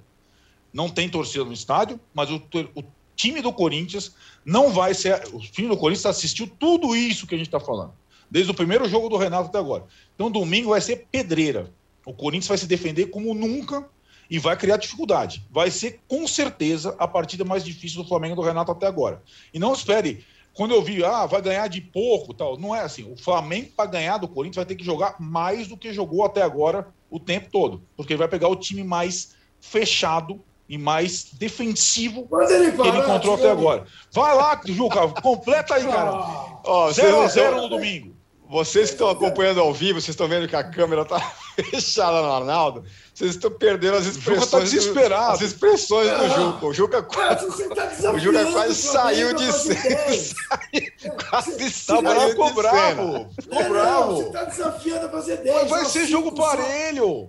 Não 0.73 0.89
tem 0.89 1.09
torcida 1.09 1.45
no 1.45 1.53
estádio, 1.53 1.99
mas 2.13 2.31
o, 2.31 2.37
o 2.75 2.85
time 3.17 3.41
do 3.41 3.53
Corinthians 3.53 4.15
não 4.45 4.71
vai 4.71 4.95
ser. 4.95 5.27
O 5.33 5.41
time 5.41 5.69
do 5.69 5.77
Corinthians 5.77 6.07
assistiu 6.07 6.47
tudo 6.47 6.95
isso 6.95 7.27
que 7.27 7.35
a 7.35 7.39
gente 7.39 7.49
está 7.49 7.59
falando, 7.59 7.93
desde 8.31 8.51
o 8.51 8.55
primeiro 8.55 8.89
jogo 8.89 9.09
do 9.09 9.17
Renato 9.17 9.49
até 9.49 9.59
agora. 9.59 9.85
Então, 10.15 10.31
domingo 10.31 10.71
vai 10.71 10.81
ser 10.81 11.07
pedreira. 11.11 11.71
O 12.05 12.13
Corinthians 12.13 12.49
vai 12.49 12.59
se 12.59 12.67
defender 12.67 13.07
como 13.07 13.35
nunca 13.35 13.89
e 14.31 14.39
vai 14.39 14.57
criar 14.57 14.77
dificuldade. 14.77 15.43
Vai 15.51 15.71
ser, 15.71 16.01
com 16.09 16.27
certeza, 16.27 16.95
a 16.99 17.07
partida 17.09 17.45
mais 17.45 17.65
difícil 17.65 18.03
do 18.03 18.09
Flamengo 18.09 18.37
do 18.37 18.43
Renato 18.43 18.71
até 18.73 18.87
agora. 18.87 19.23
E 19.53 19.59
não 19.59 19.73
espere. 19.73 20.25
Quando 20.55 20.75
eu 20.75 20.83
vi, 20.83 21.05
ah, 21.05 21.25
vai 21.25 21.41
ganhar 21.41 21.69
de 21.69 21.81
pouco, 21.81 22.35
tal, 22.35 22.59
não 22.59 22.75
é 22.75 22.81
assim. 22.81 23.11
O 23.13 23.17
Flamengo, 23.17 23.71
para 23.77 23.89
ganhar 23.91 24.19
do 24.19 24.27
Corinthians, 24.27 24.57
vai 24.57 24.65
ter 24.67 24.75
que 24.75 24.85
jogar 24.85 25.15
mais 25.21 25.69
do 25.69 25.77
que 25.77 25.93
jogou 25.93 26.25
até 26.25 26.43
agora 26.43 26.89
o 27.11 27.21
tempo 27.21 27.49
todo, 27.51 27.83
porque 27.97 28.13
ele 28.13 28.19
vai 28.19 28.29
pegar 28.29 28.49
o 28.49 28.57
time 28.57 28.83
mais 28.83 29.35
fechado 29.61 30.41
e 30.69 30.77
mais 30.77 31.25
defensivo 31.33 32.29
ele 32.51 32.73
que 32.73 32.81
ele 32.89 32.99
encontrou 32.99 33.35
até 33.37 33.51
agora. 33.51 33.87
Vai 34.13 34.35
lá, 34.35 34.61
Juca, 34.67 35.09
completa 35.23 35.75
aí, 35.77 35.85
cara. 35.87 36.11
Ah, 36.11 36.61
Ó, 36.65 36.93
0 36.93 37.09
a 37.09 37.29
vocês- 37.29 37.33
0 37.33 37.63
no 37.63 37.69
domingo. 37.69 38.15
Vocês 38.51 38.87
que 38.89 38.95
estão 38.95 39.11
acompanhando 39.11 39.61
ao 39.61 39.75
vivo, 39.75 40.01
vocês 40.01 40.09
estão 40.11 40.27
vendo 40.27 40.49
que 40.49 40.57
a 40.57 40.65
câmera 40.65 41.05
tá 41.05 41.21
fechada 41.71 42.23
no 42.23 42.33
Arnaldo. 42.33 42.83
Vocês 43.13 43.33
estão 43.33 43.51
perdendo 43.51 43.97
as 43.99 44.05
tá 44.05 44.11
expressões. 44.11 44.71
do- 44.71 44.71
desesperado. 44.71 45.33
As 45.35 45.41
expressões 45.43 46.09
do 46.09 46.15
Ah. 46.25 46.29
Juca. 46.29 46.67
O 46.67 46.73
Juca 46.73 47.03
quase, 47.03 47.47
tá 47.75 48.13
o 48.13 48.19
Juca 48.19 48.51
quase 48.51 48.75
saiu 48.75 49.35
de 49.35 49.53
cena. 49.53 49.81
10. 49.83 50.35
Quase 51.29 51.59
Tá 51.59 51.71
saiu 51.71 52.03
bravo, 52.03 52.45
de 52.49 52.53
bravo. 52.55 53.31
Ficou 53.41 53.61
É, 53.61 53.69
bravo. 53.69 54.17
Você 54.17 54.27
está 54.29 54.45
desafiando 54.45 55.07
a 55.07 55.09
fazer 55.11 55.37
10. 55.39 55.55
Mas 55.63 55.71
vai 55.71 55.85
ser 55.85 56.07
jogo 56.07 56.33
parelho. 56.35 57.29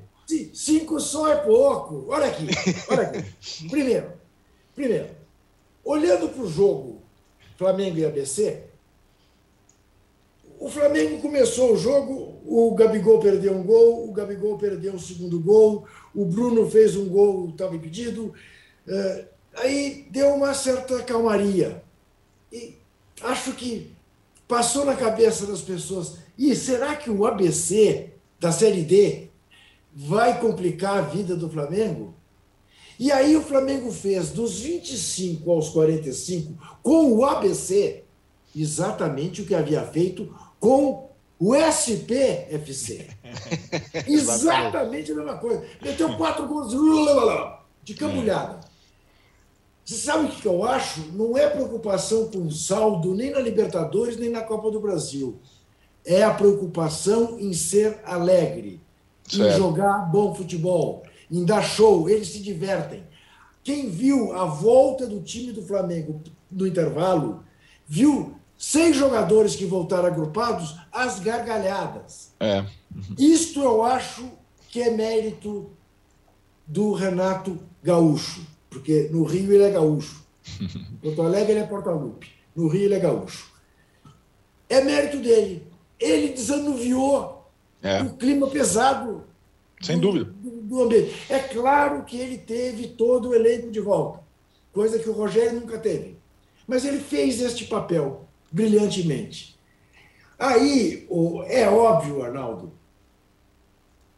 Cinco 0.54 1.00
só 1.00 1.28
é 1.28 1.36
pouco. 1.38 2.06
Olha 2.10 2.28
aqui, 2.28 2.48
olha 2.90 3.02
aqui. 3.02 3.26
Primeiro, 3.70 4.14
primeiro, 4.76 5.08
olhando 5.84 6.30
para 6.30 6.44
o 6.44 6.50
jogo 6.50 7.02
Flamengo 7.58 7.98
e 7.98 8.06
ABC, 8.06 8.62
o 10.60 10.68
Flamengo 10.68 11.22
começou 11.22 11.74
o 11.74 11.78
jogo, 11.78 12.36
o 12.46 12.76
Gabigol 12.76 13.20
perdeu 13.20 13.56
um 13.56 13.64
gol, 13.64 14.10
o 14.10 14.12
Gabigol 14.12 14.58
perdeu 14.58 14.94
o 14.94 15.00
segundo 15.00 15.40
gol, 15.40 15.88
o 16.14 16.26
Bruno 16.26 16.70
fez 16.70 16.98
um 16.98 17.08
gol, 17.08 17.50
estava 17.50 17.76
impedido. 17.76 18.34
eh, 18.88 19.26
aí 19.56 20.06
deu 20.12 20.34
uma 20.34 20.54
certa 20.54 21.02
calmaria. 21.04 21.82
E 22.52 22.76
acho 23.22 23.54
que 23.54 23.92
passou 24.48 24.84
na 24.84 24.96
cabeça 24.96 25.46
das 25.46 25.62
pessoas, 25.62 26.18
e 26.38 26.54
será 26.56 26.96
que 26.96 27.10
o 27.10 27.26
ABC 27.26 28.10
da 28.40 28.52
Série 28.52 28.84
D 28.84 29.30
vai 29.94 30.40
complicar 30.42 30.98
a 30.98 31.02
vida 31.02 31.36
do 31.36 31.50
Flamengo? 31.50 32.14
E 33.00 33.14
aí 33.14 33.38
o 33.38 33.42
Flamengo 33.42 33.92
fez 33.92 34.32
dos 34.32 34.60
25 34.60 35.50
aos 35.52 35.70
45 35.70 36.54
com 36.84 37.14
o 37.14 37.24
ABC 37.24 38.04
exatamente 38.54 39.42
o 39.42 39.46
que 39.46 39.56
havia 39.56 39.84
feito 39.84 40.34
com 40.60 41.10
o 41.40 41.56
SPFC. 41.56 43.08
exatamente 44.08 45.12
a 45.12 45.16
mesma 45.16 45.38
coisa. 45.38 45.64
Meteu 45.82 46.18
quatro 46.18 46.48
gols 46.48 46.74
de 47.84 47.94
cambulhada. 47.94 48.60
Você 49.86 49.96
sabe 49.96 50.26
o 50.26 50.30
que 50.30 50.46
eu 50.46 50.64
acho? 50.64 51.02
Não 51.14 51.36
é 51.36 51.50
preocupação 51.50 52.30
com 52.30 52.52
saldo 52.52 53.16
nem 53.16 53.32
na 53.32 53.40
Libertadores 53.40 54.18
nem 54.18 54.30
na 54.30 54.42
Copa 54.42 54.70
do 54.70 54.80
Brasil. 54.80 55.40
É 56.06 56.22
a 56.24 56.34
preocupação 56.34 57.40
em 57.40 57.54
ser 57.54 58.00
alegre, 58.06 58.80
em 59.34 59.38
Certo. 59.38 59.58
jogar 59.58 60.12
bom 60.12 60.36
futebol, 60.36 61.04
em 61.32 61.44
dar 61.44 61.64
show. 61.64 62.08
Eles 62.08 62.28
se 62.28 62.40
divertem. 62.40 63.04
Quem 63.64 63.90
viu 63.90 64.34
a 64.34 64.46
volta 64.46 65.08
do 65.08 65.22
time 65.22 65.52
do 65.52 65.64
Flamengo 65.64 66.22
no 66.52 66.68
intervalo, 66.68 67.44
viu 67.88 68.36
seis 68.60 68.96
jogadores 68.96 69.56
que 69.56 69.66
voltaram 69.66 70.06
agrupados 70.08 70.76
às 70.92 71.20
gargalhadas. 71.20 72.34
É. 72.40 72.66
Isto 73.18 73.62
eu 73.62 73.84
acho 73.84 74.30
que 74.68 74.82
é 74.82 74.92
mérito 74.92 75.72
do 76.68 76.92
Renato 76.92 77.58
Gaúcho, 77.82 78.42
porque 78.70 79.10
no 79.12 79.24
Rio 79.24 79.54
ele 79.54 79.64
é 79.64 79.72
gaúcho. 79.72 80.24
Em 80.62 80.68
Porto 81.16 81.22
Alegre 81.24 81.54
ele 81.54 81.60
é 81.62 81.66
Portalupe. 81.68 82.28
No 82.56 82.68
Rio 82.68 82.84
ele 82.84 82.96
é 82.96 83.00
gaúcho. 83.00 83.50
É 84.68 84.84
mérito 84.84 85.18
dele. 85.20 85.66
Ele 86.00 86.30
desanuviou 86.34 87.50
É. 87.82 88.02
o 88.04 88.14
clima 88.16 88.48
pesado. 88.48 89.24
Sem 89.82 89.98
do- 89.98 90.12
dúvida. 90.12 90.32
Do, 90.38 90.50
do 90.62 90.84
ambiente. 90.84 91.16
É 91.30 91.40
claro 91.40 92.04
que 92.04 92.18
ele 92.18 92.38
teve 92.38 92.88
todo 92.90 93.30
o 93.30 93.34
elenco 93.36 93.72
de 93.72 93.80
volta, 93.80 94.20
coisa 94.74 95.00
que 95.00 95.10
o 95.10 95.14
Rogério 95.14 95.60
nunca 95.60 95.78
teve. 95.78 96.18
Mas 96.68 96.84
ele 96.86 97.00
fez 97.00 97.42
este 97.42 97.66
papel 97.66 98.26
brilhantemente. 98.52 99.56
Aí, 100.38 101.08
é 101.48 101.68
óbvio, 101.68 102.24
Arnaldo, 102.24 102.72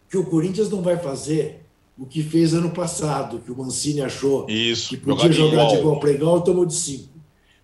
que 0.10 0.18
o 0.18 0.26
Corinthians 0.26 0.70
não 0.70 0.82
vai 0.82 0.98
fazer 0.98 1.62
o 1.98 2.06
que 2.06 2.22
fez 2.24 2.54
ano 2.54 2.72
passado, 2.72 3.40
que 3.40 3.52
o 3.52 3.58
Mancini 3.58 4.02
achou 4.02 4.48
Isso. 4.50 4.90
que 4.90 4.98
podia 4.98 5.32
jogar 5.32 5.68
de 5.68 5.76
igual. 5.76 6.00
para 6.00 6.12
igual 6.12 6.40
e 6.40 6.44
tomou 6.44 6.66
de 6.66 6.74
cinco. 6.76 7.10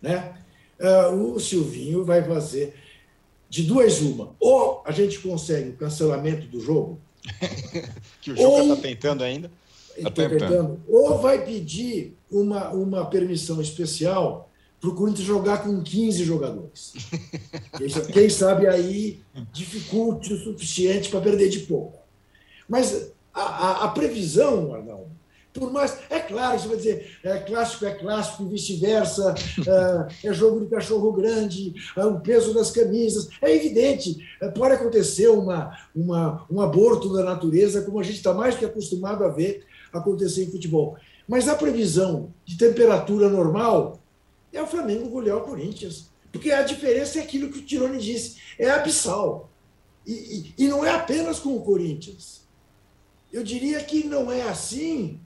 Né? 0.01 0.33
Ah, 0.79 1.09
o 1.09 1.39
Silvinho 1.39 2.03
vai 2.03 2.23
fazer 2.23 2.73
de 3.49 3.63
duas 3.63 3.99
uma. 4.01 4.35
Ou 4.39 4.81
a 4.85 4.91
gente 4.91 5.19
consegue 5.19 5.69
o 5.69 5.73
cancelamento 5.77 6.47
do 6.47 6.59
jogo, 6.59 6.99
Que 8.21 8.31
o 8.31 8.35
Juca 8.35 8.47
Ou- 8.47 8.61
está 8.73 8.75
tentando 8.77 9.23
ainda. 9.23 9.51
Tá 10.01 10.11
tentando. 10.11 10.37
tentando, 10.39 10.79
ou 10.87 11.17
vai 11.19 11.43
pedir 11.43 12.15
uma, 12.31 12.69
uma 12.69 13.05
permissão 13.05 13.59
especial 13.59 14.46
para 14.79 14.89
o 14.89 14.95
Corinthians 14.95 15.25
jogar 15.27 15.63
com 15.63 15.81
15 15.81 16.23
jogadores. 16.23 16.93
Quem 17.77 17.89
sa- 17.89 18.01
Quem 18.01 18.29
sabe 18.29 18.67
aí 18.67 19.19
dificulte 19.51 20.33
o 20.33 20.37
suficiente 20.43 21.09
para 21.09 21.21
perder 21.21 21.49
de 21.49 21.59
pouco. 21.61 21.99
Mas 22.69 23.11
a, 23.33 23.41
a- 23.41 23.83
a 23.85 23.87
previsão, 23.89 24.73
Arnaldo, 24.73 25.07
por 25.53 25.71
mais. 25.73 25.97
É 26.11 26.19
claro, 26.19 26.59
você 26.59 26.67
vai 26.67 26.77
dizer, 26.77 27.17
é 27.23 27.39
clássico 27.39 27.85
é 27.85 27.91
clássico 27.95 28.43
e 28.43 28.49
vice-versa, 28.49 29.33
é, 30.23 30.27
é 30.27 30.33
jogo 30.33 30.59
de 30.59 30.67
cachorro 30.67 31.11
grande, 31.13 31.73
é 31.95 32.05
o 32.05 32.19
peso 32.19 32.53
das 32.53 32.69
camisas. 32.69 33.29
É 33.41 33.55
evidente, 33.55 34.17
é, 34.39 34.47
pode 34.49 34.75
acontecer 34.75 35.27
uma, 35.29 35.75
uma, 35.95 36.45
um 36.51 36.61
aborto 36.61 37.11
da 37.11 37.23
natureza, 37.23 37.81
como 37.81 37.99
a 37.99 38.03
gente 38.03 38.17
está 38.17 38.33
mais 38.33 38.55
que 38.55 38.65
acostumado 38.65 39.23
a 39.23 39.29
ver 39.29 39.65
acontecer 39.91 40.43
em 40.43 40.51
futebol. 40.51 40.95
Mas 41.27 41.47
a 41.47 41.55
previsão 41.55 42.31
de 42.45 42.55
temperatura 42.57 43.27
normal 43.27 43.99
é 44.51 44.61
o 44.61 44.67
Flamengo 44.67 45.09
golear 45.09 45.37
o 45.37 45.41
Corinthians. 45.41 46.09
Porque 46.31 46.51
a 46.51 46.61
diferença 46.61 47.19
é 47.19 47.23
aquilo 47.23 47.49
que 47.49 47.59
o 47.59 47.65
Tirone 47.65 47.97
disse, 47.97 48.37
é 48.59 48.69
abissal. 48.69 49.49
E, 50.05 50.13
e, 50.57 50.65
e 50.65 50.67
não 50.67 50.85
é 50.85 50.91
apenas 50.91 51.39
com 51.39 51.55
o 51.55 51.63
Corinthians. 51.63 52.45
Eu 53.31 53.43
diria 53.43 53.83
que 53.83 54.03
não 54.05 54.31
é 54.31 54.43
assim 54.43 55.19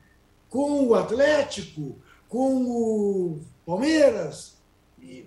com 0.49 0.85
o 0.85 0.95
Atlético, 0.95 1.95
com 2.27 2.63
o 2.63 3.39
Palmeiras, 3.65 4.55
e 5.01 5.25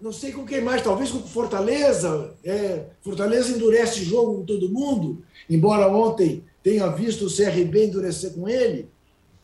não 0.00 0.12
sei 0.12 0.32
com 0.32 0.44
quem 0.44 0.60
mais, 0.60 0.82
talvez 0.82 1.10
com 1.10 1.18
o 1.18 1.26
Fortaleza. 1.26 2.34
É, 2.44 2.86
Fortaleza 3.00 3.52
endurece 3.52 4.04
jogo 4.04 4.36
com 4.36 4.44
todo 4.44 4.72
mundo, 4.72 5.24
embora 5.48 5.88
ontem 5.88 6.44
tenha 6.62 6.88
visto 6.88 7.26
o 7.26 7.34
CRB 7.34 7.86
endurecer 7.86 8.32
com 8.34 8.48
ele. 8.48 8.90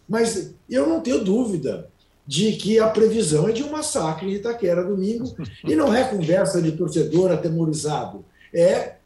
Mas 0.09 0.55
eu 0.69 0.87
não 0.87 1.01
tenho 1.01 1.25
dúvida 1.25 1.91
de 2.33 2.53
que 2.53 2.79
a 2.79 2.89
previsão 2.89 3.47
é 3.47 3.53
de 3.53 3.63
um 3.63 3.71
massacre 3.71 4.27
em 4.27 4.37
Itaquera 4.37 4.83
domingo, 4.83 5.37
e 5.69 5.77
não 5.77 5.95
é 5.95 6.03
conversa 6.03 6.63
de 6.63 6.73
torcedor 6.73 7.31
atemorizado. 7.31 8.25
É 8.55 8.97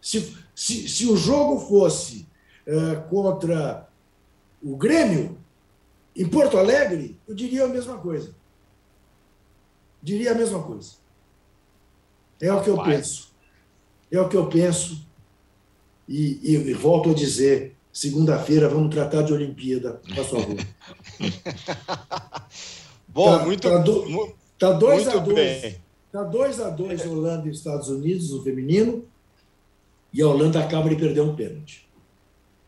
se, 0.00 0.36
se, 0.54 0.88
se 0.88 1.06
o 1.06 1.16
jogo 1.16 1.58
fosse 1.58 2.24
eh, 2.64 2.94
contra 3.10 3.88
o 4.62 4.76
Grêmio, 4.76 5.36
em 6.14 6.28
Porto 6.28 6.56
Alegre, 6.56 7.18
eu 7.26 7.34
diria 7.34 7.64
a 7.64 7.68
mesma 7.68 7.98
coisa. 7.98 8.32
Diria 10.00 10.30
a 10.30 10.34
mesma 10.36 10.62
coisa. 10.62 10.92
É 12.40 12.52
o 12.52 12.62
que 12.62 12.70
eu 12.70 12.80
penso. 12.80 13.32
É 14.08 14.20
o 14.20 14.28
que 14.28 14.36
eu 14.36 14.48
penso. 14.48 15.04
E, 16.08 16.38
e, 16.44 16.54
e 16.54 16.74
volto 16.74 17.10
a 17.10 17.14
dizer: 17.14 17.76
segunda-feira 17.92 18.68
vamos 18.68 18.94
tratar 18.94 19.22
de 19.22 19.32
Olimpíada, 19.32 20.00
por 20.14 20.24
favor. 20.24 20.56
Bom, 23.08 23.38
Tá- 23.38 23.44
muito, 23.44 23.68
tá 23.68 23.78
do- 23.78 24.08
mu- 24.08 24.34
Está 24.54 24.72
2 24.72 25.04
muito 25.04 25.18
a 25.18 25.20
2 25.22 25.34
bem. 25.60 25.76
Está 26.06 26.22
2 26.22 26.60
a 26.60 26.70
2 26.70 27.06
Holanda 27.06 27.48
e 27.48 27.50
Estados 27.50 27.88
Unidos, 27.88 28.30
no 28.30 28.42
feminino. 28.42 29.04
E 30.12 30.22
a 30.22 30.26
Holanda 30.28 30.62
acaba 30.62 30.88
de 30.88 30.96
perder 30.96 31.20
um 31.22 31.34
pênalti. 31.34 31.88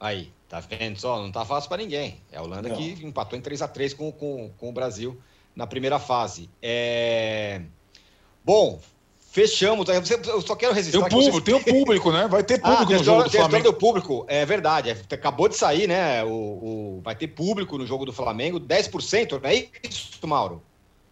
Aí, 0.01 0.33
tá 0.49 0.61
vendo 0.61 0.99
só? 0.99 1.23
Não 1.23 1.31
tá 1.31 1.45
fácil 1.45 1.69
para 1.69 1.83
ninguém. 1.83 2.21
É 2.33 2.39
a 2.39 2.43
Holanda 2.43 2.69
Não. 2.69 2.77
que 2.77 2.91
empatou 3.05 3.39
em 3.39 3.43
3 3.43 3.63
a 3.63 3.69
3 3.69 3.95
com, 3.95 4.11
com, 4.11 4.51
com 4.59 4.69
o 4.71 4.73
Brasil 4.73 5.17
na 5.55 5.67
primeira 5.67 5.99
fase. 6.01 6.51
É... 6.61 7.63
Bom, 8.45 8.81
fechamos. 9.35 9.89
Eu 9.89 10.41
só 10.41 10.55
quero 10.55 10.73
Tem 10.73 10.83
registrar 10.83 11.01
o 11.07 11.09
que 11.09 11.15
vocês- 11.17 11.27
público, 11.35 11.45
tem 11.45 11.55
o 11.55 11.79
público, 11.81 12.13
né? 12.13 12.29
Vai 12.29 12.45
ter 12.45 12.61
Ah, 12.63 12.69
público 12.71 12.87
tem 12.87 12.95
a 12.95 12.99
no 13.01 13.05
jogo 13.05 13.25
do 13.25 13.31
tem 13.31 13.41
Flamengo. 13.41 13.65
do 13.65 13.75
público. 13.75 14.25
É 14.29 14.47
verdade. 14.47 14.91
é- 14.91 15.15
acabou 15.15 15.49
de 15.49 15.57
sair, 15.57 15.89
né? 15.89 16.23
O, 16.25 16.29
o- 16.29 17.01
vai 17.03 17.17
ter 17.17 17.27
público 17.27 17.77
no 17.77 17.85
jogo 17.85 18.05
do 18.07 18.13
Flamengo, 18.13 18.61
10%, 18.61 19.41
não 19.43 19.49
é 19.51 19.67
isso, 19.83 20.25
Mauro? 20.25 20.63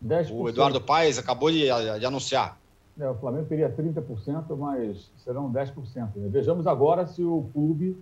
10%. 0.00 0.32
O 0.40 0.48
Eduardo 0.48 0.80
Paes 0.80 1.18
acabou 1.18 1.50
de, 1.50 1.62
de 1.98 2.06
anunciar. 2.06 2.58
É, 3.00 3.08
o 3.08 3.14
Flamengo 3.16 3.46
teria 3.46 3.68
30%, 3.68 4.54
mas 4.56 5.10
serão 5.24 5.50
10%. 5.50 6.16
né? 6.16 6.28
Vejamos 6.30 6.66
agora 6.68 7.06
se 7.06 7.24
o 7.24 7.48
clube 7.52 7.96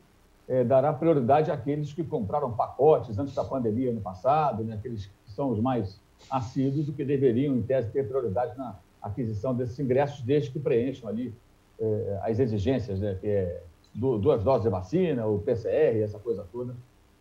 eh, 0.48 0.64
dará 0.64 0.92
prioridade 0.92 1.50
àqueles 1.50 1.92
que 1.94 2.02
compraram 2.04 2.50
pacotes 2.52 3.18
antes 3.18 3.34
da 3.34 3.44
pandemia 3.44 3.90
ano 3.90 4.00
passado, 4.00 4.64
né? 4.64 4.74
aqueles 4.74 5.06
que 5.06 5.32
são 5.34 5.50
os 5.50 5.60
mais 5.60 5.98
assíduos, 6.28 6.88
o 6.88 6.92
que 6.92 7.04
deveriam, 7.04 7.56
em 7.56 7.62
tese, 7.62 7.88
ter 7.90 8.06
prioridade 8.06 8.58
na 8.58 8.74
aquisição 9.02 9.54
desses 9.54 9.78
ingressos, 9.78 10.22
desde 10.22 10.50
que 10.50 10.58
preencham 10.58 11.08
ali 11.08 11.34
eh, 11.80 12.18
as 12.22 12.38
exigências, 12.38 13.00
né? 13.00 13.16
que 13.20 13.26
é 13.26 13.62
du- 13.94 14.18
duas 14.18 14.42
doses 14.42 14.62
de 14.62 14.68
vacina, 14.68 15.26
o 15.26 15.38
PCR, 15.38 16.02
essa 16.02 16.18
coisa 16.18 16.46
toda. 16.52 16.74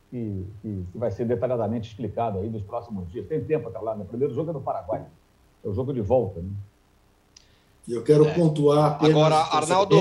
que, 0.09 0.45
que, 0.61 0.85
que, 0.91 0.97
vai 0.97 1.11
ser 1.11 1.25
detalhadamente 1.25 1.89
explicado 1.89 2.39
aí 2.39 2.49
nos 2.49 2.63
próximos 2.63 3.09
dias. 3.11 3.27
Tem 3.27 3.43
tempo 3.43 3.69
até 3.69 3.79
lá, 3.79 3.95
né? 3.95 4.03
O 4.03 4.07
primeiro 4.07 4.33
jogo 4.33 4.49
é 4.49 4.53
no 4.53 4.61
Paraguai. 4.61 5.05
É 5.63 5.67
o 5.67 5.73
jogo 5.73 5.93
de 5.93 6.01
volta, 6.01 6.41
né? 6.41 6.49
Eu 7.87 8.03
quero 8.03 8.25
é. 8.25 8.33
pontuar. 8.33 9.03
Agora, 9.03 9.35
Arnaldo. 9.35 9.95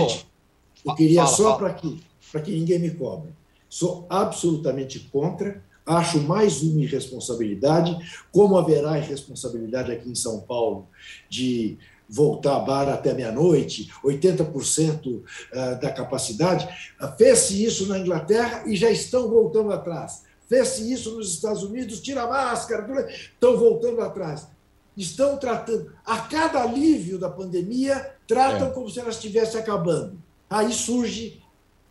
Eu 0.84 0.94
queria 0.94 1.24
fala, 1.24 1.36
só 1.36 1.56
para 1.56 1.74
que, 1.74 2.00
que 2.44 2.50
ninguém 2.52 2.78
me 2.78 2.90
cobre. 2.90 3.32
Sou 3.68 4.06
absolutamente 4.08 5.00
contra. 5.00 5.62
Acho 5.88 6.20
mais 6.20 6.60
uma 6.62 6.82
irresponsabilidade, 6.82 7.96
como 8.30 8.58
haverá 8.58 8.98
irresponsabilidade 8.98 9.90
aqui 9.90 10.10
em 10.10 10.14
São 10.14 10.40
Paulo 10.40 10.86
de 11.30 11.78
voltar 12.06 12.56
a 12.56 12.60
bar 12.60 12.88
até 12.90 13.14
meia-noite, 13.14 13.90
80% 14.04 15.22
eh, 15.50 15.74
da 15.76 15.90
capacidade. 15.90 16.68
Fez-se 17.16 17.64
isso 17.64 17.86
na 17.86 17.98
Inglaterra 17.98 18.64
e 18.66 18.76
já 18.76 18.90
estão 18.90 19.30
voltando 19.30 19.72
atrás. 19.72 20.24
Fez-se 20.46 20.92
isso 20.92 21.16
nos 21.16 21.32
Estados 21.32 21.62
Unidos, 21.62 22.00
tira 22.00 22.24
a 22.24 22.28
máscara, 22.28 23.08
estão 23.10 23.56
voltando 23.56 24.02
atrás. 24.02 24.46
Estão 24.94 25.38
tratando, 25.38 25.90
a 26.04 26.18
cada 26.18 26.62
alívio 26.62 27.18
da 27.18 27.30
pandemia, 27.30 28.14
tratam 28.26 28.68
é. 28.68 28.70
como 28.72 28.90
se 28.90 29.00
ela 29.00 29.08
estivesse 29.08 29.56
acabando. 29.56 30.20
Aí 30.50 30.70
surge 30.70 31.42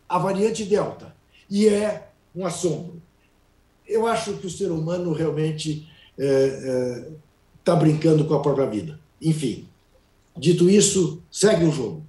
a 0.08 0.18
variante 0.18 0.64
Delta, 0.64 1.16
e 1.50 1.68
é 1.68 2.10
um 2.34 2.46
assombro. 2.46 3.02
Eu 3.88 4.06
acho 4.06 4.34
que 4.34 4.46
o 4.46 4.50
ser 4.50 4.70
humano 4.70 5.12
realmente 5.12 5.88
está 6.16 7.72
é, 7.72 7.76
é, 7.76 7.78
brincando 7.78 8.24
com 8.26 8.34
a 8.34 8.42
própria 8.42 8.66
vida. 8.66 9.00
Enfim, 9.20 9.68
Dito 10.38 10.70
isso, 10.70 11.20
segue 11.32 11.64
o 11.64 11.72
jogo. 11.72 12.06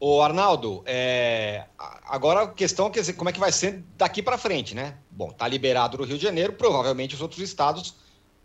O 0.00 0.22
Arnaldo, 0.22 0.82
é... 0.86 1.66
agora 2.06 2.44
a 2.44 2.48
questão 2.48 2.86
é 2.86 3.12
como 3.12 3.28
é 3.28 3.32
que 3.34 3.38
vai 3.38 3.52
ser 3.52 3.84
daqui 3.98 4.22
para 4.22 4.38
frente, 4.38 4.74
né? 4.74 4.96
Bom, 5.10 5.30
tá 5.30 5.46
liberado 5.46 5.98
no 5.98 6.04
Rio 6.04 6.16
de 6.16 6.22
Janeiro, 6.22 6.54
provavelmente 6.54 7.14
os 7.14 7.20
outros 7.20 7.42
estados 7.42 7.94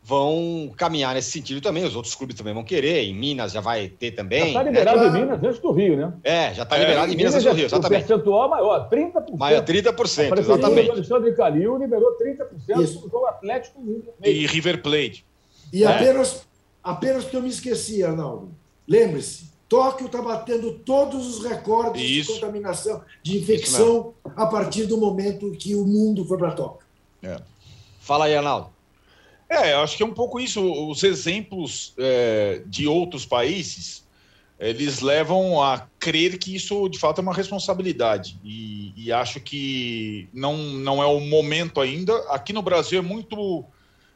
vão 0.05 0.71
caminhar 0.77 1.15
nesse 1.15 1.31
sentido 1.31 1.59
também, 1.59 1.83
os 1.83 1.95
outros 1.95 2.13
clubes 2.13 2.35
também 2.35 2.53
vão 2.53 2.63
querer, 2.63 3.05
em 3.05 3.13
Minas 3.13 3.51
já 3.51 3.59
vai 3.59 3.87
ter 3.87 4.11
também. 4.11 4.39
Já 4.39 4.47
está 4.47 4.63
né? 4.63 4.69
liberado 4.69 4.99
né? 4.99 5.07
em 5.07 5.11
Minas 5.11 5.43
antes 5.43 5.59
do 5.59 5.71
Rio, 5.71 5.97
né? 5.97 6.13
É, 6.23 6.53
já 6.53 6.61
está 6.61 6.77
é, 6.77 6.79
liberado 6.81 7.11
em 7.11 7.15
Minas 7.15 7.33
antes 7.33 7.45
do 7.45 7.53
Rio, 7.53 7.65
exatamente. 7.65 8.03
O 8.03 8.07
percentual 8.07 8.49
maior, 8.49 8.87
30%. 8.87 9.35
Maior, 9.35 9.63
30%, 9.63 10.39
exatamente. 10.39 10.89
O 10.89 10.91
Alexandre 10.93 11.35
Calil 11.35 11.77
liberou 11.77 12.15
30% 12.17 12.83
Isso. 12.83 12.99
do 12.99 13.09
jogo 13.09 13.25
Atlético 13.25 13.81
E 14.23 14.45
River 14.45 14.83
Plate. 14.83 15.25
E 15.73 15.83
é. 15.83 15.87
apenas, 15.87 16.45
apenas 16.83 17.23
porque 17.23 17.37
eu 17.37 17.41
me 17.41 17.49
esqueci, 17.49 18.03
Arnaldo, 18.03 18.51
Lembre-se, 18.87 19.49
Tóquio 19.67 20.05
está 20.05 20.21
batendo 20.21 20.73
todos 20.73 21.27
os 21.27 21.43
recordes 21.43 22.03
Isso. 22.03 22.33
de 22.33 22.39
contaminação, 22.39 23.01
de 23.23 23.39
infecção, 23.39 24.13
a 24.35 24.45
partir 24.45 24.85
do 24.85 24.97
momento 24.97 25.51
que 25.53 25.73
o 25.73 25.83
mundo 25.83 26.23
foi 26.25 26.37
para 26.37 26.51
Tóquio. 26.51 26.85
É. 27.23 27.37
Fala 27.99 28.25
aí, 28.25 28.35
Arnaldo. 28.35 28.74
É, 29.49 29.73
acho 29.73 29.95
que 29.95 30.03
é 30.03 30.05
um 30.05 30.13
pouco 30.13 30.39
isso. 30.39 30.61
Os 30.89 31.03
exemplos 31.03 31.93
é, 31.97 32.63
de 32.65 32.87
outros 32.87 33.25
países, 33.25 34.05
eles 34.59 35.01
levam 35.01 35.61
a 35.61 35.87
crer 35.99 36.37
que 36.37 36.55
isso, 36.55 36.87
de 36.89 36.97
fato, 36.97 37.19
é 37.19 37.21
uma 37.21 37.33
responsabilidade. 37.33 38.39
E, 38.43 38.93
e 38.95 39.11
acho 39.11 39.39
que 39.39 40.27
não, 40.33 40.57
não 40.57 41.01
é 41.01 41.05
o 41.05 41.19
momento 41.19 41.79
ainda. 41.79 42.15
Aqui 42.29 42.53
no 42.53 42.61
Brasil 42.61 42.99
é 42.99 43.01
muito 43.01 43.63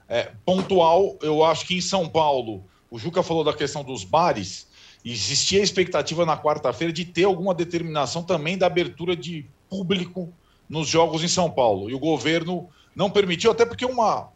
é, 0.08 0.32
pontual. 0.46 1.18
Eu 1.22 1.44
acho 1.44 1.66
que 1.68 1.76
em 1.76 1.82
São 1.82 2.08
Paulo 2.08 2.64
o 2.90 2.98
Juca 2.98 3.22
falou 3.22 3.44
da 3.44 3.54
questão 3.54 3.84
dos 3.84 4.04
bares. 4.04 4.68
Existia 5.06 5.62
a 5.62 5.64
expectativa 5.64 6.26
na 6.26 6.38
quarta-feira 6.38 6.92
de 6.92 7.06
ter 7.06 7.24
alguma 7.24 7.54
determinação 7.54 8.24
também 8.24 8.58
da 8.58 8.66
abertura 8.66 9.16
de 9.16 9.46
público 9.70 10.34
nos 10.68 10.88
jogos 10.88 11.24
em 11.24 11.28
São 11.28 11.50
Paulo. 11.50 11.90
E 11.90 11.94
o 11.94 12.00
governo 12.00 12.68
não 12.96 13.10
permitiu, 13.10 13.52
até 13.52 13.66
porque 13.66 13.86
uma. 13.86 14.30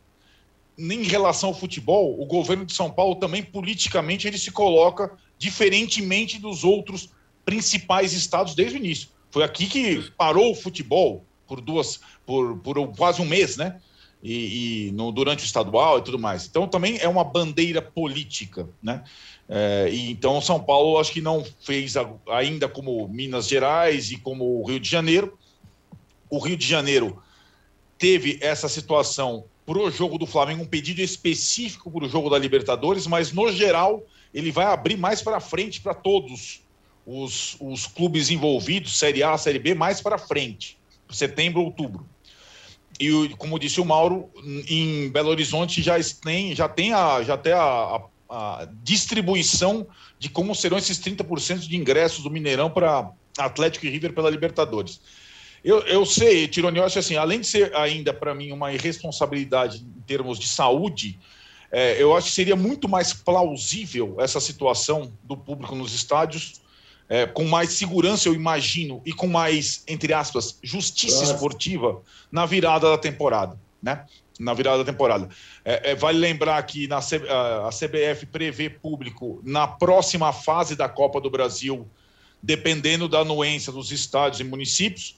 Em 0.78 1.04
relação 1.04 1.50
ao 1.50 1.56
futebol, 1.56 2.20
o 2.20 2.26
governo 2.26 2.66
de 2.66 2.74
São 2.74 2.90
Paulo 2.90 3.16
também 3.16 3.44
politicamente 3.44 4.28
ele 4.28 4.38
se 4.38 4.52
coloca 4.52 5.12
diferentemente 5.38 6.40
dos 6.40 6.64
outros 6.64 7.10
principais 7.46 8.14
estados 8.14 8.56
desde 8.56 8.78
o 8.78 8.80
início. 8.80 9.10
Foi 9.30 9.44
aqui 9.44 9.68
que 9.68 10.12
parou 10.18 10.52
o 10.52 10.56
futebol 10.56 11.26
por 11.48 11.62
duas, 11.62 12.00
por, 12.26 12.58
por 12.60 12.88
quase 12.96 13.22
um 13.22 13.26
mês, 13.26 13.58
né? 13.58 13.80
e, 14.24 14.88
e 14.88 14.92
no, 14.94 15.12
durante 15.12 15.44
o 15.44 15.46
estadual 15.46 16.00
e 16.00 16.02
tudo 16.02 16.18
mais. 16.18 16.48
Então 16.48 16.68
também 16.68 16.98
é 17.00 17.08
uma 17.08 17.26
bandeira 17.26 17.82
política, 17.82 18.68
né? 18.82 19.04
É, 19.50 19.90
e 19.92 20.10
então 20.10 20.40
São 20.40 20.64
Paulo 20.64 20.98
acho 20.98 21.12
que 21.12 21.20
não 21.20 21.46
fez 21.62 21.96
ainda 22.32 22.70
como 22.70 23.06
Minas 23.10 23.48
Gerais 23.48 24.10
e 24.12 24.18
como 24.18 24.62
o 24.62 24.66
Rio 24.66 24.80
de 24.80 24.90
Janeiro. 24.90 25.38
O 26.30 26.40
Rio 26.40 26.56
de 26.56 26.66
Janeiro 26.66 27.22
teve 27.98 28.40
essa 28.42 28.70
situação 28.70 29.44
para 29.66 29.78
o 29.78 29.90
jogo 29.90 30.18
do 30.18 30.26
Flamengo, 30.26 30.64
um 30.64 30.68
pedido 30.68 31.02
específico 31.02 31.90
para 31.90 32.06
o 32.06 32.10
jogo 32.10 32.30
da 32.30 32.38
Libertadores, 32.38 33.08
mas 33.08 33.32
no 33.32 33.52
geral 33.52 34.04
ele 34.34 34.52
vai 34.52 34.66
abrir 34.66 34.98
mais 34.98 35.22
para 35.22 35.40
frente 35.40 35.80
para 35.80 35.94
todos 35.94 36.62
os, 37.06 37.56
os 37.60 37.88
clubes 37.88 38.30
envolvidos, 38.30 38.98
Série 38.98 39.24
A, 39.24 39.38
Série 39.38 39.60
B, 39.60 39.74
mais 39.74 40.02
para 40.02 40.18
frente, 40.18 40.78
setembro, 41.10 41.62
outubro. 41.62 42.06
E 43.00 43.30
como 43.38 43.60
disse 43.60 43.82
o 43.82 43.86
Mauro, 43.86 44.30
em 44.68 45.10
Belo 45.10 45.30
Horizonte 45.30 45.82
já 45.82 45.96
tem, 46.22 46.56
já 46.56 46.70
tem, 46.70 46.94
a, 46.94 47.24
já 47.24 47.38
tem 47.38 47.54
a, 47.54 47.60
a, 47.60 48.02
a 48.30 48.68
distribuição 48.84 49.88
de 50.20 50.30
como 50.30 50.54
serão 50.54 50.78
esses 50.78 51.00
30% 51.00 51.60
de 51.60 51.76
ingressos 51.76 52.24
do 52.24 52.30
Mineirão 52.30 52.70
para 52.70 53.12
Atlético 53.38 53.86
e 53.86 53.90
River 53.90 54.14
pela 54.14 54.30
Libertadores. 54.30 55.02
Eu, 55.64 55.80
eu 55.82 56.06
sei, 56.06 56.48
Tironi, 56.48 56.78
eu 56.78 56.84
acho 56.84 57.00
assim, 57.00 57.16
além 57.16 57.40
de 57.40 57.48
ser 57.48 57.74
ainda 57.76 58.14
para 58.14 58.36
mim 58.36 58.52
uma 58.52 58.74
irresponsabilidade 58.74 59.78
em 59.78 60.02
termos 60.02 60.38
de 60.38 60.48
saúde, 60.48 61.18
é, 61.72 62.02
eu 62.02 62.16
acho 62.16 62.28
que 62.28 62.34
seria 62.34 62.56
muito 62.56 62.90
mais 62.90 63.14
plausível 63.14 64.18
essa 64.20 64.40
situação 64.40 65.12
do 65.24 65.38
público 65.38 65.74
nos 65.74 65.94
estádios 65.94 66.62
é, 67.10 67.26
com 67.26 67.46
mais 67.46 67.72
segurança, 67.72 68.28
eu 68.28 68.34
imagino, 68.34 69.02
e 69.06 69.14
com 69.14 69.28
mais, 69.28 69.84
entre 69.88 70.14
aspas, 70.14 70.58
justiça 70.64 71.24
esportiva 71.24 72.02
na 72.32 72.46
virada 72.46 72.90
da 72.90 72.98
temporada, 72.98 73.60
né? 73.82 74.06
Na 74.40 74.54
virada 74.54 74.84
da 74.84 74.92
temporada. 74.92 75.30
É, 75.64 75.92
é, 75.92 75.96
vale 75.96 76.18
lembrar 76.18 76.62
que 76.64 76.88
na, 76.88 76.98
a 76.98 77.70
CBF 77.70 78.26
prevê 78.26 78.70
público 78.70 79.42
na 79.44 79.68
próxima 79.68 80.34
fase 80.34 80.76
da 80.76 80.90
Copa 80.90 81.22
do 81.22 81.30
Brasil, 81.30 81.88
dependendo 82.42 83.08
da 83.08 83.20
anuência 83.20 83.72
dos 83.72 83.92
estádios 83.92 84.40
e 84.40 84.44
municípios, 84.44 85.16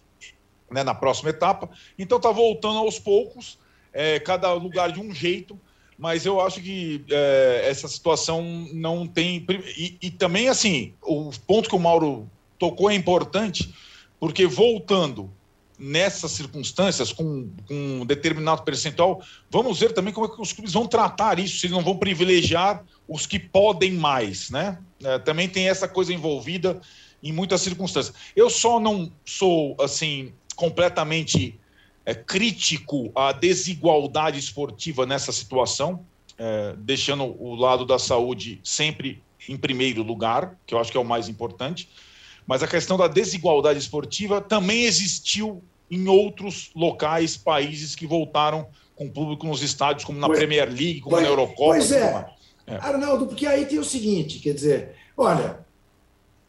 né, 0.70 0.84
na 0.84 0.93
próxima 0.93 1.30
etapa. 1.30 1.70
Então 1.97 2.18
está 2.18 2.32
voltando 2.32 2.80
aos 2.80 2.99
poucos, 2.99 3.57
é, 3.93 4.20
cada 4.20 4.51
lugar 4.53 4.91
de 4.91 4.99
um 4.99 5.13
jeito, 5.13 5.59
mas 5.97 6.26
eu 6.26 6.41
acho 6.41 6.61
que 6.61 7.05
é, 7.09 7.68
essa 7.70 7.88
situação 7.88 8.43
não 8.74 9.07
tem. 9.07 9.45
E, 9.78 9.97
e, 10.01 10.11
também, 10.11 10.49
assim, 10.49 10.93
o 11.01 11.32
ponto 11.47 11.70
que 11.70 11.76
o 11.76 11.80
Mauro 11.80 12.30
tocou 12.59 12.89
é 12.89 12.95
importante, 12.95 13.74
porque 14.20 14.45
voltando 14.45 15.32
nessas 15.78 16.32
circunstâncias, 16.32 17.11
com, 17.11 17.49
com 17.68 17.74
um 18.01 18.05
determinado 18.05 18.63
percentual, 18.63 19.22
vamos 19.49 19.80
ver 19.80 19.93
também 19.93 20.13
como 20.13 20.26
é 20.26 20.30
que 20.30 20.41
os 20.41 20.53
clubes 20.53 20.74
vão 20.74 20.88
tratar 20.88 21.38
isso, 21.39 21.57
se 21.57 21.66
eles 21.66 21.76
não 21.76 21.84
vão 21.84 21.97
privilegiar 21.97 22.84
os 23.07 23.26
que 23.26 23.38
podem 23.38 23.91
mais, 23.91 24.49
né? 24.49 24.80
É, 25.03 25.20
também 25.20 25.47
tem 25.47 25.70
essa 25.70 25.88
coisa 25.88 26.13
envolvida 26.13 26.82
em 27.22 27.32
muitas 27.32 27.61
circunstâncias. 27.61 28.16
Eu 28.36 28.49
só 28.49 28.80
não 28.80 29.11
sou, 29.26 29.76
assim, 29.80 30.34
completamente 30.55 31.59
é, 32.05 32.13
crítico 32.13 33.11
à 33.15 33.31
desigualdade 33.31 34.39
esportiva 34.39 35.05
nessa 35.05 35.31
situação, 35.31 36.05
é, 36.37 36.75
deixando 36.77 37.23
o 37.23 37.55
lado 37.55 37.85
da 37.85 37.99
saúde 37.99 38.59
sempre 38.63 39.23
em 39.47 39.57
primeiro 39.57 40.01
lugar, 40.01 40.57
que 40.65 40.73
eu 40.73 40.79
acho 40.79 40.91
que 40.91 40.97
é 40.97 40.99
o 40.99 41.05
mais 41.05 41.29
importante. 41.29 41.89
Mas 42.47 42.61
a 42.61 42.67
questão 42.67 42.97
da 42.97 43.07
desigualdade 43.07 43.79
esportiva 43.79 44.39
também 44.41 44.83
existiu 44.83 45.63
em 45.89 46.07
outros 46.07 46.71
locais, 46.75 47.37
países 47.37 47.95
que 47.95 48.07
voltaram 48.07 48.67
com 48.95 49.09
público 49.09 49.45
nos 49.45 49.61
estádios, 49.61 50.05
como 50.05 50.19
na 50.19 50.27
pois, 50.27 50.39
Premier 50.39 50.67
League, 50.67 51.01
como 51.01 51.15
pois, 51.15 51.23
na 51.23 51.29
Eurocopa. 51.29 51.75
Pois 51.75 51.91
é. 51.91 52.25
é, 52.67 52.75
Arnaldo, 52.75 53.27
porque 53.27 53.45
aí 53.45 53.65
tem 53.65 53.77
o 53.77 53.83
seguinte, 53.83 54.39
quer 54.39 54.53
dizer, 54.53 54.95
olha, 55.17 55.65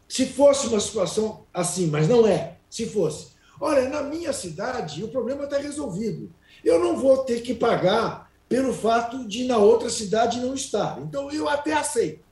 se 0.09 0.26
fosse 0.26 0.68
uma 0.68 0.80
situação 0.80 1.44
assim, 1.52 1.88
mas 1.88 2.09
não 2.09 2.26
é, 2.26 2.57
se 2.70 2.86
fosse, 2.86 3.28
Olha, 3.61 3.88
na 3.88 4.02
minha 4.02 4.32
cidade 4.32 5.02
o 5.02 5.09
problema 5.09 5.44
está 5.44 5.59
resolvido. 5.59 6.30
Eu 6.64 6.78
não 6.78 6.96
vou 6.96 7.18
ter 7.18 7.40
que 7.42 7.54
pagar 7.54 8.30
pelo 8.48 8.72
fato 8.72 9.26
de 9.26 9.44
na 9.44 9.59
outra 9.59 9.90
cidade 9.90 10.40
não 10.40 10.54
estar. 10.54 11.00
Então 11.00 11.30
eu 11.30 11.48
até 11.48 11.72
aceito. 11.72 12.24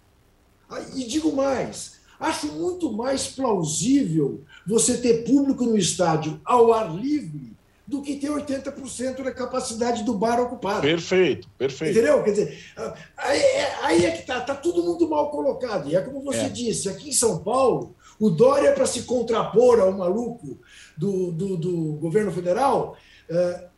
E 0.94 1.04
digo 1.04 1.34
mais, 1.34 2.00
acho 2.18 2.48
muito 2.48 2.92
mais 2.92 3.26
plausível 3.28 4.42
você 4.66 4.96
ter 4.96 5.24
público 5.24 5.64
no 5.64 5.76
estádio 5.76 6.40
ao 6.44 6.72
ar 6.72 6.94
livre 6.94 7.54
do 7.86 8.00
que 8.00 8.16
ter 8.16 8.30
80% 8.30 9.22
da 9.22 9.30
capacidade 9.30 10.04
do 10.04 10.14
bar 10.14 10.40
ocupado. 10.40 10.80
Perfeito, 10.80 11.48
perfeito. 11.58 11.92
Entendeu? 11.92 12.22
Quer 12.22 12.30
dizer, 12.30 12.58
ah, 12.76 12.94
aí, 13.16 13.38
é, 13.38 13.74
aí 13.82 14.06
é 14.06 14.10
que 14.10 14.20
está 14.20 14.40
tá 14.40 14.54
tudo 14.54 14.82
muito 14.82 15.08
mal 15.08 15.30
colocado. 15.30 15.88
E 15.88 15.94
é 15.94 16.00
como 16.00 16.22
você 16.22 16.46
é. 16.46 16.48
disse, 16.48 16.88
aqui 16.88 17.10
em 17.10 17.12
São 17.12 17.40
Paulo, 17.40 17.94
o 18.18 18.30
Dória, 18.30 18.72
para 18.72 18.86
se 18.86 19.02
contrapor 19.02 19.80
ao 19.80 19.92
maluco 19.92 20.58
do, 20.96 21.32
do, 21.32 21.56
do 21.56 21.92
governo 21.94 22.30
federal, 22.30 22.96
é, 23.28 23.68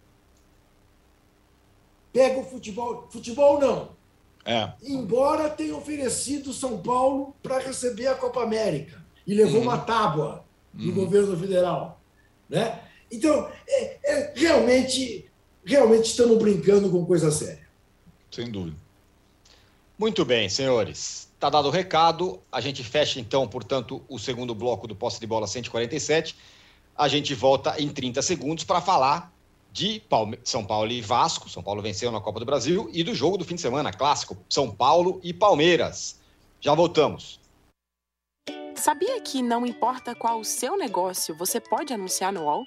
pega 2.12 2.41
o 2.41 2.45
futebol. 2.45 3.07
Futebol 3.11 3.61
não. 3.61 3.97
É. 4.45 4.72
Embora 4.82 5.51
tenha 5.51 5.76
oferecido 5.76 6.53
São 6.53 6.78
Paulo 6.78 7.34
para 7.43 7.59
receber 7.59 8.07
a 8.07 8.14
Copa 8.14 8.43
América 8.43 9.05
e 9.26 9.34
levou 9.34 9.57
uhum. 9.57 9.62
uma 9.62 9.78
tábua 9.78 10.45
do 10.72 10.91
uhum. 10.91 10.95
governo 10.95 11.37
federal. 11.37 12.01
Né? 12.49 12.80
Então, 13.11 13.51
é, 13.68 13.99
é, 14.05 14.32
realmente, 14.37 15.28
realmente 15.64 16.07
estamos 16.07 16.39
brincando 16.39 16.91
com 16.91 17.05
coisa 17.05 17.30
séria. 17.30 17.66
Sem 18.30 18.51
dúvida. 18.51 18.76
Muito 19.99 20.24
bem, 20.24 20.49
senhores. 20.49 21.28
Está 21.47 21.59
dado 21.59 21.68
o 21.68 21.70
recado. 21.70 22.42
A 22.51 22.61
gente 22.61 22.82
fecha, 22.82 23.20
então, 23.20 23.47
portanto, 23.47 24.03
o 24.09 24.18
segundo 24.18 24.53
bloco 24.53 24.88
do 24.88 24.97
Posse 24.97 25.20
de 25.20 25.28
Bola 25.28 25.47
147. 25.47 26.36
A 26.99 27.07
gente 27.07 27.36
volta 27.36 27.80
em 27.80 27.88
30 27.88 28.20
segundos 28.20 28.64
para 28.64 28.80
falar 28.80 29.32
de 29.70 30.03
São 30.42 30.64
Paulo 30.64 30.90
e 30.90 31.01
Vasco. 31.01 31.49
São 31.49 31.62
Paulo 31.62 31.80
venceu 31.80 32.11
na 32.11 32.20
Copa 32.20 32.40
do 32.40 32.44
Brasil 32.44 32.90
e 32.92 33.05
do 33.05 33.14
jogo 33.14 33.38
do 33.38 33.44
fim 33.44 33.55
de 33.55 33.61
semana, 33.61 33.92
clássico, 33.92 34.36
São 34.51 34.68
Paulo 34.72 35.20
e 35.22 35.32
Palmeiras. 35.32 36.18
Já 36.61 36.74
voltamos. 36.74 37.38
Sabia 38.74 39.20
que 39.20 39.40
não 39.40 39.64
importa 39.64 40.16
qual 40.16 40.40
o 40.40 40.44
seu 40.44 40.76
negócio, 40.76 41.32
você 41.36 41.61
pode 41.61 41.92
anunciar 41.94 42.32
no 42.32 42.42
UOL? 42.42 42.66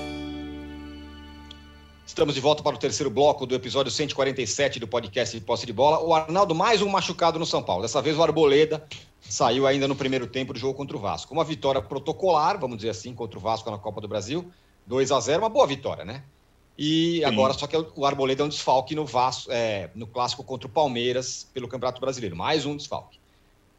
Estamos 2.11 2.35
de 2.35 2.41
volta 2.41 2.61
para 2.61 2.75
o 2.75 2.77
terceiro 2.77 3.09
bloco 3.09 3.45
do 3.45 3.55
episódio 3.55 3.89
147 3.89 4.81
do 4.81 4.85
podcast 4.85 5.39
de 5.39 5.45
Posse 5.45 5.65
de 5.65 5.71
Bola. 5.71 6.03
O 6.03 6.13
Arnaldo, 6.13 6.53
mais 6.53 6.81
um 6.81 6.89
machucado 6.89 7.39
no 7.39 7.45
São 7.45 7.63
Paulo. 7.63 7.83
Dessa 7.83 8.01
vez 8.01 8.17
o 8.17 8.21
Arboleda 8.21 8.85
saiu 9.21 9.65
ainda 9.65 9.87
no 9.87 9.95
primeiro 9.95 10.27
tempo 10.27 10.51
do 10.51 10.59
jogo 10.59 10.73
contra 10.73 10.97
o 10.97 10.99
Vasco. 10.99 11.33
Uma 11.33 11.45
vitória 11.45 11.81
protocolar, 11.81 12.59
vamos 12.59 12.75
dizer 12.75 12.89
assim, 12.89 13.13
contra 13.15 13.39
o 13.39 13.41
Vasco 13.41 13.71
na 13.71 13.77
Copa 13.77 14.01
do 14.01 14.09
Brasil. 14.09 14.51
2 14.85 15.09
a 15.09 15.21
0 15.21 15.41
uma 15.41 15.47
boa 15.47 15.65
vitória, 15.65 16.03
né? 16.03 16.21
E 16.77 17.19
Sim. 17.19 17.23
agora, 17.23 17.53
só 17.53 17.65
que 17.65 17.77
o 17.77 18.05
Arboleda 18.05 18.43
é 18.43 18.45
um 18.45 18.49
desfalque 18.49 18.93
no 18.93 19.05
Vasco, 19.05 19.49
é, 19.49 19.89
no 19.95 20.05
clássico 20.05 20.43
contra 20.43 20.67
o 20.67 20.69
Palmeiras 20.69 21.47
pelo 21.53 21.69
Campeonato 21.69 22.01
Brasileiro. 22.01 22.35
Mais 22.35 22.65
um 22.65 22.75
desfalque. 22.75 23.19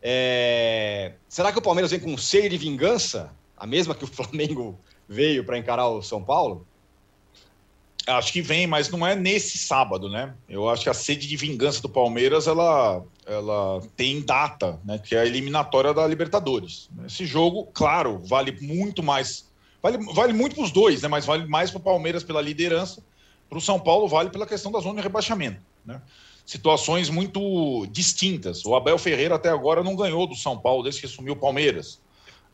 É... 0.00 1.12
Será 1.28 1.52
que 1.52 1.58
o 1.58 1.62
Palmeiras 1.62 1.90
vem 1.90 2.00
com 2.00 2.16
sede 2.16 2.48
de 2.48 2.56
vingança? 2.56 3.30
A 3.54 3.66
mesma 3.66 3.94
que 3.94 4.04
o 4.04 4.08
Flamengo 4.08 4.80
veio 5.06 5.44
para 5.44 5.58
encarar 5.58 5.88
o 5.88 6.00
São 6.00 6.24
Paulo? 6.24 6.66
Acho 8.06 8.32
que 8.32 8.42
vem, 8.42 8.66
mas 8.66 8.88
não 8.90 9.06
é 9.06 9.14
nesse 9.14 9.58
sábado, 9.58 10.08
né? 10.08 10.34
Eu 10.48 10.68
acho 10.68 10.82
que 10.82 10.90
a 10.90 10.94
sede 10.94 11.28
de 11.28 11.36
vingança 11.36 11.80
do 11.80 11.88
Palmeiras 11.88 12.46
ela, 12.46 13.02
ela 13.24 13.80
tem 13.96 14.20
data, 14.20 14.80
né? 14.84 14.98
Que 14.98 15.14
é 15.14 15.20
a 15.20 15.26
eliminatória 15.26 15.94
da 15.94 16.06
Libertadores. 16.06 16.90
Esse 17.06 17.24
jogo, 17.24 17.68
claro, 17.72 18.18
vale 18.24 18.58
muito 18.60 19.02
mais 19.02 19.52
Vale, 19.82 19.98
vale 20.14 20.32
muito 20.32 20.54
para 20.54 20.64
os 20.64 20.70
dois, 20.70 21.02
né? 21.02 21.08
mas 21.08 21.26
vale 21.26 21.44
mais 21.46 21.70
para 21.70 21.78
o 21.78 21.82
Palmeiras 21.82 22.22
pela 22.22 22.40
liderança. 22.40 23.02
Para 23.48 23.58
o 23.58 23.60
São 23.60 23.80
Paulo, 23.80 24.06
vale 24.06 24.30
pela 24.30 24.46
questão 24.46 24.70
da 24.70 24.78
zona 24.78 24.96
de 24.96 25.02
rebaixamento. 25.02 25.60
Né? 25.84 26.00
Situações 26.46 27.10
muito 27.10 27.86
distintas. 27.90 28.64
O 28.64 28.76
Abel 28.76 28.96
Ferreira 28.96 29.34
até 29.34 29.48
agora 29.48 29.82
não 29.82 29.96
ganhou 29.96 30.26
do 30.26 30.36
São 30.36 30.56
Paulo 30.56 30.84
desde 30.84 31.00
que 31.00 31.06
assumiu 31.06 31.32
o 31.32 31.36
Palmeiras. 31.36 32.00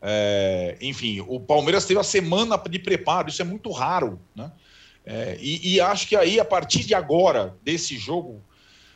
É, 0.01 0.77
enfim, 0.81 1.23
o 1.27 1.39
Palmeiras 1.39 1.85
teve 1.85 1.99
a 1.99 2.03
semana 2.03 2.57
de 2.57 2.79
preparo, 2.79 3.29
isso 3.29 3.41
é 3.41 3.45
muito 3.45 3.69
raro. 3.71 4.19
Né? 4.35 4.51
É, 5.05 5.37
e, 5.39 5.75
e 5.75 5.81
acho 5.81 6.07
que 6.07 6.15
aí, 6.15 6.39
a 6.39 6.45
partir 6.45 6.83
de 6.83 6.93
agora, 6.93 7.57
desse 7.63 7.97
jogo, 7.97 8.41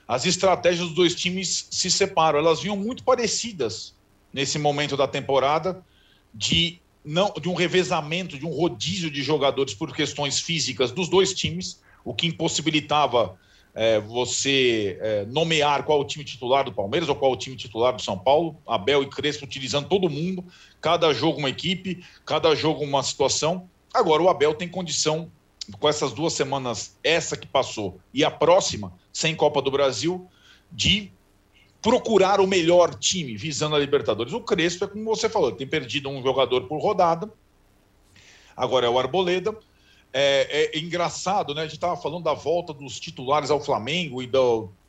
as 0.07 0.25
estratégias 0.25 0.87
dos 0.87 0.95
dois 0.95 1.15
times 1.15 1.67
se 1.71 1.89
separam. 1.89 2.39
Elas 2.39 2.61
vinham 2.61 2.77
muito 2.77 3.03
parecidas 3.03 3.95
nesse 4.31 4.59
momento 4.59 4.97
da 4.97 5.07
temporada 5.07 5.83
de 6.33 6.79
não 7.05 7.33
de 7.33 7.49
um 7.49 7.53
revezamento, 7.53 8.37
de 8.37 8.45
um 8.45 8.51
rodízio 8.51 9.11
de 9.11 9.21
jogadores 9.21 9.73
por 9.73 9.93
questões 9.93 10.39
físicas 10.39 10.91
dos 10.91 11.09
dois 11.09 11.33
times, 11.33 11.81
o 12.03 12.13
que 12.13 12.27
impossibilitava 12.27 13.37
é, 13.75 13.99
você 13.99 14.97
é, 15.01 15.25
nomear 15.25 15.83
qual 15.83 15.99
o 15.99 16.05
time 16.05 16.23
titular 16.23 16.63
do 16.63 16.71
Palmeiras 16.71 17.09
ou 17.09 17.15
qual 17.15 17.31
o 17.31 17.37
time 17.37 17.55
titular 17.55 17.93
do 17.93 18.01
São 18.01 18.17
Paulo. 18.17 18.55
Abel 18.67 19.03
e 19.03 19.09
Crespo 19.09 19.45
utilizando 19.45 19.89
todo 19.89 20.09
mundo, 20.09 20.45
cada 20.79 21.13
jogo 21.13 21.39
uma 21.39 21.49
equipe, 21.49 22.03
cada 22.25 22.55
jogo 22.55 22.83
uma 22.83 23.03
situação. 23.03 23.67
Agora 23.93 24.21
o 24.21 24.29
Abel 24.29 24.53
tem 24.53 24.67
condição, 24.67 25.31
com 25.79 25.87
essas 25.87 26.13
duas 26.13 26.33
semanas, 26.33 26.97
essa 27.03 27.37
que 27.37 27.47
passou 27.47 27.99
e 28.13 28.23
a 28.23 28.31
próxima, 28.31 28.93
sem 29.11 29.35
Copa 29.35 29.61
do 29.61 29.71
Brasil, 29.71 30.27
de 30.71 31.11
procurar 31.81 32.39
o 32.39 32.47
melhor 32.47 32.95
time 32.95 33.35
visando 33.35 33.75
a 33.75 33.79
Libertadores. 33.79 34.33
O 34.33 34.41
Crespo 34.41 34.85
é 34.85 34.87
como 34.87 35.03
você 35.03 35.29
falou, 35.29 35.51
tem 35.51 35.67
perdido 35.67 36.09
um 36.09 36.21
jogador 36.21 36.61
por 36.67 36.81
rodada. 36.81 37.31
Agora 38.55 38.85
é 38.85 38.89
o 38.89 38.97
Arboleda. 38.97 39.55
É, 40.11 40.71
é 40.75 40.79
engraçado, 40.79 41.55
né? 41.55 41.61
A 41.61 41.65
gente 41.65 41.75
estava 41.75 41.97
falando 41.97 42.23
da 42.23 42.33
volta 42.33 42.71
dos 42.71 42.99
titulares 42.99 43.49
ao 43.49 43.59
Flamengo 43.59 44.21
e 44.21 44.27
da 44.27 44.39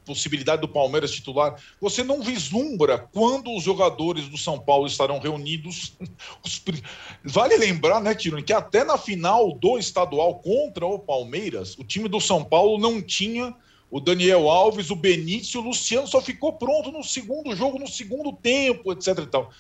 possibilidade 0.05 0.61
do 0.61 0.69
Palmeiras 0.69 1.11
titular. 1.11 1.57
Você 1.81 2.05
não 2.05 2.23
vislumbra 2.23 2.99
quando 3.13 3.55
os 3.55 3.63
jogadores 3.63 4.29
do 4.29 4.39
São 4.39 4.59
Paulo 4.59 4.87
estarão 4.87 5.19
reunidos. 5.19 5.95
Vale 7.25 7.57
lembrar, 7.57 8.01
né, 8.01 8.15
Tiro, 8.15 8.43
que 8.43 8.53
até 8.53 8.85
na 8.85 8.99
final 8.99 9.53
do 9.53 9.79
estadual 9.79 10.37
contra 10.37 10.87
o 10.87 10.99
Palmeiras, 10.99 11.77
o 11.79 11.85
time 11.85 12.09
do 12.09 12.21
São 12.21 12.45
Paulo 12.45 12.79
não 12.79 13.01
tinha 13.01 13.55
o 13.91 14.01
Daniel 14.01 14.49
Alves, 14.49 14.91
o 14.91 14.97
Benício, 14.97 15.61
o 15.61 15.65
Luciano 15.65 16.07
só 16.07 16.21
ficou 16.21 16.53
pronto 16.53 16.91
no 16.91 17.05
segundo 17.05 17.55
jogo, 17.55 17.79
no 17.79 17.87
segundo 17.87 18.33
tempo, 18.33 18.93
etc 18.93 19.19
e 19.19 19.27
tal. 19.27 19.51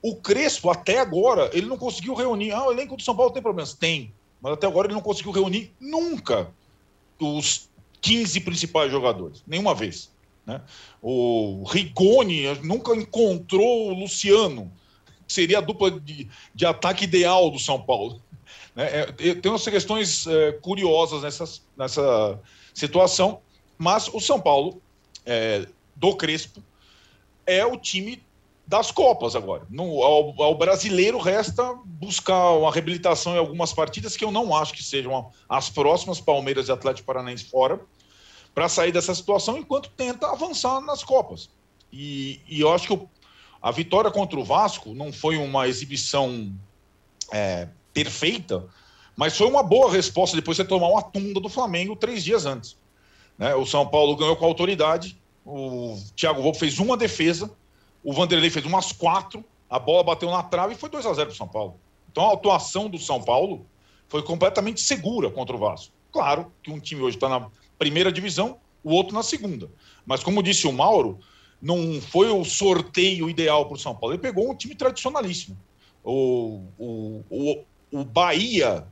O 0.00 0.16
Crespo, 0.16 0.70
até 0.70 0.98
agora, 0.98 1.50
ele 1.52 1.66
não 1.66 1.76
conseguiu 1.76 2.14
reunir. 2.14 2.52
Ah, 2.52 2.66
o 2.66 2.72
elenco 2.72 2.96
do 2.96 3.02
São 3.02 3.14
Paulo 3.14 3.32
tem 3.32 3.42
problemas? 3.42 3.74
Tem. 3.74 4.12
Mas 4.40 4.54
até 4.54 4.66
agora 4.66 4.88
ele 4.88 4.94
não 4.94 5.00
conseguiu 5.00 5.30
reunir 5.30 5.72
nunca 5.78 6.50
os 7.20 7.68
15 8.02 8.40
principais 8.40 8.90
jogadores. 8.90 9.42
Nenhuma 9.46 9.74
vez. 9.74 10.10
Né? 10.44 10.60
O 11.00 11.64
Rigoni 11.64 12.42
nunca 12.62 12.94
encontrou 12.94 13.90
o 13.90 13.94
Luciano, 13.94 14.70
que 15.26 15.32
seria 15.32 15.58
a 15.58 15.62
dupla 15.62 15.90
de, 15.90 16.28
de 16.54 16.66
ataque 16.66 17.04
ideal 17.04 17.50
do 17.50 17.58
São 17.58 17.80
Paulo. 17.80 18.20
Né? 18.74 19.02
É, 19.02 19.34
tem 19.34 19.52
umas 19.52 19.64
questões 19.64 20.26
é, 20.26 20.52
curiosas 20.52 21.22
nessa, 21.22 21.60
nessa 21.76 22.40
situação. 22.72 23.42
Mas 23.76 24.08
o 24.08 24.18
São 24.18 24.40
Paulo, 24.40 24.80
é, 25.26 25.66
do 25.94 26.16
Crespo, 26.16 26.62
é 27.44 27.66
o 27.66 27.76
time 27.76 28.22
das 28.66 28.90
Copas 28.90 29.34
agora. 29.36 29.66
No, 29.68 30.02
ao, 30.02 30.40
ao, 30.42 30.54
brasileiro 30.54 31.18
resta 31.18 31.74
buscar 31.84 32.50
uma 32.52 32.72
reabilitação 32.72 33.34
em 33.34 33.38
algumas 33.38 33.72
partidas 33.72 34.16
que 34.16 34.24
eu 34.24 34.30
não 34.30 34.56
acho 34.56 34.72
que 34.72 34.82
sejam 34.82 35.30
as 35.48 35.68
próximas 35.68 36.20
Palmeiras 36.20 36.68
e 36.68 36.72
Atlético 36.72 37.06
Paranaense 37.06 37.44
fora, 37.44 37.80
para 38.54 38.68
sair 38.68 38.92
dessa 38.92 39.14
situação 39.14 39.58
enquanto 39.58 39.90
tenta 39.90 40.30
avançar 40.30 40.80
nas 40.80 41.02
Copas. 41.02 41.50
E, 41.92 42.40
e 42.48 42.60
eu 42.60 42.72
acho 42.72 42.86
que 42.86 42.92
o, 42.92 43.08
a 43.60 43.70
vitória 43.70 44.10
contra 44.10 44.38
o 44.38 44.44
Vasco 44.44 44.94
não 44.94 45.12
foi 45.12 45.36
uma 45.36 45.68
exibição 45.68 46.52
é, 47.32 47.68
perfeita, 47.92 48.66
mas 49.16 49.36
foi 49.36 49.46
uma 49.46 49.62
boa 49.62 49.90
resposta 49.90 50.36
depois 50.36 50.56
de 50.56 50.62
você 50.62 50.68
tomar 50.68 50.88
uma 50.88 51.02
tunda 51.02 51.40
do 51.40 51.48
Flamengo 51.48 51.96
três 51.96 52.24
dias 52.24 52.46
antes. 52.46 52.76
Né? 53.36 53.54
O 53.54 53.66
São 53.66 53.86
Paulo 53.86 54.16
ganhou 54.16 54.36
com 54.36 54.44
autoridade, 54.44 55.18
o 55.44 55.98
Thiago 56.16 56.42
Volpe 56.42 56.58
fez 56.58 56.78
uma 56.78 56.96
defesa, 56.96 57.50
o 58.02 58.12
Vanderlei 58.12 58.50
fez 58.50 58.64
umas 58.64 58.92
quatro, 58.92 59.44
a 59.68 59.78
bola 59.78 60.02
bateu 60.02 60.30
na 60.30 60.42
trave 60.42 60.74
e 60.74 60.76
foi 60.76 60.90
2 60.90 61.06
a 61.06 61.12
0 61.12 61.26
para 61.26 61.34
o 61.34 61.36
São 61.36 61.48
Paulo. 61.48 61.80
Então 62.10 62.28
a 62.28 62.34
atuação 62.34 62.88
do 62.88 62.98
São 62.98 63.22
Paulo 63.22 63.66
foi 64.08 64.22
completamente 64.22 64.80
segura 64.80 65.30
contra 65.30 65.56
o 65.56 65.58
Vasco. 65.58 65.92
Claro 66.10 66.52
que 66.62 66.70
um 66.70 66.78
time 66.78 67.00
hoje 67.00 67.16
está 67.16 67.28
na 67.28 67.48
primeira 67.78 68.12
divisão, 68.12 68.58
o 68.84 68.92
outro 68.92 69.14
na 69.14 69.22
segunda. 69.22 69.70
Mas 70.04 70.22
como 70.22 70.42
disse 70.42 70.66
o 70.66 70.72
Mauro, 70.72 71.18
não 71.60 72.00
foi 72.00 72.28
o 72.28 72.44
sorteio 72.44 73.30
ideal 73.30 73.66
para 73.66 73.76
o 73.76 73.78
São 73.78 73.94
Paulo. 73.94 74.14
Ele 74.14 74.22
pegou 74.22 74.50
um 74.50 74.54
time 74.54 74.74
tradicionalíssimo. 74.74 75.56
O, 76.04 76.64
o, 76.76 77.24
o, 77.30 77.64
o 77.92 78.04
Bahia, 78.04 78.86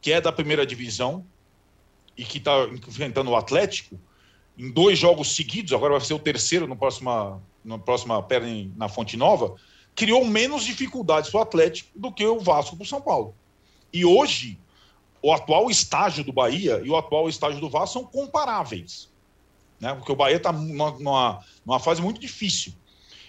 que 0.00 0.12
é 0.12 0.20
da 0.20 0.32
primeira 0.32 0.66
divisão, 0.66 1.24
e 2.16 2.24
que 2.24 2.38
está 2.38 2.64
enfrentando 2.66 3.30
o 3.30 3.36
Atlético 3.36 3.98
em 4.58 4.70
dois 4.70 4.98
jogos 4.98 5.34
seguidos, 5.34 5.72
agora 5.72 5.92
vai 5.92 6.00
ser 6.02 6.14
o 6.14 6.18
terceiro 6.18 6.66
no 6.66 6.76
próxima, 6.76 7.40
na 7.64 7.78
próxima 7.78 8.22
perna 8.22 8.70
na 8.76 8.88
Fonte 8.88 9.16
Nova, 9.16 9.54
criou 9.94 10.24
menos 10.24 10.64
dificuldades 10.64 11.30
para 11.30 11.40
o 11.40 11.42
Atlético 11.42 11.90
do 11.94 12.12
que 12.12 12.24
o 12.24 12.40
Vasco 12.40 12.76
para 12.76 12.84
o 12.84 12.86
São 12.86 13.00
Paulo. 13.00 13.34
E 13.92 14.04
hoje, 14.04 14.58
o 15.22 15.32
atual 15.32 15.70
estágio 15.70 16.24
do 16.24 16.32
Bahia 16.32 16.80
e 16.84 16.90
o 16.90 16.96
atual 16.96 17.28
estágio 17.28 17.60
do 17.60 17.68
Vasco 17.68 18.00
são 18.00 18.04
comparáveis. 18.04 19.10
Né? 19.78 19.94
Porque 19.94 20.12
o 20.12 20.16
Bahia 20.16 20.36
está 20.36 20.50
numa, 20.50 20.90
numa, 20.92 21.44
numa 21.64 21.78
fase 21.78 22.00
muito 22.00 22.20
difícil. 22.20 22.72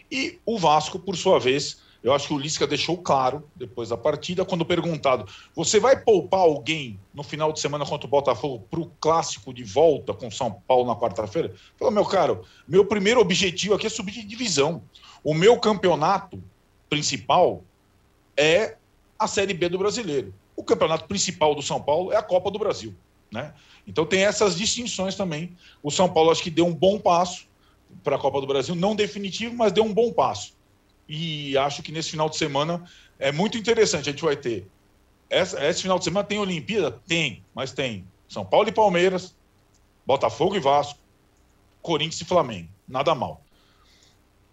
E 0.10 0.40
o 0.46 0.58
Vasco, 0.58 1.00
por 1.00 1.18
sua 1.18 1.40
vez, 1.40 1.82
eu 2.04 2.14
acho 2.14 2.28
que 2.28 2.34
o 2.34 2.38
Lisca 2.38 2.68
deixou 2.68 2.97
claro, 2.97 3.49
depois 3.56 3.89
da 3.89 3.97
partida, 3.97 4.43
quando 4.43 4.66
perguntado: 4.66 5.26
você 5.56 5.80
vai 5.80 5.97
poupar 5.97 6.41
alguém 6.41 6.99
no 7.14 7.24
final 7.24 7.54
de 7.54 7.62
semana 7.62 7.86
contra 7.86 8.06
o 8.06 8.10
Botafogo 8.10 8.68
para 8.70 8.82
o 8.82 8.91
clássico 8.99 9.54
de 9.54 9.64
volta 9.64 10.14
com 10.14 10.30
São 10.30 10.51
Paulo 10.51 10.86
na 10.86 10.95
quarta-feira? 10.95 11.56
Falou, 11.78 11.93
meu 11.93 12.06
caro, 12.06 12.43
meu 12.68 12.86
primeiro 12.86 13.22
objetivo 13.22 13.74
aqui 13.74 13.88
é 13.88 13.89
subir 13.89 14.12
de 14.12 14.24
divisão. 14.24 14.84
O 15.24 15.34
meu 15.34 15.58
campeonato 15.58 16.43
principal 16.89 17.64
é 18.36 18.76
a 19.18 19.26
Série 19.26 19.54
B 19.54 19.70
do 19.70 19.78
brasileiro. 19.78 20.34
O 20.58 20.64
campeonato 20.64 21.08
principal 21.08 21.56
do 21.56 21.62
São 21.62 21.82
Paulo 21.82 22.12
é 22.12 22.18
a 22.18 22.22
Copa 22.22 22.51
do 22.51 22.60
Brasil. 22.60 22.93
Né? 23.32 23.54
Então 23.88 24.06
tem 24.06 24.26
essas 24.26 24.58
distinções 24.58 25.16
também. 25.16 25.56
O 25.82 25.89
São 25.89 26.10
Paulo 26.10 26.32
acho 26.32 26.43
que 26.43 26.49
deu 26.49 26.68
um 26.68 26.74
bom 26.74 26.99
passo 26.99 27.47
para 28.04 28.18
a 28.18 28.20
Copa 28.20 28.41
do 28.41 28.47
Brasil, 28.47 28.76
não 28.76 28.93
definitivo, 28.93 29.56
mas 29.56 29.72
deu 29.72 29.86
um 29.86 29.93
bom 29.93 30.12
passo. 30.12 30.54
E 31.08 31.58
acho 31.58 31.84
que 31.84 31.91
nesse 31.91 32.12
final 32.12 32.30
de 32.30 32.38
semana 32.38 32.84
é 33.20 33.32
muito 33.32 33.58
interessante. 33.58 34.10
A 34.10 34.12
gente 34.12 34.24
vai 34.24 34.36
ter. 34.36 34.68
Essa, 35.30 35.64
esse 35.66 35.82
final 35.82 35.97
de 35.97 36.06
semana 36.06 36.26
tem 36.26 36.39
Olimpíada? 36.39 36.91
Tem, 37.08 37.43
mas 37.54 37.72
tem 37.72 38.06
São 38.28 38.45
Paulo 38.45 38.70
e 38.70 38.72
Palmeiras, 38.72 39.36
Botafogo 40.06 40.56
e 40.56 40.60
Vasco, 40.60 40.99
Corinthians 41.82 42.22
e 42.22 42.26
Flamengo. 42.26 42.70
Nada 42.88 43.16
mal. 43.16 43.41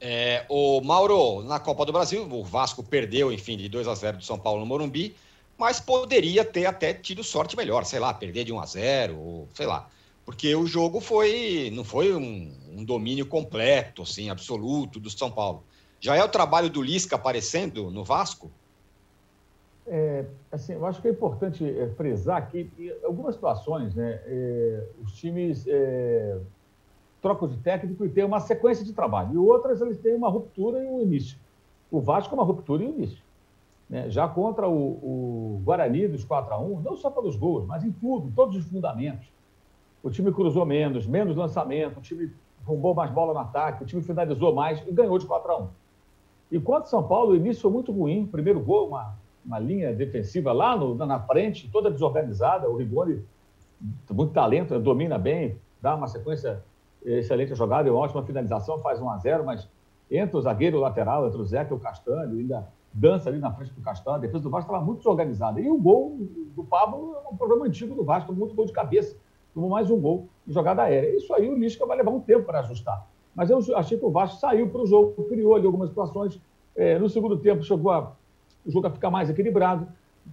É, 0.01 0.47
o 0.49 0.81
Mauro, 0.81 1.43
na 1.43 1.61
Copa 1.61 1.85
do 1.85 1.93
Brasil, 1.93 2.27
o 2.27 2.43
Vasco 2.43 2.83
perdeu, 2.83 3.31
enfim, 3.31 3.59
de 3.59 3.69
2 3.69 3.87
a 3.87 3.95
0 3.95 4.17
do 4.17 4.25
São 4.25 4.39
Paulo 4.39 4.61
no 4.61 4.67
Morumbi, 4.67 5.15
mas 5.59 5.79
poderia 5.79 6.43
ter 6.43 6.65
até 6.65 6.95
tido 6.95 7.23
sorte 7.23 7.55
melhor, 7.55 7.85
sei 7.85 7.99
lá, 7.99 8.15
perder 8.15 8.45
de 8.45 8.53
1 8.53 8.61
a 8.61 8.67
0 8.67 9.19
ou 9.19 9.49
sei 9.55 9.67
lá. 9.67 9.91
Porque 10.25 10.55
o 10.55 10.67
jogo 10.67 11.01
foi 11.01 11.71
não 11.75 11.85
foi 11.85 12.15
um, 12.15 12.51
um 12.73 12.85
domínio 12.85 13.27
completo, 13.27 14.03
assim, 14.03 14.31
absoluto 14.31 14.99
do 14.99 15.11
São 15.11 15.31
Paulo. 15.31 15.63
Já 16.01 16.17
é 16.17 16.25
o 16.25 16.29
trabalho 16.29 16.71
do 16.71 16.83
Lisca 16.83 17.17
aparecendo 17.17 17.91
no 17.91 18.03
Vasco? 18.03 18.51
É, 19.87 20.25
assim, 20.51 20.73
eu 20.73 20.87
acho 20.87 21.03
que 21.03 21.09
é 21.09 21.11
importante 21.11 21.63
é, 21.63 21.89
frisar 21.91 22.49
que 22.51 22.71
em 22.79 23.05
algumas 23.05 23.35
situações, 23.35 23.95
né, 23.95 24.21
é, 24.25 24.87
os 25.03 25.13
times 25.13 25.67
é, 25.69 26.39
trocam 27.21 27.47
de 27.49 27.59
técnico 27.59 28.05
e 28.07 28.09
têm 28.09 28.25
uma 28.25 28.41
sequência 28.41 28.83
de 28.83 28.95
trabalho. 28.95 29.35
E 29.35 29.37
outras, 29.37 29.81
eles 29.83 29.99
têm 29.99 30.15
uma 30.15 30.31
ruptura 30.31 30.83
e 30.83 30.87
um 30.87 31.03
início. 31.03 31.37
O 31.91 32.01
Vasco 32.01 32.35
é 32.35 32.39
uma 32.39 32.45
ruptura 32.45 32.83
e 32.83 32.87
um 32.87 32.91
início. 32.91 33.23
Né? 33.89 34.09
Já 34.09 34.27
contra 34.27 34.67
o, 34.67 34.73
o 34.73 35.63
Guarani 35.65 36.09
dos 36.09 36.25
4 36.25 36.55
a 36.55 36.59
1 36.59 36.81
não 36.81 36.97
só 36.97 37.11
pelos 37.11 37.37
gols, 37.37 37.67
mas 37.67 37.85
em 37.85 37.93
tudo, 37.93 38.33
todos 38.35 38.57
os 38.57 38.65
fundamentos. 38.65 39.27
O 40.03 40.11
time 40.11 40.33
cruzou 40.33 40.65
menos, 40.65 41.07
menos 41.07 41.37
lançamento, 41.37 41.99
o 41.99 42.01
time 42.01 42.33
roubou 42.65 42.95
mais 42.95 43.11
bola 43.11 43.35
no 43.35 43.41
ataque, 43.41 43.83
o 43.83 43.87
time 43.87 44.01
finalizou 44.01 44.55
mais 44.55 44.81
e 44.87 44.93
ganhou 44.93 45.19
de 45.19 45.27
4 45.27 45.53
a 45.53 45.59
1 45.59 45.80
Enquanto 46.51 46.87
São 46.87 47.03
Paulo, 47.03 47.33
o 47.33 47.37
início 47.37 47.63
foi 47.63 47.71
muito 47.71 47.93
ruim. 47.93 48.27
Primeiro 48.27 48.61
gol, 48.61 48.89
uma, 48.89 49.15
uma 49.45 49.59
linha 49.59 49.93
defensiva 49.95 50.53
lá 50.53 50.77
no, 50.77 50.95
na 50.95 51.21
frente, 51.21 51.71
toda 51.71 51.91
desorganizada. 51.91 52.69
O 52.69 52.77
Rigoni, 52.77 53.23
muito 54.11 54.33
talento, 54.33 54.79
domina 54.79 55.19
bem, 55.19 55.57
dá 55.81 55.95
uma 55.95 56.09
sequência 56.09 56.63
excelente 57.05 57.55
jogada 57.55 57.89
e 57.89 57.91
uma 57.91 58.01
ótima 58.01 58.23
finalização, 58.23 58.79
faz 58.79 59.01
1 59.01 59.09
a 59.09 59.17
0 59.17 59.45
mas 59.45 59.67
entra 60.11 60.37
o 60.37 60.43
zagueiro 60.43 60.79
lateral, 60.79 61.27
entre 61.27 61.41
o 61.41 61.45
Zeca 61.45 61.73
e 61.73 61.77
o 61.77 61.81
Castanho, 61.81 62.39
ainda 62.39 62.69
dança 62.93 63.31
ali 63.31 63.39
na 63.39 63.53
frente 63.53 63.73
do 63.73 63.81
Castanho. 63.81 64.17
A 64.17 64.19
defesa 64.19 64.43
do 64.43 64.51
Vasco 64.51 64.69
estava 64.71 64.85
muito 64.85 64.99
desorganizada. 64.99 65.61
E 65.61 65.71
o 65.71 65.79
gol 65.79 66.19
do 66.57 66.65
Pablo 66.65 67.17
é 67.25 67.29
um 67.29 67.37
problema 67.37 67.67
antigo 67.67 67.95
do 67.95 68.05
Vasco, 68.05 68.33
muito 68.33 68.55
gol 68.55 68.67
de 68.67 68.73
cabeça. 68.73 69.17
Tomou 69.55 69.71
mais 69.71 69.91
um 69.91 70.01
gol 70.01 70.29
de 70.47 70.53
jogada 70.53 70.83
aérea. 70.83 71.17
Isso 71.17 71.33
aí 71.33 71.49
o 71.49 71.57
Lisca 71.57 71.87
vai 71.87 71.97
levar 71.97 72.11
um 72.11 72.21
tempo 72.21 72.45
para 72.45 72.61
ajustar. 72.61 73.07
Mas 73.35 73.51
eu 73.51 73.59
achei 73.77 73.99
que 73.99 74.05
o 74.05 74.11
Vasco 74.11 74.39
saiu 74.39 74.69
para 74.69 74.83
o 74.83 74.87
jogo, 74.87 75.25
criou 75.25 75.55
ali 75.55 75.67
algumas 75.67 75.89
situações. 75.89 76.41
É, 76.77 76.99
no 76.99 77.09
segundo 77.09 77.37
tempo, 77.37 77.63
chegou 77.63 77.91
a, 77.91 78.13
o 78.65 78.71
jogo 78.71 78.87
a 78.87 78.91
ficar 78.91 79.11
mais 79.11 79.31
equilibrado, 79.31 79.87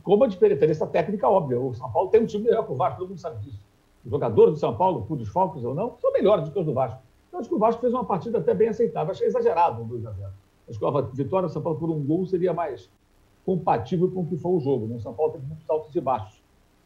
com 0.03 0.15
uma 0.15 0.27
diferença 0.27 0.85
técnica 0.87 1.27
óbvia. 1.27 1.59
O 1.59 1.73
São 1.73 1.91
Paulo 1.91 2.09
tem 2.09 2.21
um 2.21 2.25
time 2.25 2.45
melhor 2.45 2.65
que 2.65 2.71
o 2.71 2.75
Vasco, 2.75 2.99
todo 2.99 3.09
mundo 3.09 3.19
sabe 3.19 3.43
disso. 3.43 3.59
Os 4.05 4.11
jogadores 4.11 4.53
do 4.53 4.59
São 4.59 4.75
Paulo, 4.75 5.03
por 5.05 5.17
desfalques 5.17 5.63
ou 5.63 5.73
não, 5.73 5.95
são 5.99 6.11
melhores 6.13 6.45
do 6.45 6.51
que 6.51 6.59
os 6.59 6.65
do 6.65 6.73
Vasco. 6.73 7.01
Então, 7.27 7.39
acho 7.39 7.49
que 7.49 7.55
o 7.55 7.59
Vasco 7.59 7.81
fez 7.81 7.93
uma 7.93 8.05
partida 8.05 8.37
até 8.37 8.53
bem 8.53 8.69
aceitável. 8.69 9.11
Achei 9.11 9.27
exagerado 9.27 9.81
um 9.81 9.87
2 9.87 10.05
a 10.05 10.11
0 10.11 10.31
Acho 10.69 10.79
que 10.79 10.85
a 10.85 11.01
vitória 11.01 11.47
do 11.47 11.53
São 11.53 11.61
Paulo 11.61 11.79
por 11.79 11.89
um 11.89 12.03
gol 12.03 12.25
seria 12.25 12.53
mais 12.53 12.89
compatível 13.45 14.11
com 14.11 14.21
o 14.21 14.25
que 14.25 14.35
foi 14.35 14.51
o 14.51 14.59
jogo. 14.59 14.87
Né? 14.87 14.95
O 14.95 14.99
São 14.99 15.13
Paulo 15.13 15.33
teve 15.33 15.45
muitos 15.45 15.69
altos 15.69 15.95
e 15.95 16.01
baixos. 16.01 16.41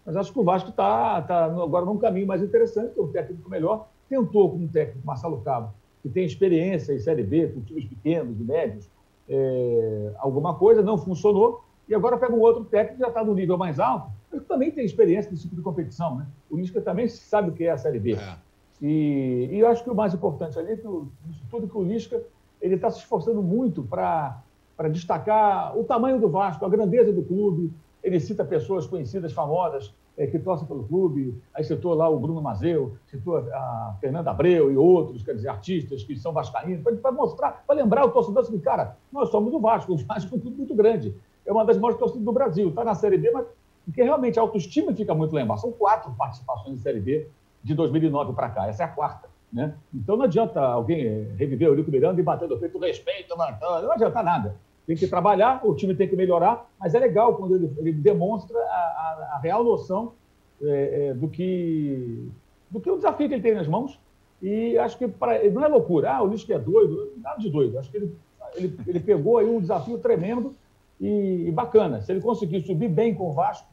Mas 0.06 0.16
acho 0.16 0.32
que 0.32 0.40
o 0.40 0.44
Vasco 0.44 0.70
está 0.70 1.22
tá 1.22 1.46
agora 1.46 1.86
num 1.86 1.98
caminho 1.98 2.28
mais 2.28 2.42
interessante, 2.42 2.94
tem 2.94 3.04
um 3.04 3.12
técnico 3.12 3.50
melhor. 3.50 3.88
Tentou 4.10 4.52
com 4.52 4.58
um 4.58 4.68
técnico, 4.68 5.06
Marcelo 5.06 5.42
Cabo, 5.42 5.74
que 6.02 6.10
tem 6.10 6.26
experiência 6.26 6.94
em 6.94 7.00
Série 7.00 7.24
B, 7.24 7.48
com 7.48 7.62
times 7.62 7.86
pequenos 7.86 8.40
e 8.40 8.44
médios, 8.44 8.90
é, 9.30 10.12
alguma 10.18 10.56
coisa, 10.56 10.82
não 10.82 10.98
funcionou, 10.98 11.64
e 11.88 11.96
agora 11.96 12.18
pega 12.18 12.34
um 12.34 12.40
outro 12.40 12.64
técnico 12.66 12.96
que 12.96 13.02
já 13.02 13.08
está 13.10 13.24
no 13.24 13.34
nível 13.34 13.58
mais 13.58 13.80
alto, 13.80 14.12
mas 14.32 14.44
também 14.46 14.72
tem 14.72 14.86
experiência 14.86 15.30
nesse 15.30 15.44
tipo 15.44 15.56
de 15.56 15.62
competição. 15.62 16.18
Né? 16.18 16.26
O 16.50 16.58
Lisca 16.58 16.82
também 16.82 17.08
sabe 17.08 17.50
o 17.50 17.54
que 17.54 17.66
é 17.66 17.72
a 17.72 17.78
Série 17.78 18.00
B. 18.00 18.14
É. 18.14 18.36
E, 18.82 19.50
e, 19.52 19.60
eu 19.60 19.68
acho 19.68 19.84
que 19.84 19.90
o 19.90 19.96
mais 19.96 20.14
importante 20.14 20.58
ali 20.58 20.72
é 20.72 20.78
que 20.78 20.88
o, 20.88 21.08
tudo 21.50 21.68
que 21.68 21.78
o 21.78 21.84
Lisca 21.84 22.22
ele 22.62 22.76
está 22.76 22.90
se 22.90 23.00
esforçando 23.00 23.42
muito 23.42 23.84
para 23.84 24.44
destacar 24.92 25.78
o 25.78 25.84
tamanho 25.84 26.20
do 26.20 26.30
Vasco, 26.30 26.66
a 26.66 26.70
grandeza 26.70 27.12
do 27.12 27.22
clube. 27.24 27.72
Ele 28.04 28.20
cita 28.20 28.44
pessoas 28.44 28.88
conhecidas, 28.88 29.34
famosas, 29.34 29.94
é, 30.22 30.28
que 30.28 30.38
torcem 30.38 30.68
pelo 30.68 30.84
clube. 30.84 31.42
Aí 31.54 31.64
citou 31.64 31.96
lá 31.96 32.08
o 32.08 32.20
Bruno 32.20 32.42
Mazeu, 32.42 32.94
citou 33.08 33.38
a 33.38 33.96
Fernanda 34.00 34.30
Abreu 34.30 34.72
e 34.72 34.78
outros, 34.78 35.24
quer 35.24 35.34
dizer, 35.34 35.50
artistas 35.50 36.04
que 36.04 36.16
são 36.16 36.32
vascaínos, 36.32 36.84
para 37.00 37.12
mostrar, 37.12 37.64
para 37.66 37.76
lembrar 37.76 38.06
o 38.06 38.12
torcedor 38.12 38.44
assim, 38.44 38.60
cara, 38.60 38.96
nós 39.12 39.30
somos 39.30 39.52
o 39.52 39.60
Vasco, 39.60 39.94
o 39.94 39.98
Vasco 39.98 40.36
é 40.36 40.38
um 40.38 40.42
clube 40.42 40.58
muito 40.58 40.76
grande. 40.76 41.16
É 41.44 41.52
uma 41.52 41.66
das 41.66 41.78
maiores 41.78 42.00
torcidas 42.00 42.24
do 42.24 42.32
Brasil. 42.32 42.70
Está 42.70 42.84
na 42.84 42.94
Série 42.94 43.18
B, 43.18 43.32
mas 43.32 43.48
porque 43.84 44.04
realmente 44.04 44.38
a 44.38 44.44
autoestima 44.44 44.94
fica 44.94 45.16
muito 45.16 45.34
lá 45.34 45.42
embaixo. 45.42 45.64
São 45.64 45.72
quatro 45.72 46.12
participações 46.12 46.78
em 46.78 46.82
Série 46.82 47.00
B 47.00 47.28
de 47.64 47.74
2009 47.74 48.34
para 48.34 48.50
cá. 48.50 48.68
Essa 48.68 48.84
é 48.84 48.86
a 48.86 48.90
quarta. 48.90 49.28
Né? 49.52 49.74
Então 49.94 50.16
não 50.16 50.26
adianta 50.26 50.62
alguém 50.62 51.06
eh, 51.06 51.28
reviver 51.36 51.68
o 51.68 51.72
Eurico 51.72 51.92
Miranda 51.92 52.22
e 52.22 52.24
bater 52.24 52.48
no 52.48 52.58
peito, 52.58 52.78
respeito, 52.80 53.36
não 53.36 53.92
adianta 53.92 54.24
nada. 54.24 54.56
Tem 54.92 54.98
que 54.98 55.08
trabalhar, 55.08 55.66
o 55.66 55.74
time 55.74 55.96
tem 55.96 56.06
que 56.06 56.18
melhorar, 56.18 56.70
mas 56.78 56.94
é 56.94 57.00
legal 57.00 57.38
quando 57.38 57.56
ele, 57.56 57.74
ele 57.78 57.94
demonstra 57.94 58.60
a, 58.60 58.62
a, 58.62 59.36
a, 59.36 59.40
real 59.42 59.64
noção 59.64 60.12
é, 60.62 61.08
é, 61.08 61.14
do, 61.14 61.30
que, 61.30 62.30
do 62.70 62.82
que 62.82 62.92
o 62.92 62.98
desafio 62.98 63.30
que 63.30 63.36
ele 63.36 63.42
tem 63.42 63.56
nas 63.56 63.70
mãos. 63.70 63.98
E 64.42 64.78
acho 64.78 64.98
que 64.98 65.08
pra, 65.08 65.42
não 65.50 65.64
é 65.64 65.68
loucura, 65.70 66.12
ah, 66.12 66.22
o 66.22 66.28
Lisca 66.28 66.56
é 66.56 66.60
doido, 66.60 67.14
nada 67.24 67.40
de 67.40 67.50
doido. 67.50 67.80
Acho 67.80 67.90
que 67.90 67.96
ele, 67.96 68.14
ele, 68.54 68.78
ele 68.86 69.00
pegou 69.00 69.38
aí 69.38 69.50
um 69.50 69.62
desafio 69.62 69.98
tremendo 69.98 70.54
e, 71.00 71.46
e 71.48 71.52
bacana. 71.54 72.02
Se 72.02 72.12
ele 72.12 72.20
conseguir 72.20 72.60
subir 72.60 72.90
bem 72.90 73.16
com 73.16 73.30
o 73.30 73.32
Vasco, 73.32 73.70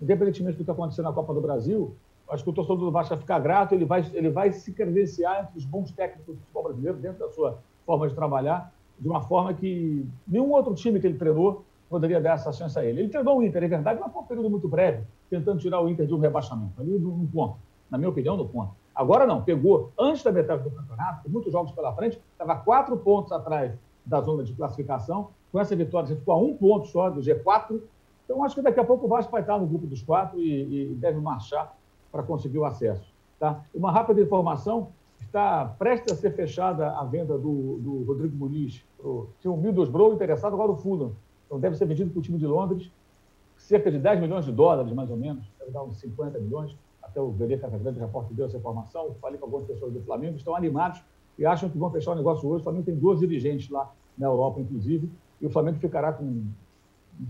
independentemente 0.00 0.54
do 0.54 0.56
que 0.56 0.62
está 0.62 0.72
acontecendo 0.72 1.04
na 1.04 1.12
Copa 1.12 1.34
do 1.34 1.42
Brasil, 1.42 1.94
acho 2.30 2.42
que 2.42 2.48
o 2.48 2.52
torcedor 2.54 2.78
do 2.78 2.90
Vasco 2.90 3.10
vai 3.10 3.20
ficar 3.20 3.40
grato, 3.40 3.74
ele 3.74 3.84
vai, 3.84 4.10
ele 4.14 4.30
vai 4.30 4.50
se 4.50 4.72
credenciar 4.72 5.42
entre 5.42 5.58
os 5.58 5.66
bons 5.66 5.90
técnicos 5.90 6.34
do 6.34 6.40
futebol 6.40 6.62
brasileiro, 6.62 6.96
dentro 6.96 7.18
da 7.18 7.28
sua 7.28 7.58
forma 7.84 8.08
de 8.08 8.14
trabalhar, 8.14 8.72
de 8.98 9.08
uma 9.08 9.20
forma 9.22 9.52
que 9.54 10.06
nenhum 10.26 10.50
outro 10.52 10.74
time 10.74 11.00
que 11.00 11.06
ele 11.06 11.18
treinou 11.18 11.64
poderia 11.88 12.20
dar 12.20 12.34
essa 12.34 12.52
chance 12.52 12.78
a 12.78 12.84
ele. 12.84 13.00
Ele 13.00 13.08
treinou 13.08 13.38
o 13.38 13.42
Inter, 13.42 13.64
é 13.64 13.68
verdade, 13.68 14.00
mas 14.00 14.12
foi 14.12 14.22
um 14.22 14.26
período 14.26 14.48
muito 14.50 14.68
breve, 14.68 15.04
tentando 15.28 15.58
tirar 15.58 15.80
o 15.80 15.88
Inter 15.88 16.06
de 16.06 16.14
um 16.14 16.18
rebaixamento. 16.18 16.80
Ali 16.80 16.98
no 16.98 17.26
ponto, 17.26 17.56
na 17.90 17.98
minha 17.98 18.08
opinião, 18.08 18.36
no 18.36 18.48
ponto. 18.48 18.72
Agora 18.94 19.26
não, 19.26 19.42
pegou 19.42 19.90
antes 19.98 20.22
da 20.22 20.30
metade 20.30 20.62
do 20.62 20.70
campeonato, 20.70 21.22
com 21.22 21.30
muitos 21.30 21.52
jogos 21.52 21.72
pela 21.72 21.92
frente, 21.94 22.20
estava 22.32 22.56
quatro 22.56 22.96
pontos 22.96 23.32
atrás 23.32 23.72
da 24.04 24.20
zona 24.20 24.42
de 24.42 24.52
classificação. 24.52 25.30
Com 25.50 25.60
essa 25.60 25.74
vitória, 25.76 26.08
você 26.08 26.16
ficou 26.16 26.34
a 26.34 26.38
um 26.38 26.54
ponto 26.54 26.88
só 26.88 27.10
do 27.10 27.20
G4. 27.20 27.80
Então, 28.24 28.42
acho 28.44 28.54
que 28.54 28.62
daqui 28.62 28.80
a 28.80 28.84
pouco 28.84 29.06
o 29.06 29.08
Vasco 29.08 29.32
vai 29.32 29.42
estar 29.42 29.58
no 29.58 29.66
grupo 29.66 29.86
dos 29.86 30.02
quatro 30.02 30.38
e, 30.40 30.92
e 30.92 30.94
deve 30.94 31.20
marchar 31.20 31.74
para 32.10 32.22
conseguir 32.22 32.58
o 32.58 32.64
acesso. 32.64 33.12
Tá? 33.38 33.62
Uma 33.74 33.90
rápida 33.90 34.20
informação: 34.20 34.88
está 35.32 35.64
prestes 35.78 36.12
a 36.12 36.16
ser 36.16 36.30
fechada 36.32 36.90
a 36.90 37.04
venda 37.04 37.38
do, 37.38 37.78
do 37.78 38.02
Rodrigo 38.04 38.36
Muniz. 38.36 38.84
Pro, 38.98 39.30
tinha 39.40 39.50
o 39.50 39.56
Middlesbrough 39.56 40.12
interessado, 40.12 40.52
agora 40.52 40.70
o 40.70 40.76
Fulham. 40.76 41.12
Então 41.46 41.58
deve 41.58 41.74
ser 41.74 41.86
vendido 41.86 42.10
para 42.10 42.18
o 42.18 42.22
time 42.22 42.38
de 42.38 42.46
Londres, 42.46 42.92
cerca 43.56 43.90
de 43.90 43.98
10 43.98 44.20
milhões 44.20 44.44
de 44.44 44.52
dólares, 44.52 44.92
mais 44.92 45.10
ou 45.10 45.16
menos, 45.16 45.50
deve 45.58 45.70
dar 45.70 45.82
uns 45.82 45.98
50 46.00 46.38
milhões. 46.38 46.76
Até 47.02 47.18
o 47.18 47.30
VD 47.30 47.56
Casagrande 47.56 47.98
Repórter 47.98 48.36
deu 48.36 48.44
essa 48.44 48.58
informação. 48.58 49.14
Falei 49.20 49.38
com 49.38 49.46
algumas 49.46 49.66
pessoas 49.66 49.92
do 49.92 50.02
Flamengo, 50.02 50.36
estão 50.36 50.54
animados 50.54 51.02
e 51.38 51.46
acham 51.46 51.68
que 51.70 51.78
vão 51.78 51.90
fechar 51.90 52.12
o 52.12 52.14
negócio 52.14 52.46
hoje. 52.46 52.60
O 52.60 52.64
Flamengo 52.64 52.84
tem 52.84 52.94
dois 52.94 53.18
dirigentes 53.18 53.70
lá 53.70 53.90
na 54.16 54.26
Europa, 54.26 54.60
inclusive, 54.60 55.10
e 55.40 55.46
o 55.46 55.50
Flamengo 55.50 55.78
ficará 55.78 56.12
com 56.12 56.24
um 56.24 56.52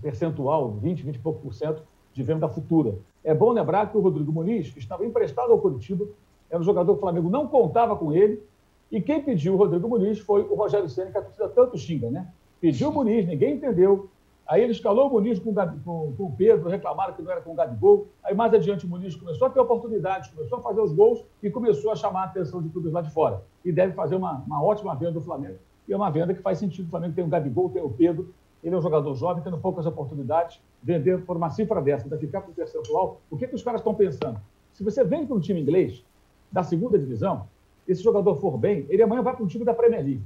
percentual, 0.00 0.72
20, 0.72 1.04
20 1.04 1.14
e 1.14 1.18
pouco 1.20 1.40
por 1.40 1.54
cento, 1.54 1.82
de 2.12 2.22
venda 2.22 2.48
futura. 2.48 2.98
É 3.22 3.32
bom 3.32 3.52
lembrar 3.52 3.90
que 3.90 3.96
o 3.96 4.00
Rodrigo 4.00 4.32
Muniz 4.32 4.76
estava 4.76 5.06
emprestado 5.06 5.52
ao 5.52 5.58
Curitiba, 5.58 6.04
era 6.52 6.60
um 6.60 6.64
jogador 6.64 6.92
que 6.92 6.98
o 6.98 7.00
Flamengo 7.00 7.30
não 7.30 7.48
contava 7.48 7.96
com 7.96 8.12
ele, 8.12 8.42
e 8.90 9.00
quem 9.00 9.22
pediu 9.22 9.54
o 9.54 9.56
Rodrigo 9.56 9.88
Muniz 9.88 10.18
foi 10.18 10.42
o 10.42 10.54
Rogério 10.54 10.86
Senna, 10.86 11.10
que 11.10 11.16
a 11.16 11.22
torcida 11.22 11.48
tanto 11.48 11.78
xinga, 11.78 12.10
né? 12.10 12.30
Pediu 12.60 12.90
o 12.90 12.92
Muniz, 12.92 13.26
ninguém 13.26 13.54
entendeu. 13.54 14.10
Aí 14.46 14.62
ele 14.62 14.72
escalou 14.72 15.08
o 15.08 15.10
Muniz 15.10 15.38
com, 15.38 15.54
com, 15.54 16.12
com 16.14 16.24
o 16.24 16.32
Pedro, 16.36 16.68
reclamaram 16.68 17.14
que 17.14 17.22
não 17.22 17.30
era 17.30 17.40
com 17.40 17.52
o 17.52 17.54
Gabigol. 17.54 18.08
Aí 18.22 18.34
mais 18.34 18.52
adiante 18.52 18.84
o 18.84 18.88
Muniz 18.88 19.16
começou 19.16 19.46
a 19.46 19.50
ter 19.50 19.60
oportunidades, 19.60 20.28
começou 20.28 20.58
a 20.58 20.60
fazer 20.60 20.82
os 20.82 20.92
gols 20.92 21.24
e 21.42 21.48
começou 21.48 21.90
a 21.90 21.96
chamar 21.96 22.20
a 22.20 22.24
atenção 22.24 22.60
de 22.60 22.68
clubes 22.68 22.92
lá 22.92 23.00
de 23.00 23.10
fora. 23.10 23.42
E 23.64 23.72
deve 23.72 23.94
fazer 23.94 24.14
uma, 24.14 24.44
uma 24.46 24.62
ótima 24.62 24.94
venda 24.94 25.12
do 25.12 25.22
Flamengo. 25.22 25.56
E 25.88 25.92
é 25.94 25.96
uma 25.96 26.10
venda 26.10 26.34
que 26.34 26.42
faz 26.42 26.58
sentido. 26.58 26.86
O 26.86 26.90
Flamengo 26.90 27.14
tem 27.14 27.24
o 27.24 27.28
Gabigol, 27.28 27.70
tem 27.70 27.82
o 27.82 27.88
Pedro, 27.88 28.34
ele 28.62 28.74
é 28.74 28.78
um 28.78 28.82
jogador 28.82 29.14
jovem, 29.14 29.42
tendo 29.42 29.56
poucas 29.56 29.86
oportunidades, 29.86 30.60
vender 30.82 31.24
por 31.24 31.34
uma 31.34 31.48
cifra 31.48 31.80
dessa, 31.80 32.10
daqui 32.10 32.26
ficar 32.26 32.42
para 32.42 32.50
o 32.50 32.54
percentual, 32.54 33.22
o 33.30 33.38
que, 33.38 33.46
que 33.48 33.54
os 33.54 33.62
caras 33.62 33.80
estão 33.80 33.94
pensando? 33.94 34.38
Se 34.72 34.84
você 34.84 35.02
vem 35.02 35.26
para 35.26 35.34
um 35.34 35.40
time 35.40 35.60
inglês, 35.60 36.04
da 36.52 36.62
segunda 36.62 36.98
divisão, 36.98 37.46
esse 37.86 38.02
jogador 38.02 38.36
for 38.36 38.56
bem, 38.58 38.86
ele 38.88 39.02
amanhã 39.02 39.22
vai 39.22 39.34
para 39.34 39.44
um 39.44 39.48
time 39.48 39.64
da 39.64 39.74
Premier 39.74 40.04
League. 40.04 40.22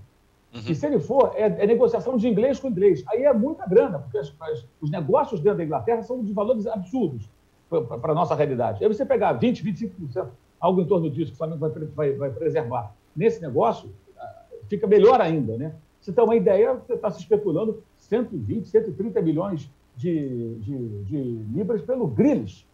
Uhum. 0.54 0.60
E 0.68 0.74
se 0.74 0.86
ele 0.86 0.98
for, 0.98 1.32
é, 1.34 1.44
é, 1.44 1.66
negociação 1.66 2.16
de 2.16 2.28
inglês 2.28 2.58
com 2.58 2.68
inglês. 2.68 3.04
Aí 3.08 3.24
é 3.24 3.32
muita 3.32 3.66
grana, 3.66 3.98
porque 3.98 4.18
as, 4.18 4.32
as, 4.40 4.66
os 4.80 4.90
negócios 4.90 5.40
dentro 5.40 5.58
da 5.58 5.64
Inglaterra 5.64 6.02
são 6.02 6.22
de 6.22 6.32
valores 6.32 6.66
absurdos 6.66 7.28
para 7.68 8.12
a 8.12 8.14
nossa 8.14 8.34
realidade. 8.34 8.82
Aí 8.82 8.88
você 8.88 9.04
pegar 9.04 9.38
20%, 9.38 9.62
25%, 9.62 10.28
algo 10.60 10.80
em 10.80 10.86
torno 10.86 11.10
disso 11.10 11.32
que 11.32 11.34
o 11.34 11.38
Flamengo 11.38 11.60
vai, 11.60 11.70
vai, 11.70 12.12
vai 12.12 12.30
preservar 12.30 12.94
nesse 13.14 13.40
negócio, 13.40 13.90
ah, 14.18 14.42
fica 14.68 14.86
melhor 14.86 15.20
ainda, 15.20 15.56
né? 15.56 15.74
Você 16.00 16.12
tem 16.12 16.22
uma 16.22 16.36
ideia, 16.36 16.74
você 16.74 16.94
está 16.94 17.10
se 17.10 17.20
especulando 17.20 17.82
120, 17.98 18.68
130 18.68 19.20
milhões 19.22 19.70
de, 19.96 20.54
de, 20.56 21.04
de 21.04 21.22
libras 21.52 21.82
pelo 21.82 22.06
Grealish. 22.06 22.64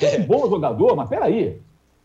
É 0.00 0.18
um 0.18 0.26
bom 0.26 0.48
jogador, 0.48 0.96
mas 0.96 1.08
peraí. 1.08 1.60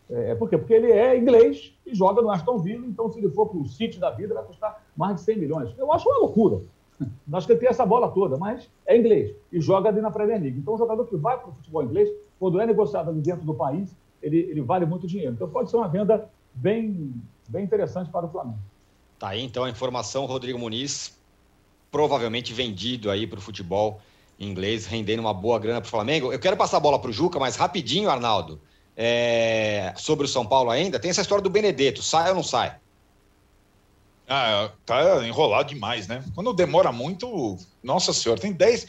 É, 0.08 0.34
por 0.34 0.48
quê? 0.48 0.56
Porque 0.56 0.74
ele 0.74 0.92
é 0.92 1.16
inglês 1.16 1.72
e 1.84 1.94
joga 1.94 2.22
no 2.22 2.30
Aston 2.30 2.58
Villa, 2.58 2.86
então 2.86 3.10
se 3.10 3.18
ele 3.18 3.28
for 3.30 3.46
para 3.46 3.58
o 3.58 3.66
City 3.66 3.98
da 3.98 4.10
vida 4.10 4.34
vai 4.34 4.44
custar 4.44 4.84
mais 4.96 5.16
de 5.16 5.22
100 5.22 5.38
milhões. 5.38 5.74
Eu 5.76 5.92
acho 5.92 6.08
uma 6.08 6.18
loucura. 6.18 6.60
Acho 7.30 7.46
que 7.46 7.52
ele 7.52 7.60
tem 7.60 7.68
essa 7.68 7.84
bola 7.84 8.10
toda, 8.10 8.38
mas 8.38 8.70
é 8.86 8.96
inglês 8.96 9.34
e 9.52 9.60
joga 9.60 9.90
ali 9.90 10.00
na 10.00 10.10
Premier 10.10 10.40
League. 10.40 10.58
Então, 10.58 10.74
um 10.74 10.78
jogador 10.78 11.04
que 11.04 11.14
vai 11.14 11.38
para 11.38 11.50
o 11.50 11.52
futebol 11.52 11.82
inglês, 11.82 12.08
quando 12.38 12.58
é 12.58 12.66
negociado 12.66 13.10
ali 13.10 13.20
dentro 13.20 13.44
do 13.44 13.52
país, 13.52 13.94
ele, 14.22 14.38
ele 14.38 14.62
vale 14.62 14.86
muito 14.86 15.06
dinheiro. 15.06 15.34
Então, 15.34 15.46
pode 15.46 15.70
ser 15.70 15.76
uma 15.76 15.88
venda 15.88 16.26
bem, 16.54 17.12
bem 17.48 17.64
interessante 17.64 18.10
para 18.10 18.24
o 18.24 18.30
Flamengo. 18.30 18.58
Tá 19.18 19.28
aí, 19.28 19.42
então, 19.42 19.64
a 19.64 19.68
informação, 19.68 20.24
Rodrigo 20.24 20.58
Muniz, 20.58 21.18
provavelmente 21.90 22.52
vendido 22.52 23.10
aí 23.10 23.26
para 23.26 23.38
o 23.38 23.42
futebol 23.42 24.00
inglês, 24.38 24.86
rendendo 24.86 25.20
uma 25.20 25.34
boa 25.34 25.58
grana 25.58 25.80
para 25.80 25.88
o 25.88 25.90
Flamengo. 25.90 26.32
Eu 26.32 26.38
quero 26.38 26.56
passar 26.56 26.78
a 26.78 26.80
bola 26.80 26.98
para 26.98 27.10
o 27.10 27.12
Juca, 27.12 27.38
mas 27.38 27.56
rapidinho, 27.56 28.10
Arnaldo, 28.10 28.60
é... 28.96 29.92
sobre 29.96 30.24
o 30.24 30.28
São 30.28 30.46
Paulo 30.46 30.70
ainda, 30.70 30.98
tem 30.98 31.10
essa 31.10 31.22
história 31.22 31.42
do 31.42 31.50
Benedetto, 31.50 32.02
sai 32.02 32.30
ou 32.30 32.36
não 32.36 32.42
sai? 32.42 32.76
Ah, 34.28 34.70
tá 34.84 35.24
enrolado 35.26 35.68
demais, 35.68 36.08
né? 36.08 36.24
Quando 36.34 36.52
demora 36.52 36.90
muito, 36.90 37.56
nossa 37.82 38.12
senhora, 38.12 38.40
tem 38.40 38.52
10. 38.52 38.86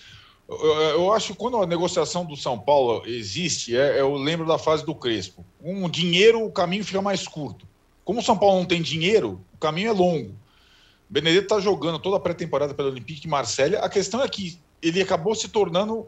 Eu, 0.50 1.12
acho 1.14 1.34
que 1.34 1.40
quando 1.40 1.62
a 1.62 1.68
negociação 1.68 2.26
do 2.26 2.36
São 2.36 2.58
Paulo 2.58 3.04
existe, 3.06 3.76
é, 3.76 4.00
eu 4.00 4.16
lembro 4.16 4.48
da 4.48 4.58
fase 4.58 4.86
do 4.86 4.96
Crespo. 4.96 5.46
Um 5.62 5.90
dinheiro, 5.90 6.44
o 6.44 6.52
caminho 6.52 6.86
fica 6.86 7.02
mais 7.02 7.28
curto. 7.28 7.68
Como 8.04 8.22
o 8.22 8.24
São 8.24 8.38
Paulo 8.38 8.58
não 8.58 8.66
tem 8.66 8.82
dinheiro, 8.82 9.42
o 9.54 9.58
caminho 9.58 9.90
é 9.90 9.92
longo. 9.92 10.30
O 10.30 11.14
Benedetto 11.14 11.44
está 11.44 11.60
jogando 11.60 12.00
toda 12.00 12.18
a 12.18 12.20
pré-temporada 12.20 12.74
pelo 12.74 12.90
Olympique 12.90 13.22
de 13.22 13.28
Marselha. 13.28 13.80
A 13.80 13.90
questão 13.90 14.24
é 14.24 14.28
que 14.28 14.58
ele 14.82 15.02
acabou 15.02 15.36
se 15.36 15.50
tornando 15.50 16.08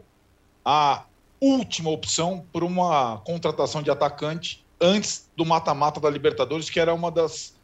a 0.64 1.04
última 1.40 1.90
opção 1.90 2.44
por 2.52 2.62
uma 2.62 3.18
contratação 3.18 3.82
de 3.82 3.90
atacante 3.90 4.64
antes 4.80 5.28
do 5.36 5.44
mata-mata 5.44 6.00
da 6.00 6.10
Libertadores, 6.10 6.68
que 6.68 6.80
era 6.80 6.92
uma 6.92 7.10
das 7.10 7.54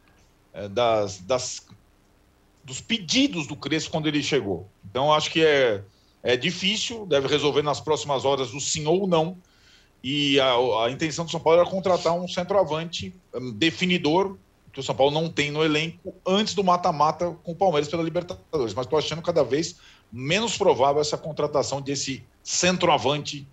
é, 0.57 0.67
das, 0.67 1.19
das, 1.19 1.67
dos 2.63 2.81
pedidos 2.81 3.45
do 3.45 3.55
Crespo 3.55 3.91
quando 3.91 4.07
ele 4.07 4.23
chegou. 4.23 4.67
Então, 4.89 5.13
acho 5.13 5.29
que 5.29 5.45
é, 5.45 5.83
é 6.23 6.35
difícil, 6.35 7.05
deve 7.05 7.27
resolver 7.27 7.61
nas 7.61 7.79
próximas 7.79 8.25
horas 8.25 8.53
o 8.55 8.59
sim 8.59 8.87
ou 8.87 9.05
não. 9.05 9.37
E 10.03 10.39
a, 10.39 10.85
a 10.85 10.91
intenção 10.91 11.25
do 11.25 11.31
São 11.31 11.39
Paulo 11.39 11.59
era 11.59 11.69
contratar 11.69 12.13
um 12.13 12.27
centroavante 12.27 13.13
um, 13.35 13.51
definidor, 13.51 14.35
que 14.73 14.79
o 14.79 14.83
São 14.83 14.95
Paulo 14.95 15.11
não 15.13 15.29
tem 15.29 15.51
no 15.51 15.63
elenco, 15.63 16.13
antes 16.25 16.55
do 16.55 16.63
mata-mata 16.63 17.37
com 17.43 17.51
o 17.51 17.55
Palmeiras 17.55 17.87
pela 17.87 18.01
Libertadores. 18.01 18.73
Mas 18.73 18.87
estou 18.87 18.97
achando 18.97 19.21
cada 19.21 19.43
vez 19.43 19.77
menos 20.11 20.57
provável 20.57 21.01
essa 21.01 21.17
contratação 21.17 21.81
desse 21.81 22.23
centroavante 22.41 23.47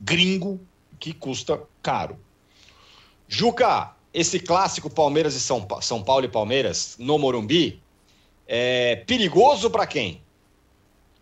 gringo 0.00 0.60
que 0.98 1.12
custa 1.12 1.60
caro. 1.82 2.16
Juca, 3.28 3.94
esse 4.12 4.38
clássico 4.38 4.88
Palmeiras 4.88 5.34
e 5.34 5.40
São, 5.40 5.66
São 5.80 6.02
Paulo 6.02 6.24
e 6.24 6.28
Palmeiras 6.28 6.96
no 6.98 7.18
Morumbi 7.18 7.82
é 8.46 8.96
perigoso 9.06 9.70
para 9.70 9.86
quem? 9.86 10.22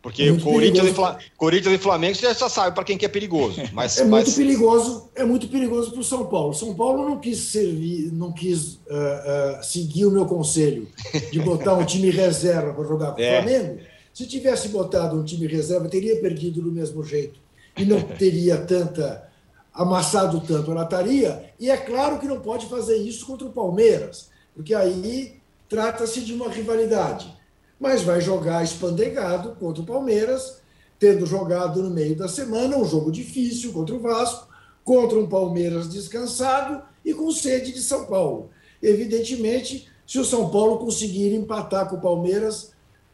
Porque 0.03 0.25
é 0.25 0.37
Corinthians 0.37 0.89
e, 0.89 0.93
Flam... 0.93 1.17
Corinthians 1.37 1.75
e 1.75 1.79
Flamengo 1.79 2.17
você 2.17 2.35
já 2.35 2.49
sabe 2.49 2.75
para 2.75 2.83
quem 2.83 2.99
que 2.99 3.07
é 3.07 3.09
perigoso. 3.09 3.61
Mas, 3.73 3.97
é 3.99 4.05
mas... 4.05 4.25
muito 4.25 4.37
perigoso, 4.37 5.09
é 5.15 5.25
muito 5.25 5.49
perigoso 5.49 5.93
para 5.93 6.01
o 6.01 6.05
São 6.05 6.27
Paulo. 6.27 6.53
São 6.53 6.75
Paulo 6.75 7.09
não 7.09 7.21
quis 7.21 7.39
servir, 7.39 8.13
não 8.13 8.33
quis 8.33 8.75
uh, 8.75 9.61
uh, 9.61 9.65
seguir 9.65 10.07
o 10.07 10.11
meu 10.11 10.27
conselho 10.27 10.89
de 11.31 11.39
botar 11.39 11.75
um 11.75 11.85
time 11.85 12.11
reserva 12.11 12.75
para 12.75 12.85
jogar 12.85 13.13
com 13.13 13.21
o 13.21 13.23
é. 13.25 13.43
Flamengo. 13.43 13.79
Se 14.13 14.27
tivesse 14.27 14.69
botado 14.69 15.17
um 15.17 15.25
time 15.25 15.47
reserva, 15.47 15.89
teria 15.89 16.21
perdido 16.21 16.61
do 16.61 16.73
mesmo 16.73 17.05
jeito 17.05 17.41
e 17.77 17.85
não 17.85 18.01
teria 18.01 18.59
tanta 18.59 19.29
amassado 19.73 20.41
tanto 20.41 20.71
a 20.71 20.75
lataria, 20.75 21.51
e 21.59 21.71
é 21.71 21.77
claro 21.77 22.19
que 22.19 22.27
não 22.27 22.41
pode 22.41 22.67
fazer 22.67 22.97
isso 22.97 23.25
contra 23.25 23.47
o 23.47 23.53
Palmeiras, 23.53 24.29
porque 24.55 24.75
aí 24.75 25.41
trata-se 25.69 26.21
de 26.21 26.35
uma 26.35 26.51
rivalidade. 26.51 27.35
Mas 27.81 28.03
vai 28.03 28.21
jogar 28.21 28.63
espandegado 28.63 29.57
contra 29.59 29.83
o 29.83 29.87
Palmeiras, 29.87 30.61
tendo 30.99 31.27
jogado 31.27 31.83
no 31.83 31.91
meio 31.91 32.15
da 32.15 32.29
semana 32.29 32.77
um 32.77 32.85
jogo 32.85 33.11
difícil 33.11 33.73
contra 33.73 33.95
o 33.95 34.01
Vasco, 34.01 34.47
contra 34.85 35.19
um 35.19 35.27
Palmeiras 35.27 35.89
descansado 35.89 36.83
e 37.05 37.15
com 37.15 37.31
sede 37.33 37.73
de 37.73 37.81
São 37.81 38.05
Paulo. 38.05 38.51
Evidentemente, 38.83 39.89
se 40.07 40.19
o 40.19 40.25
São 40.25 40.51
Paulo 40.51 40.79
conseguir 40.79 41.35
empatar 41.35 41.89
com 41.89 41.97
o 41.97 42.01
Palmeiras, 42.01 42.73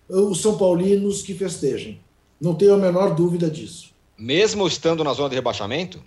os 0.09 0.41
São 0.41 0.59
Paulinos 0.59 1.23
que 1.23 1.35
festejem. 1.35 2.01
Não 2.41 2.55
tenho 2.55 2.75
a 2.75 2.79
menor 2.79 3.15
dúvida 3.15 3.51
disso. 3.51 3.95
Mesmo 4.19 4.67
estando 4.67 5.05
na 5.05 5.13
zona 5.13 5.29
de 5.29 5.37
rebaixamento? 5.37 6.03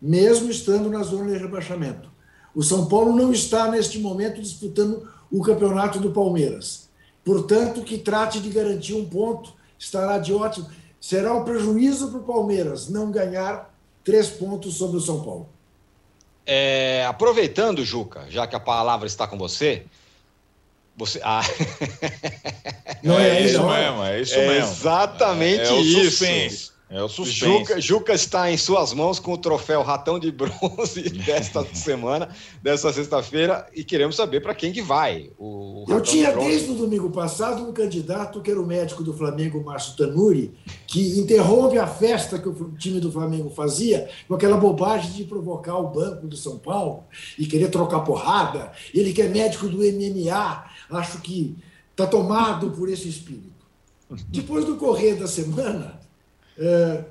mesmo 0.00 0.50
estando 0.50 0.88
na 0.88 1.02
zona 1.02 1.32
de 1.32 1.38
rebaixamento. 1.38 2.08
O 2.54 2.62
São 2.62 2.86
Paulo 2.86 3.14
não 3.14 3.32
está, 3.32 3.68
neste 3.68 3.98
momento, 3.98 4.40
disputando 4.40 5.08
o 5.30 5.42
campeonato 5.42 5.98
do 5.98 6.10
Palmeiras. 6.10 6.88
Portanto, 7.24 7.82
que 7.82 7.98
trate 7.98 8.40
de 8.40 8.48
garantir 8.48 8.94
um 8.94 9.04
ponto, 9.04 9.52
estará 9.78 10.18
de 10.18 10.32
ótimo. 10.32 10.68
Será 11.00 11.34
um 11.34 11.44
prejuízo 11.44 12.10
para 12.10 12.20
o 12.20 12.22
Palmeiras 12.22 12.88
não 12.88 13.10
ganhar 13.10 13.72
três 14.02 14.28
pontos 14.28 14.74
sobre 14.76 14.96
o 14.96 15.00
São 15.00 15.22
Paulo. 15.22 15.48
É, 16.46 17.04
aproveitando, 17.06 17.84
Juca, 17.84 18.24
já 18.30 18.46
que 18.46 18.56
a 18.56 18.60
palavra 18.60 19.06
está 19.06 19.26
com 19.26 19.36
você, 19.36 19.84
você. 20.96 21.20
Ah. 21.22 21.42
Não 23.02 23.18
é, 23.18 23.38
é 23.38 23.42
isso 23.42 23.62
mesmo, 23.62 24.02
é 24.02 24.20
isso 24.20 24.36
mesmo. 24.36 24.70
Exatamente 24.70 25.62
é, 25.62 25.74
é 25.74 25.80
isso. 26.46 26.72
É 26.90 27.02
o 27.02 27.08
suspense. 27.08 27.58
Juca, 27.58 27.80
Juca 27.80 28.12
está 28.14 28.50
em 28.50 28.56
suas 28.56 28.94
mãos 28.94 29.18
com 29.18 29.34
o 29.34 29.38
troféu 29.38 29.82
Ratão 29.82 30.18
de 30.18 30.32
Bronze 30.32 31.02
desta 31.26 31.62
semana, 31.74 32.30
desta 32.62 32.90
sexta-feira, 32.90 33.66
e 33.74 33.84
queremos 33.84 34.16
saber 34.16 34.40
para 34.40 34.54
quem 34.54 34.72
que 34.72 34.80
vai. 34.80 35.30
O, 35.38 35.84
o 35.86 35.92
Eu 35.92 36.00
tinha 36.00 36.32
de 36.32 36.38
desde 36.38 36.70
o 36.70 36.74
domingo 36.74 37.10
passado 37.10 37.62
um 37.62 37.72
candidato 37.74 38.40
que 38.40 38.50
era 38.50 38.60
o 38.60 38.66
médico 38.66 39.04
do 39.04 39.12
Flamengo, 39.12 39.62
Márcio 39.62 39.96
Tanuri, 39.96 40.54
que 40.86 41.20
interrompe 41.20 41.78
a 41.78 41.86
festa 41.86 42.38
que 42.38 42.48
o 42.48 42.72
time 42.78 43.00
do 43.00 43.12
Flamengo 43.12 43.50
fazia 43.50 44.08
com 44.26 44.34
aquela 44.34 44.56
bobagem 44.56 45.10
de 45.12 45.24
provocar 45.24 45.76
o 45.76 45.88
banco 45.88 46.26
do 46.26 46.36
São 46.38 46.58
Paulo 46.58 47.04
e 47.38 47.46
querer 47.46 47.68
trocar 47.68 48.00
porrada. 48.00 48.72
Ele 48.94 49.12
que 49.12 49.20
é 49.20 49.28
médico 49.28 49.68
do 49.68 49.78
MMA, 49.78 50.64
acho 50.90 51.20
que 51.20 51.54
está 51.90 52.06
tomado 52.06 52.70
por 52.70 52.88
esse 52.88 53.08
espírito. 53.08 53.58
Depois 54.28 54.64
do 54.64 54.76
correr 54.76 55.16
da 55.16 55.26
semana, 55.26 55.97
é, 56.58 57.04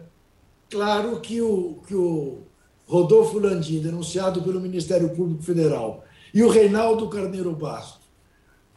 claro 0.69 1.19
que 1.21 1.41
o, 1.41 1.79
que 1.87 1.95
o 1.95 2.39
Rodolfo 2.85 3.39
Landim, 3.39 3.79
denunciado 3.79 4.41
pelo 4.41 4.59
Ministério 4.59 5.09
Público 5.09 5.43
Federal, 5.43 6.03
e 6.33 6.43
o 6.43 6.49
Reinaldo 6.49 7.09
Carneiro 7.09 7.53
Basto, 7.53 8.05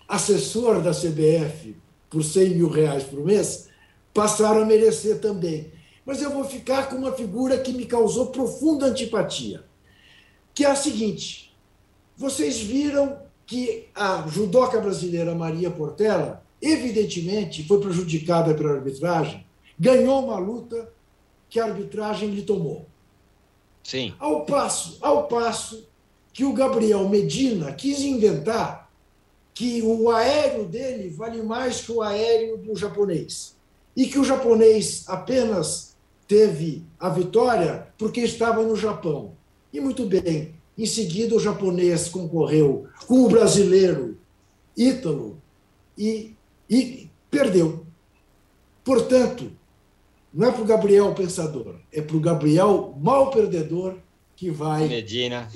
assessor 0.08 0.80
da 0.80 0.92
CBF 0.92 1.76
por 2.08 2.24
100 2.24 2.50
mil 2.50 2.68
reais 2.68 3.04
por 3.04 3.24
mês, 3.24 3.68
passaram 4.12 4.62
a 4.62 4.64
merecer 4.64 5.20
também. 5.20 5.72
Mas 6.04 6.22
eu 6.22 6.30
vou 6.30 6.44
ficar 6.44 6.88
com 6.88 6.96
uma 6.96 7.12
figura 7.12 7.58
que 7.58 7.72
me 7.72 7.86
causou 7.86 8.26
profunda 8.26 8.86
antipatia, 8.86 9.64
que 10.54 10.64
é 10.64 10.70
a 10.70 10.76
seguinte: 10.76 11.54
vocês 12.16 12.60
viram 12.60 13.18
que 13.46 13.88
a 13.94 14.26
judoca 14.28 14.80
brasileira 14.80 15.34
Maria 15.34 15.70
Portela, 15.70 16.44
evidentemente, 16.60 17.66
foi 17.66 17.80
prejudicada 17.80 18.54
pela 18.54 18.72
arbitragem, 18.72 19.46
ganhou 19.81 20.22
uma 20.22 20.39
luta 20.39 20.93
que 21.49 21.59
a 21.59 21.64
arbitragem 21.64 22.28
lhe 22.28 22.43
tomou. 22.43 22.85
Sim. 23.83 24.14
Ao 24.18 24.45
passo, 24.45 24.99
ao 25.01 25.26
passo 25.26 25.89
que 26.35 26.45
o 26.45 26.53
Gabriel 26.53 27.09
Medina 27.09 27.72
quis 27.72 28.01
inventar 28.01 28.91
que 29.55 29.81
o 29.83 30.11
aéreo 30.11 30.66
dele 30.66 31.09
vale 31.09 31.43
mais 31.43 31.81
que 31.81 31.91
o 31.91 32.03
aéreo 32.03 32.59
do 32.59 32.76
japonês. 32.76 33.57
E 33.97 34.07
que 34.07 34.18
o 34.18 34.24
japonês 34.24 35.05
apenas 35.09 35.97
teve 36.28 36.85
a 36.99 37.09
vitória 37.09 37.89
porque 37.99 38.20
estava 38.20 38.62
no 38.62 38.76
Japão. 38.76 39.33
E 39.72 39.81
muito 39.81 40.05
bem, 40.05 40.55
em 40.76 40.87
seguida 40.87 41.35
o 41.35 41.41
japonês 41.41 42.09
concorreu 42.09 42.87
com 43.07 43.24
o 43.24 43.28
brasileiro 43.28 44.18
Ítalo 44.76 45.41
e, 45.99 46.35
e 46.68 47.11
perdeu. 47.31 47.85
Portanto, 48.85 49.51
não 50.33 50.49
é 50.49 50.53
para 50.53 50.62
o 50.62 50.66
Gabriel 50.66 51.14
pensador, 51.14 51.76
é 51.93 52.01
para 52.01 52.16
o 52.16 52.20
Gabriel 52.20 52.95
mal 53.01 53.31
perdedor 53.31 53.97
que 54.37 54.51
vai. 54.51 54.87
Medina. 54.89 55.49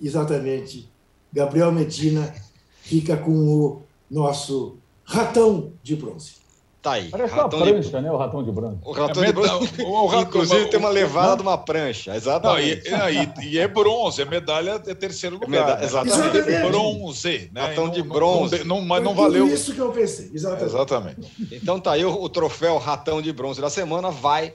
Exatamente. 0.00 0.88
Gabriel 1.32 1.70
Medina 1.70 2.34
fica 2.82 3.16
com 3.16 3.32
o 3.32 3.82
nosso 4.10 4.76
ratão 5.04 5.72
de 5.82 5.94
bronze. 5.94 6.34
Tá 6.82 6.92
aí. 6.92 7.10
Parece 7.10 7.34
uma 7.34 7.48
prancha, 7.48 7.98
de... 7.98 8.00
né? 8.00 8.10
O 8.10 8.16
ratão 8.16 8.42
de 8.42 8.50
bronze. 8.50 8.78
O 8.82 8.92
ratão 8.92 9.22
é 9.22 9.26
de 9.26 9.32
bronze. 9.34 9.82
O, 9.82 10.06
ratão, 10.06 10.22
Inclusive 10.22 10.70
tem 10.70 10.80
uma 10.80 10.88
levada 10.88 11.36
de 11.36 11.42
uma 11.42 11.58
prancha. 11.58 12.16
Exatamente. 12.16 12.90
Não, 12.90 13.10
e, 13.10 13.32
e, 13.42 13.48
e, 13.50 13.58
é 13.58 13.68
bronze, 13.68 14.22
é 14.22 14.24
medalha 14.24 14.82
é 14.86 14.94
terceiro 14.94 15.36
lugar. 15.36 15.50
Medalha, 15.50 15.76
né? 15.76 15.84
Exatamente. 15.84 16.38
exatamente. 16.38 16.70
Bronze. 16.70 17.50
Né? 17.52 17.66
Ratão 17.66 17.90
de 17.90 18.02
bronze. 18.02 18.58
Não, 18.64 18.76
não, 18.78 18.86
mas 18.86 19.04
não 19.04 19.14
valeu. 19.14 19.46
isso 19.46 19.74
que 19.74 19.78
eu 19.78 19.92
pensei. 19.92 20.30
Exatamente. 20.32 20.64
exatamente. 20.64 21.48
Então 21.52 21.78
tá 21.78 21.92
aí 21.92 22.04
o, 22.04 22.22
o, 22.22 22.28
troféu 22.30 22.78
ratão 22.78 23.20
de 23.20 23.30
bronze 23.30 23.60
da 23.60 23.68
semana 23.68 24.10
vai 24.10 24.54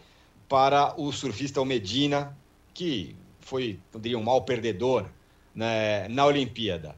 para 0.50 0.96
o 0.98 1.12
surfista 1.12 1.64
Medina, 1.64 2.36
que 2.74 3.16
foi, 3.40 3.80
eu 3.94 4.00
diria, 4.00 4.18
um 4.18 4.24
mal 4.24 4.42
perdedor 4.42 5.06
né, 5.54 6.08
na 6.08 6.26
Olimpíada. 6.26 6.96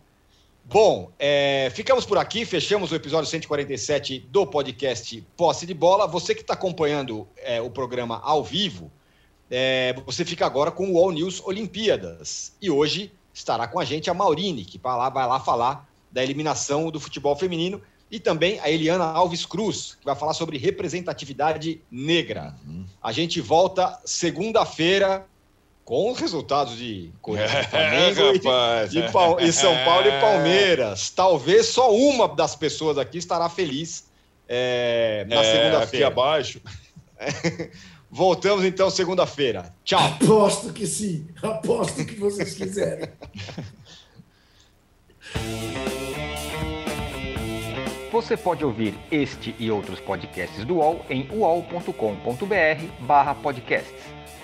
Bom, 0.70 1.14
é, 1.18 1.72
ficamos 1.74 2.06
por 2.06 2.18
aqui, 2.18 2.44
fechamos 2.44 2.92
o 2.92 2.96
episódio 2.96 3.30
147 3.30 4.20
do 4.30 4.46
podcast 4.46 5.26
Posse 5.38 5.66
de 5.66 5.74
Bola. 5.74 6.06
Você 6.08 6.36
que 6.36 6.42
está 6.42 6.56
acompanhando 6.56 7.26
é, 7.38 7.62
o 7.62 7.70
programa 7.70 8.20
ao 8.22 8.44
vivo, 8.44 8.92
é, 9.50 9.96
você 10.06 10.26
fica 10.26 10.46
agora 10.46 10.70
com 10.70 10.92
o 10.92 10.98
All 10.98 11.12
News 11.12 11.42
Olimpíadas. 11.46 12.52
E 12.62 12.70
hoje 12.70 13.14
estará 13.34 13.66
com 13.66 13.80
a 13.80 13.86
gente 13.86 14.10
a 14.10 14.14
Maurine, 14.14 14.66
que 14.66 14.78
vai 14.78 14.98
lá, 14.98 15.10
vai 15.10 15.26
lá 15.26 15.40
falar 15.40 15.90
da 16.12 16.22
eliminação 16.22 16.92
do 16.92 17.00
futebol 17.00 17.38
feminino, 17.38 17.82
e 18.12 18.20
também 18.20 18.60
a 18.60 18.70
Eliana 18.70 19.06
Alves 19.06 19.46
Cruz, 19.46 19.96
que 19.98 20.04
vai 20.04 20.16
falar 20.18 20.34
sobre 20.34 20.58
representatividade 20.58 21.82
negra. 21.90 22.58
Uhum. 22.68 22.86
A 23.02 23.14
gente 23.14 23.40
volta 23.40 24.02
segunda-feira 24.04 25.26
com 25.88 26.12
os 26.12 26.20
resultados 26.20 26.78
de 26.78 27.10
Corinthians, 27.22 27.54
é, 27.56 27.64
Flamengo 27.64 28.20
é, 28.20 28.34
rapaz, 28.34 28.94
e, 28.94 29.02
de, 29.02 29.08
de, 29.08 29.46
e, 29.46 29.54
São 29.54 29.74
Paulo 29.86 30.06
e 30.06 30.12
Palmeiras. 30.20 31.10
Talvez 31.12 31.68
só 31.68 31.96
uma 31.96 32.28
das 32.28 32.58
pessoas 32.58 32.98
aqui 32.98 33.18
estará 33.18 33.48
feliz 33.48 34.06
é, 34.50 35.26
na 35.30 35.38
é, 35.38 35.44
segunda-feira. 35.44 36.08
Aqui 36.08 36.14
abaixo. 36.20 36.60
Voltamos 38.12 38.66
então 38.66 38.90
segunda-feira. 38.90 39.74
Tchau. 39.86 40.04
Aposto 40.04 40.74
que 40.74 40.86
sim. 40.86 41.26
Aposto 41.42 42.04
que 42.04 42.16
vocês 42.16 42.54
quiserem. 42.54 43.08
Você 48.12 48.36
pode 48.36 48.66
ouvir 48.66 48.94
este 49.10 49.56
e 49.58 49.72
outros 49.72 50.02
podcasts 50.02 50.66
do 50.66 50.80
UOL 50.80 51.06
em 51.10 51.30
uol.com.br/podcasts. 51.32 54.17